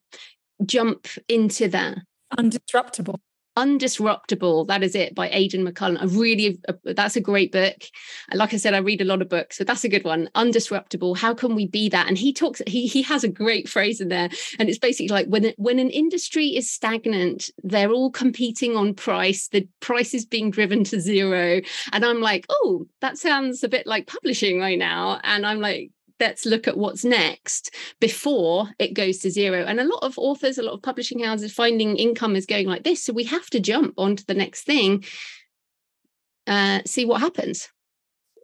jump 0.65 1.07
into 1.27 1.69
that 1.69 1.99
undisruptible 2.37 3.19
Undisruptable. 3.59 4.67
That 4.67 4.83
is 4.83 4.95
it 4.95 5.13
by 5.13 5.29
Aidan 5.29 5.67
McCullen. 5.67 6.01
I 6.01 6.05
really, 6.05 6.59
uh, 6.69 6.73
that's 6.85 7.17
a 7.17 7.21
great 7.21 7.51
book. 7.51 7.75
Like 8.33 8.53
I 8.53 8.57
said, 8.57 8.73
I 8.73 8.77
read 8.77 9.01
a 9.01 9.05
lot 9.05 9.21
of 9.21 9.27
books, 9.27 9.57
so 9.57 9.65
that's 9.65 9.83
a 9.83 9.89
good 9.89 10.05
one. 10.05 10.29
Undisruptable. 10.33 11.17
How 11.17 11.33
can 11.33 11.55
we 11.55 11.67
be 11.67 11.89
that? 11.89 12.07
And 12.07 12.17
he 12.17 12.31
talks. 12.31 12.61
He 12.65 12.87
he 12.87 13.01
has 13.01 13.25
a 13.25 13.27
great 13.27 13.67
phrase 13.67 13.99
in 13.99 14.07
there, 14.07 14.29
and 14.59 14.69
it's 14.69 14.79
basically 14.79 15.09
like 15.09 15.27
when 15.27 15.53
when 15.57 15.77
an 15.77 15.89
industry 15.89 16.55
is 16.55 16.71
stagnant, 16.71 17.49
they're 17.61 17.91
all 17.91 18.11
competing 18.11 18.77
on 18.77 18.93
price. 18.93 19.49
The 19.49 19.67
price 19.81 20.13
is 20.13 20.25
being 20.25 20.51
driven 20.51 20.85
to 20.85 21.01
zero, 21.01 21.59
and 21.91 22.05
I'm 22.05 22.21
like, 22.21 22.45
oh, 22.49 22.85
that 23.01 23.17
sounds 23.17 23.61
a 23.63 23.67
bit 23.67 23.85
like 23.85 24.07
publishing 24.07 24.61
right 24.61 24.79
now. 24.79 25.19
And 25.23 25.45
I'm 25.45 25.59
like, 25.59 25.91
let's 26.19 26.45
look 26.45 26.67
at 26.67 26.77
what's 26.77 27.05
next 27.05 27.73
before 27.99 28.69
it 28.79 28.93
goes 28.93 29.19
to 29.19 29.31
zero. 29.31 29.63
And 29.63 29.79
a 29.79 29.85
lot 29.85 30.03
of 30.03 30.17
authors, 30.17 30.57
a 30.57 30.63
lot 30.63 30.73
of 30.73 30.81
publishing 30.81 31.23
houses 31.23 31.53
finding 31.53 31.97
income 31.97 32.35
is 32.35 32.45
going 32.45 32.67
like 32.67 32.83
this. 32.83 33.03
So 33.03 33.13
we 33.13 33.25
have 33.25 33.49
to 33.51 33.59
jump 33.59 33.93
onto 33.97 34.23
the 34.25 34.33
next 34.33 34.63
thing, 34.63 35.03
uh, 36.47 36.81
see 36.85 37.05
what 37.05 37.21
happens. 37.21 37.69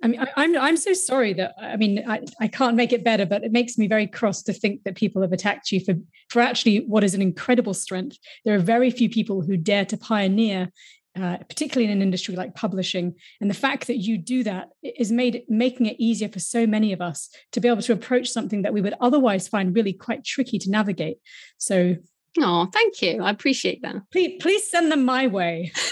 I 0.03 0.07
mean, 0.07 0.19
I, 0.19 0.27
I'm 0.35 0.57
I'm 0.57 0.77
so 0.77 0.93
sorry 0.93 1.33
that 1.33 1.55
I 1.59 1.77
mean 1.77 2.03
I, 2.07 2.21
I 2.39 2.47
can't 2.47 2.75
make 2.75 2.93
it 2.93 3.03
better, 3.03 3.25
but 3.25 3.43
it 3.43 3.51
makes 3.51 3.77
me 3.77 3.87
very 3.87 4.05
cross 4.05 4.43
to 4.43 4.53
think 4.53 4.83
that 4.83 4.95
people 4.95 5.21
have 5.21 5.31
attacked 5.31 5.71
you 5.71 5.79
for 5.79 5.95
for 6.29 6.41
actually 6.41 6.79
what 6.85 7.03
is 7.03 7.15
an 7.15 7.21
incredible 7.21 7.73
strength. 7.73 8.17
There 8.43 8.55
are 8.55 8.59
very 8.59 8.91
few 8.91 9.09
people 9.09 9.41
who 9.41 9.57
dare 9.57 9.85
to 9.85 9.97
pioneer 9.97 10.69
uh, 11.15 11.37
particularly 11.49 11.85
in 11.85 11.97
an 11.97 12.01
industry 12.01 12.35
like 12.35 12.55
publishing. 12.55 13.15
And 13.39 13.49
the 13.49 13.55
fact 13.55 13.87
that 13.87 13.97
you 13.97 14.17
do 14.17 14.43
that 14.43 14.69
is 14.83 15.11
made 15.11 15.43
making 15.47 15.85
it 15.85 15.95
easier 15.99 16.29
for 16.29 16.39
so 16.39 16.67
many 16.67 16.91
of 16.93 17.01
us 17.01 17.29
to 17.53 17.61
be 17.61 17.67
able 17.67 17.81
to 17.83 17.93
approach 17.93 18.29
something 18.29 18.63
that 18.63 18.73
we 18.73 18.81
would 18.81 18.95
otherwise 18.99 19.47
find 19.47 19.75
really 19.75 19.93
quite 19.93 20.25
tricky 20.25 20.59
to 20.59 20.69
navigate. 20.69 21.17
So, 21.57 21.95
oh, 22.39 22.67
thank 22.71 23.01
you. 23.01 23.23
I 23.23 23.29
appreciate 23.29 23.81
that. 23.83 23.95
Please, 24.11 24.37
please 24.41 24.69
send 24.69 24.91
them 24.91 25.05
my 25.05 25.27
way. 25.27 25.71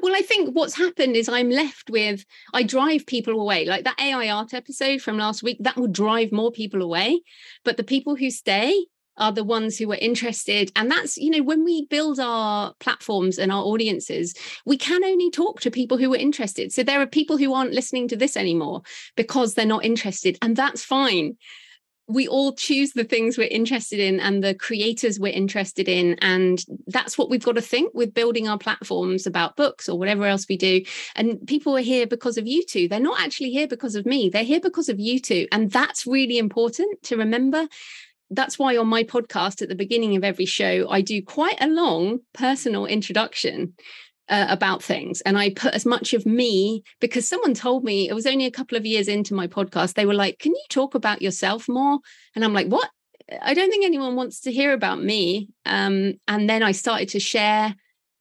well, 0.00 0.14
I 0.14 0.22
think 0.22 0.54
what's 0.54 0.76
happened 0.76 1.16
is 1.16 1.28
I'm 1.28 1.50
left 1.50 1.90
with 1.90 2.24
I 2.54 2.62
drive 2.62 3.06
people 3.06 3.40
away. 3.40 3.64
Like 3.64 3.84
that 3.84 4.00
AI 4.00 4.30
art 4.30 4.54
episode 4.54 5.02
from 5.02 5.18
last 5.18 5.42
week, 5.42 5.58
that 5.60 5.76
would 5.76 5.92
drive 5.92 6.32
more 6.32 6.50
people 6.50 6.82
away. 6.82 7.20
But 7.64 7.76
the 7.76 7.84
people 7.84 8.16
who 8.16 8.30
stay 8.30 8.86
are 9.18 9.32
the 9.32 9.44
ones 9.44 9.78
who 9.78 9.90
are 9.92 9.96
interested. 9.96 10.70
And 10.76 10.90
that's, 10.90 11.16
you 11.16 11.30
know, 11.30 11.42
when 11.42 11.64
we 11.64 11.86
build 11.86 12.20
our 12.20 12.74
platforms 12.80 13.38
and 13.38 13.50
our 13.50 13.62
audiences, 13.62 14.34
we 14.64 14.76
can 14.76 15.04
only 15.04 15.30
talk 15.30 15.60
to 15.60 15.70
people 15.70 15.98
who 15.98 16.12
are 16.14 16.18
interested. 16.18 16.72
So 16.72 16.82
there 16.82 17.00
are 17.00 17.06
people 17.06 17.36
who 17.36 17.54
aren't 17.54 17.72
listening 17.72 18.08
to 18.08 18.16
this 18.16 18.36
anymore 18.36 18.82
because 19.16 19.54
they're 19.54 19.66
not 19.66 19.84
interested. 19.84 20.38
And 20.42 20.56
that's 20.56 20.84
fine. 20.84 21.36
We 22.08 22.28
all 22.28 22.52
choose 22.52 22.92
the 22.92 23.02
things 23.02 23.36
we're 23.36 23.48
interested 23.48 23.98
in 23.98 24.20
and 24.20 24.44
the 24.44 24.54
creators 24.54 25.18
we're 25.18 25.32
interested 25.32 25.88
in. 25.88 26.14
And 26.20 26.64
that's 26.86 27.18
what 27.18 27.28
we've 27.28 27.42
got 27.42 27.56
to 27.56 27.60
think 27.60 27.92
with 27.94 28.14
building 28.14 28.46
our 28.46 28.58
platforms 28.58 29.26
about 29.26 29.56
books 29.56 29.88
or 29.88 29.98
whatever 29.98 30.24
else 30.24 30.46
we 30.48 30.56
do. 30.56 30.82
And 31.16 31.44
people 31.48 31.76
are 31.76 31.80
here 31.80 32.06
because 32.06 32.38
of 32.38 32.46
you 32.46 32.64
two. 32.64 32.86
They're 32.86 33.00
not 33.00 33.20
actually 33.20 33.50
here 33.50 33.66
because 33.66 33.96
of 33.96 34.06
me, 34.06 34.28
they're 34.28 34.44
here 34.44 34.60
because 34.60 34.88
of 34.88 35.00
you 35.00 35.18
two. 35.18 35.48
And 35.50 35.68
that's 35.72 36.06
really 36.06 36.38
important 36.38 37.02
to 37.04 37.16
remember 37.16 37.66
that's 38.30 38.58
why 38.58 38.76
on 38.76 38.88
my 38.88 39.04
podcast 39.04 39.62
at 39.62 39.68
the 39.68 39.74
beginning 39.74 40.16
of 40.16 40.24
every 40.24 40.46
show, 40.46 40.88
I 40.90 41.00
do 41.00 41.22
quite 41.22 41.60
a 41.60 41.68
long 41.68 42.20
personal 42.32 42.86
introduction 42.86 43.74
uh, 44.28 44.46
about 44.48 44.82
things. 44.82 45.20
And 45.20 45.38
I 45.38 45.50
put 45.50 45.74
as 45.74 45.86
much 45.86 46.12
of 46.12 46.26
me 46.26 46.82
because 47.00 47.28
someone 47.28 47.54
told 47.54 47.84
me 47.84 48.08
it 48.08 48.14
was 48.14 48.26
only 48.26 48.46
a 48.46 48.50
couple 48.50 48.76
of 48.76 48.86
years 48.86 49.08
into 49.08 49.34
my 49.34 49.46
podcast. 49.46 49.94
They 49.94 50.06
were 50.06 50.14
like, 50.14 50.38
Can 50.38 50.52
you 50.52 50.64
talk 50.68 50.94
about 50.94 51.22
yourself 51.22 51.68
more? 51.68 51.98
And 52.34 52.44
I'm 52.44 52.52
like, 52.52 52.66
What? 52.66 52.90
I 53.42 53.54
don't 53.54 53.70
think 53.70 53.84
anyone 53.84 54.16
wants 54.16 54.40
to 54.42 54.52
hear 54.52 54.72
about 54.72 55.02
me. 55.02 55.48
Um, 55.64 56.14
and 56.28 56.48
then 56.48 56.62
I 56.62 56.72
started 56.72 57.08
to 57.10 57.20
share 57.20 57.74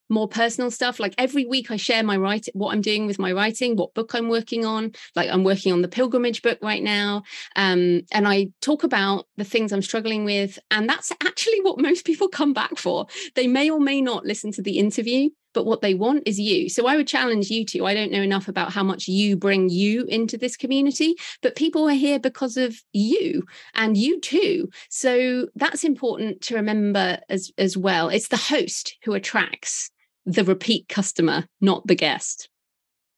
more 0.10 0.28
personal 0.28 0.72
stuff. 0.72 1.00
Like 1.00 1.16
every 1.18 1.46
week 1.46 1.72
i 1.72 1.78
share 1.78 2.04
my 2.04 2.18
writing 2.18 2.54
what 2.56 2.74
i'm 2.74 2.82
doing 2.82 3.06
with 3.08 3.20
my 3.20 3.32
writing 3.32 3.76
what 3.76 3.94
book 3.94 4.14
i'm 4.14 4.30
working 4.30 4.66
on. 4.66 4.92
Like 5.16 5.30
i'm 5.30 5.44
working 5.44 5.74
on 5.74 5.82
the 5.82 5.88
pilgrimage 5.88 6.42
book 6.42 6.60
right 6.62 6.84
now. 6.84 7.24
Um, 7.56 8.02
and 8.12 8.28
i 8.28 8.48
talk 8.62 8.84
about 8.84 9.28
the 9.38 9.44
things 9.44 9.72
i'm 9.72 9.82
struggling 9.82 10.26
with 10.26 10.60
and 10.72 10.90
that's 10.90 11.12
actually 11.24 11.62
what 11.62 11.80
most 11.80 12.06
people 12.06 12.28
come 12.28 12.54
back 12.54 12.78
for. 12.78 13.08
They 13.36 13.48
may 13.48 13.70
or 13.70 13.80
may 13.80 14.02
not 14.02 14.26
listen 14.26 14.52
to 14.54 14.62
the 14.62 14.78
interview 14.80 15.30
but 15.56 15.66
what 15.66 15.82
they 15.82 15.96
want 15.96 16.22
is 16.28 16.40
you 16.40 16.70
so 16.70 16.86
i 16.86 16.96
would 16.96 17.08
challenge 17.08 17.50
you 17.50 17.66
to 17.66 17.86
i 17.86 17.94
don't 17.94 18.12
know 18.12 18.22
enough 18.22 18.48
about 18.48 18.72
how 18.72 18.84
much 18.84 19.08
you 19.08 19.36
bring 19.36 19.70
you 19.70 20.04
into 20.06 20.38
this 20.38 20.56
community 20.56 21.16
but 21.42 21.56
people 21.56 21.90
are 21.90 21.94
here 21.94 22.20
because 22.20 22.58
of 22.58 22.80
you 22.94 23.42
and 23.74 23.98
you 23.98 24.20
too 24.20 24.70
so 24.90 25.48
that's 25.56 25.84
important 25.84 26.42
to 26.42 26.56
remember 26.56 27.18
as 27.30 27.52
as 27.58 27.76
well 27.76 28.10
it's 28.10 28.28
the 28.28 28.38
host 28.38 28.98
who 29.04 29.14
attracts 29.14 29.90
the 30.26 30.44
repeat 30.44 30.88
customer, 30.90 31.46
not 31.62 31.86
the 31.88 31.96
guest. 31.96 32.50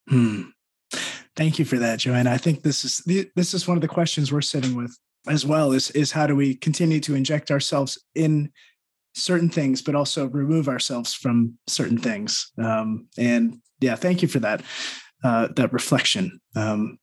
Hmm. 0.10 0.44
Thank 1.36 1.60
you 1.60 1.66
for 1.66 1.78
that, 1.78 2.00
Joanna. 2.00 2.32
I 2.32 2.38
think 2.38 2.64
this 2.64 2.84
is 2.84 3.04
this 3.36 3.54
is 3.54 3.68
one 3.68 3.78
of 3.78 3.82
the 3.82 3.88
questions 3.88 4.32
we're 4.32 4.42
sitting 4.42 4.76
with 4.76 4.98
as 5.28 5.46
well. 5.46 5.72
Is 5.72 5.92
is 5.92 6.12
how 6.12 6.26
do 6.26 6.36
we 6.36 6.56
continue 6.56 7.00
to 7.02 7.16
inject 7.16 7.52
ourselves 7.52 7.98
in 8.16 8.52
certain 9.18 9.50
things, 9.50 9.82
but 9.82 9.96
also 9.96 10.28
remove 10.28 10.68
ourselves 10.68 11.14
from 11.14 11.58
certain 11.68 11.98
things? 11.98 12.52
Um, 12.58 13.08
and 13.18 13.60
yeah, 13.80 13.96
thank 13.96 14.22
you 14.22 14.28
for 14.28 14.40
that 14.40 14.62
uh, 15.24 15.50
that 15.56 15.74
reflection. 15.74 16.40
Um, 16.56 17.00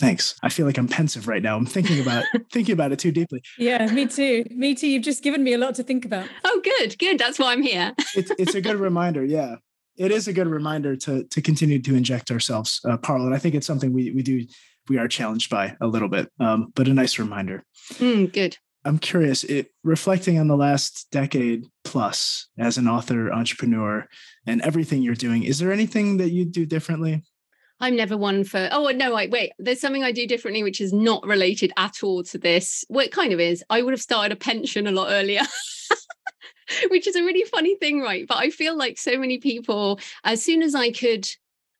Thanks. 0.00 0.34
I 0.42 0.48
feel 0.48 0.64
like 0.64 0.78
I'm 0.78 0.88
pensive 0.88 1.28
right 1.28 1.42
now. 1.42 1.56
I'm 1.56 1.66
thinking 1.66 2.00
about 2.00 2.24
thinking 2.52 2.72
about 2.72 2.90
it 2.90 2.98
too 2.98 3.12
deeply. 3.12 3.42
Yeah, 3.58 3.84
me 3.92 4.06
too. 4.06 4.44
Me 4.50 4.74
too. 4.74 4.88
You've 4.88 5.02
just 5.02 5.22
given 5.22 5.44
me 5.44 5.52
a 5.52 5.58
lot 5.58 5.74
to 5.74 5.82
think 5.82 6.06
about. 6.06 6.26
Oh, 6.42 6.60
good, 6.64 6.98
good. 6.98 7.18
That's 7.18 7.38
why 7.38 7.52
I'm 7.52 7.62
here. 7.62 7.92
it's 8.16 8.32
it's 8.38 8.54
a 8.54 8.62
good 8.62 8.76
reminder. 8.88 9.22
Yeah, 9.22 9.56
it 9.98 10.10
is 10.10 10.26
a 10.26 10.32
good 10.32 10.46
reminder 10.46 10.96
to 10.96 11.24
to 11.24 11.42
continue 11.42 11.78
to 11.82 11.94
inject 11.94 12.30
ourselves, 12.30 12.80
uh, 12.86 12.96
Parul. 12.96 13.26
And 13.26 13.34
I 13.34 13.38
think 13.38 13.54
it's 13.54 13.66
something 13.66 13.92
we 13.92 14.10
we 14.12 14.22
do 14.22 14.46
we 14.88 14.96
are 14.96 15.06
challenged 15.06 15.50
by 15.50 15.76
a 15.82 15.86
little 15.86 16.08
bit, 16.08 16.32
um, 16.40 16.72
but 16.74 16.88
a 16.88 16.94
nice 16.94 17.18
reminder. 17.18 17.62
Mm, 17.98 18.32
good. 18.32 18.56
I'm 18.84 18.98
curious. 18.98 19.44
It 19.44 19.72
reflecting 19.84 20.38
on 20.38 20.48
the 20.48 20.56
last 20.56 21.10
decade 21.10 21.66
plus 21.84 22.48
as 22.58 22.78
an 22.78 22.88
author, 22.88 23.32
entrepreneur, 23.32 24.06
and 24.46 24.62
everything 24.62 25.02
you're 25.02 25.14
doing. 25.14 25.42
Is 25.42 25.58
there 25.58 25.72
anything 25.72 26.16
that 26.16 26.30
you 26.30 26.44
do 26.44 26.64
differently? 26.64 27.22
I'm 27.82 27.96
never 27.96 28.16
one 28.16 28.44
for, 28.44 28.68
oh, 28.72 28.88
no, 28.88 29.14
wait, 29.14 29.30
wait, 29.30 29.52
there's 29.58 29.80
something 29.80 30.04
I 30.04 30.12
do 30.12 30.26
differently, 30.26 30.62
which 30.62 30.82
is 30.82 30.92
not 30.92 31.26
related 31.26 31.72
at 31.78 32.02
all 32.02 32.22
to 32.24 32.36
this. 32.36 32.84
Well, 32.90 33.06
it 33.06 33.12
kind 33.12 33.32
of 33.32 33.40
is. 33.40 33.64
I 33.70 33.80
would 33.80 33.94
have 33.94 34.02
started 34.02 34.32
a 34.32 34.36
pension 34.36 34.86
a 34.86 34.92
lot 34.92 35.08
earlier. 35.10 35.40
which 36.90 37.06
is 37.06 37.16
a 37.16 37.22
really 37.22 37.44
funny 37.44 37.76
thing, 37.76 38.00
right? 38.00 38.26
But 38.26 38.38
I 38.38 38.50
feel 38.50 38.76
like 38.76 38.98
so 38.98 39.18
many 39.18 39.38
people, 39.38 39.98
as 40.24 40.42
soon 40.42 40.62
as 40.62 40.74
I 40.74 40.90
could 40.90 41.26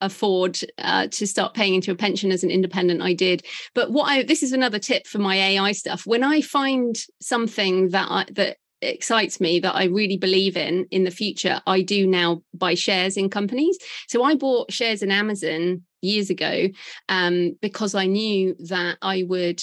afford 0.01 0.59
uh, 0.79 1.07
to 1.09 1.27
start 1.27 1.55
paying 1.55 1.75
into 1.75 1.91
a 1.91 1.97
pension 1.97 2.33
as 2.33 2.43
an 2.43 2.51
independent 2.51 3.03
i 3.03 3.13
did 3.13 3.45
but 3.75 3.91
what 3.93 4.05
i 4.05 4.23
this 4.23 4.43
is 4.43 4.53
another 4.53 4.79
tip 4.79 5.07
for 5.07 5.19
my 5.19 5.37
ai 5.37 5.73
stuff 5.73 6.07
when 6.07 6.23
i 6.23 6.41
find 6.41 6.97
something 7.21 7.89
that 7.91 8.07
I, 8.11 8.27
that 8.33 8.57
excites 8.83 9.41
me 9.41 9.61
that 9.61 9.75
I 9.75 9.85
really 9.85 10.17
believe 10.17 10.57
in 10.57 10.87
in 10.91 11.05
the 11.05 11.11
future, 11.11 11.61
I 11.67 11.83
do 11.83 12.07
now 12.07 12.43
buy 12.55 12.75
shares 12.75 13.17
in 13.17 13.29
companies. 13.29 13.79
So 14.09 14.23
I 14.23 14.35
bought 14.35 14.73
shares 14.73 15.03
in 15.03 15.11
Amazon 15.11 15.83
years 16.03 16.31
ago 16.31 16.69
um, 17.09 17.57
because 17.61 17.95
I 17.95 18.07
knew 18.07 18.57
that 18.69 18.99
I 19.03 19.25
would 19.29 19.63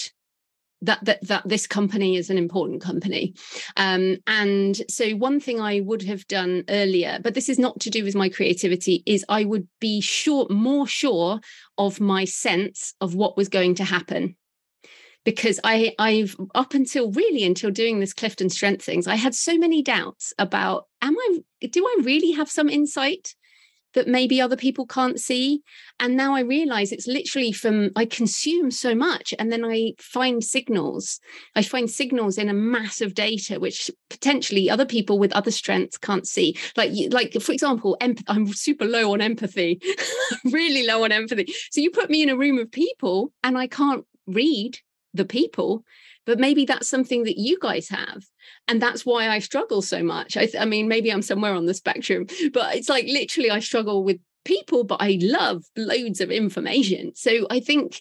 that 0.81 1.03
that 1.05 1.25
that 1.27 1.47
this 1.47 1.67
company 1.67 2.17
is 2.17 2.29
an 2.29 2.37
important 2.37 2.81
company. 2.81 3.33
Um, 3.75 4.17
and 4.27 4.79
so 4.89 5.11
one 5.11 5.39
thing 5.39 5.59
i 5.59 5.79
would 5.79 6.03
have 6.03 6.27
done 6.27 6.63
earlier 6.69 7.19
but 7.23 7.33
this 7.33 7.49
is 7.49 7.59
not 7.59 7.79
to 7.79 7.89
do 7.89 8.03
with 8.03 8.15
my 8.15 8.29
creativity 8.29 9.03
is 9.05 9.25
i 9.29 9.43
would 9.43 9.67
be 9.79 10.01
sure 10.01 10.47
more 10.49 10.87
sure 10.87 11.39
of 11.77 11.99
my 11.99 12.25
sense 12.25 12.93
of 13.01 13.15
what 13.15 13.37
was 13.37 13.49
going 13.49 13.75
to 13.75 13.83
happen. 13.83 14.35
Because 15.23 15.59
I 15.63 15.93
I've 15.99 16.37
up 16.55 16.73
until 16.73 17.11
really 17.11 17.43
until 17.43 17.69
doing 17.69 17.99
this 17.99 18.13
Clifton 18.13 18.49
Strength 18.49 18.83
things, 18.83 19.07
I 19.07 19.15
had 19.15 19.35
so 19.35 19.57
many 19.57 19.81
doubts 19.81 20.33
about 20.39 20.85
am 21.01 21.17
I 21.17 21.39
do 21.67 21.85
I 21.85 22.01
really 22.03 22.31
have 22.31 22.49
some 22.49 22.69
insight 22.69 23.35
that 23.97 24.07
maybe 24.07 24.39
other 24.39 24.55
people 24.55 24.85
can't 24.85 25.19
see? 25.19 25.63
And 25.99 26.15
now 26.15 26.35
I 26.35 26.41
realize 26.41 26.91
it's 26.91 27.07
literally 27.07 27.51
from 27.51 27.89
I 27.95 28.05
consume 28.05 28.69
so 28.69 28.93
much 28.93 29.33
and 29.39 29.51
then 29.51 29.65
I 29.65 29.93
find 29.97 30.43
signals. 30.43 31.19
I 31.55 31.63
find 31.63 31.89
signals 31.89 32.37
in 32.37 32.47
a 32.47 32.53
mass 32.53 33.01
of 33.01 33.15
data 33.15 33.59
which 33.59 33.89
potentially 34.11 34.69
other 34.69 34.85
people 34.85 35.17
with 35.17 35.33
other 35.33 35.49
strengths 35.49 35.97
can't 35.97 36.27
see. 36.27 36.55
Like 36.75 36.91
like 37.09 37.33
for 37.41 37.51
example, 37.51 37.97
empath- 37.99 38.23
I'm 38.27 38.53
super 38.53 38.85
low 38.85 39.13
on 39.13 39.21
empathy, 39.21 39.81
really 40.45 40.85
low 40.85 41.03
on 41.03 41.11
empathy. 41.11 41.47
So 41.71 41.81
you 41.81 41.89
put 41.89 42.11
me 42.11 42.21
in 42.21 42.29
a 42.29 42.37
room 42.37 42.59
of 42.59 42.71
people 42.71 43.33
and 43.43 43.57
I 43.57 43.65
can't 43.65 44.05
read 44.27 44.77
the 45.15 45.25
people 45.25 45.83
but 46.27 46.37
maybe 46.37 46.65
that's 46.65 46.89
something 46.89 47.23
that 47.23 47.39
you 47.39 47.57
guys 47.59 47.89
have 47.89 48.23
and 48.67 48.79
that's 48.79 49.05
why 49.05 49.29
i 49.29 49.39
struggle 49.39 49.81
so 49.81 50.03
much 50.03 50.37
I, 50.37 50.47
I, 50.59 50.65
mean 50.65 50.87
maybe 50.87 51.11
i'm 51.11 51.23
somewhere 51.23 51.55
on 51.55 51.65
the 51.65 51.73
spectrum 51.73 52.27
but 52.53 52.75
it's 52.75 52.89
like 52.89 53.05
literally 53.07 53.49
i 53.49 53.59
struggle 53.59 54.03
with 54.03 54.19
people 54.45 54.83
but 54.83 55.01
i 55.01 55.17
love 55.19 55.63
loads 55.75 56.21
of 56.21 56.29
information 56.29 57.15
so 57.15 57.47
i 57.49 57.59
think 57.59 57.99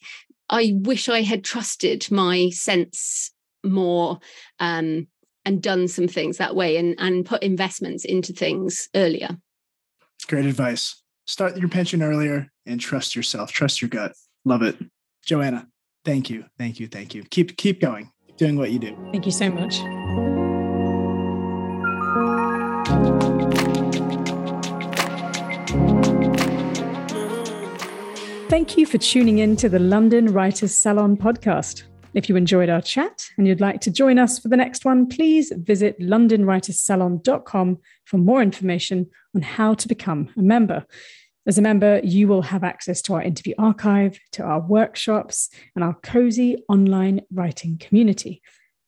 i 0.51 0.75
wish 0.81 1.09
i 1.09 1.23
had 1.23 1.43
trusted 1.43 2.07
my 2.11 2.51
sense 2.51 3.31
more 3.65 4.19
um, 4.61 5.09
and 5.45 5.63
done 5.63 5.89
some 5.89 6.07
things 6.07 6.37
that 6.37 6.55
way 6.55 6.77
and 6.77 6.95
and 6.99 7.25
put 7.25 7.43
investments 7.43 8.05
into 8.05 8.33
things 8.33 8.89
earlier 8.95 9.37
great 10.29 10.45
advice 10.45 11.03
start 11.27 11.57
your 11.57 11.69
pension 11.69 12.03
earlier 12.03 12.53
and 12.67 12.81
trust 12.81 13.17
yourself 13.17 13.51
trust 13.53 13.81
your 13.81 13.89
gut 13.89 14.13
love 14.45 14.63
it 14.63 14.77
joanna 15.25 15.67
Thank 16.07 16.31
you. 16.31 16.45
Thank 16.57 16.79
you. 16.79 16.87
Thank 16.87 17.17
you. 17.17 17.25
Keep 17.25 17.57
keep 17.57 17.81
going. 17.81 18.13
Doing 18.37 18.57
what 18.57 18.71
you 18.71 18.79
do. 18.79 18.97
Thank 19.13 19.27
you 19.27 19.33
so 19.33 19.51
much. 19.51 19.81
Thank 28.49 28.79
you 28.79 28.87
for 28.87 28.99
tuning 28.99 29.39
in 29.39 29.57
to 29.57 29.69
the 29.69 29.79
London 29.79 30.33
Writers 30.33 30.75
Salon 30.75 31.17
podcast. 31.17 31.83
If 32.15 32.31
you 32.31 32.37
enjoyed 32.37 32.71
our 32.71 32.81
chat 32.81 33.29
and 33.37 33.47
you'd 33.47 33.61
like 33.61 33.81
to 33.83 33.91
join 33.91 34.19
us 34.19 34.39
for 34.39 34.49
the 34.49 34.57
next 34.57 34.87
one, 34.87 35.07
please 35.07 35.53
visit 35.55 36.01
londonwriterssalon.com 36.01 37.79
for 38.05 38.19
more 38.19 38.41
information 38.41 39.11
on 39.35 39.43
how 39.43 39.75
to 39.75 39.87
become 39.87 40.31
a 40.39 40.43
member. 40.43 40.87
As 41.49 41.59
a 41.59 41.63
member, 41.63 42.01
you 42.03 42.27
will 42.27 42.43
have 42.43 42.65
access 42.65 43.01
to 43.03 43.15
our 43.15 43.23
interview 43.23 43.55
archive, 43.57 44.19
to 44.33 44.43
our 44.43 44.61
workshops, 44.61 45.49
and 45.77 45.85
our 45.85 45.95
cozy 46.03 46.57
online 46.69 47.21
writing 47.33 47.79
community. 47.79 48.43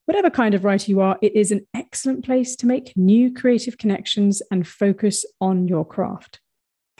Whatever 0.06 0.28
kind 0.28 0.54
of 0.54 0.64
writer 0.64 0.90
you 0.90 1.00
are, 1.00 1.16
it 1.22 1.36
is 1.36 1.52
an 1.52 1.64
excellent 1.72 2.24
place 2.24 2.56
to 2.56 2.66
make 2.66 2.96
new 2.96 3.32
creative 3.32 3.78
connections 3.78 4.42
and 4.50 4.66
focus 4.66 5.24
on 5.40 5.68
your 5.68 5.86
craft. 5.86 6.40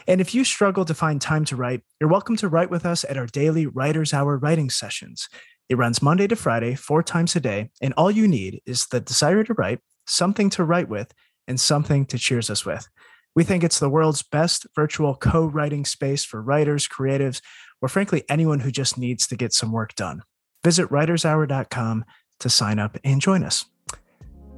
And 0.07 0.21
if 0.21 0.33
you 0.33 0.45
struggle 0.45 0.85
to 0.85 0.93
find 0.93 1.21
time 1.21 1.43
to 1.45 1.57
write, 1.57 1.81
you're 1.99 2.09
welcome 2.09 2.37
to 2.37 2.47
write 2.47 2.69
with 2.69 2.85
us 2.85 3.03
at 3.09 3.17
our 3.17 3.25
daily 3.25 3.65
Writer's 3.65 4.13
Hour 4.13 4.37
writing 4.37 4.69
sessions. 4.69 5.27
It 5.67 5.77
runs 5.77 6.01
Monday 6.01 6.27
to 6.27 6.37
Friday, 6.37 6.75
four 6.75 7.03
times 7.03 7.35
a 7.35 7.41
day, 7.41 7.69
and 7.81 7.93
all 7.97 8.09
you 8.09 8.29
need 8.29 8.61
is 8.65 8.87
the 8.87 9.01
desire 9.01 9.43
to 9.43 9.53
write, 9.55 9.79
something 10.07 10.49
to 10.51 10.63
write 10.63 10.87
with, 10.87 11.13
and 11.49 11.59
something 11.59 12.05
to 12.05 12.17
cheers 12.17 12.49
us 12.49 12.65
with. 12.65 12.87
We 13.35 13.43
think 13.43 13.63
it's 13.63 13.79
the 13.79 13.89
world's 13.89 14.23
best 14.23 14.65
virtual 14.75 15.15
co 15.15 15.45
writing 15.45 15.85
space 15.85 16.23
for 16.23 16.41
writers, 16.41 16.87
creatives, 16.87 17.41
or 17.81 17.89
frankly, 17.89 18.23
anyone 18.29 18.59
who 18.59 18.71
just 18.71 18.97
needs 18.97 19.27
to 19.27 19.35
get 19.35 19.53
some 19.53 19.71
work 19.71 19.95
done. 19.95 20.23
Visit 20.63 20.89
writershour.com 20.89 22.05
to 22.39 22.49
sign 22.49 22.79
up 22.79 22.97
and 23.03 23.21
join 23.21 23.43
us. 23.43 23.65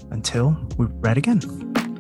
Until 0.09 0.57
we 0.77 0.87
write 0.87 1.17
again. 1.17 1.90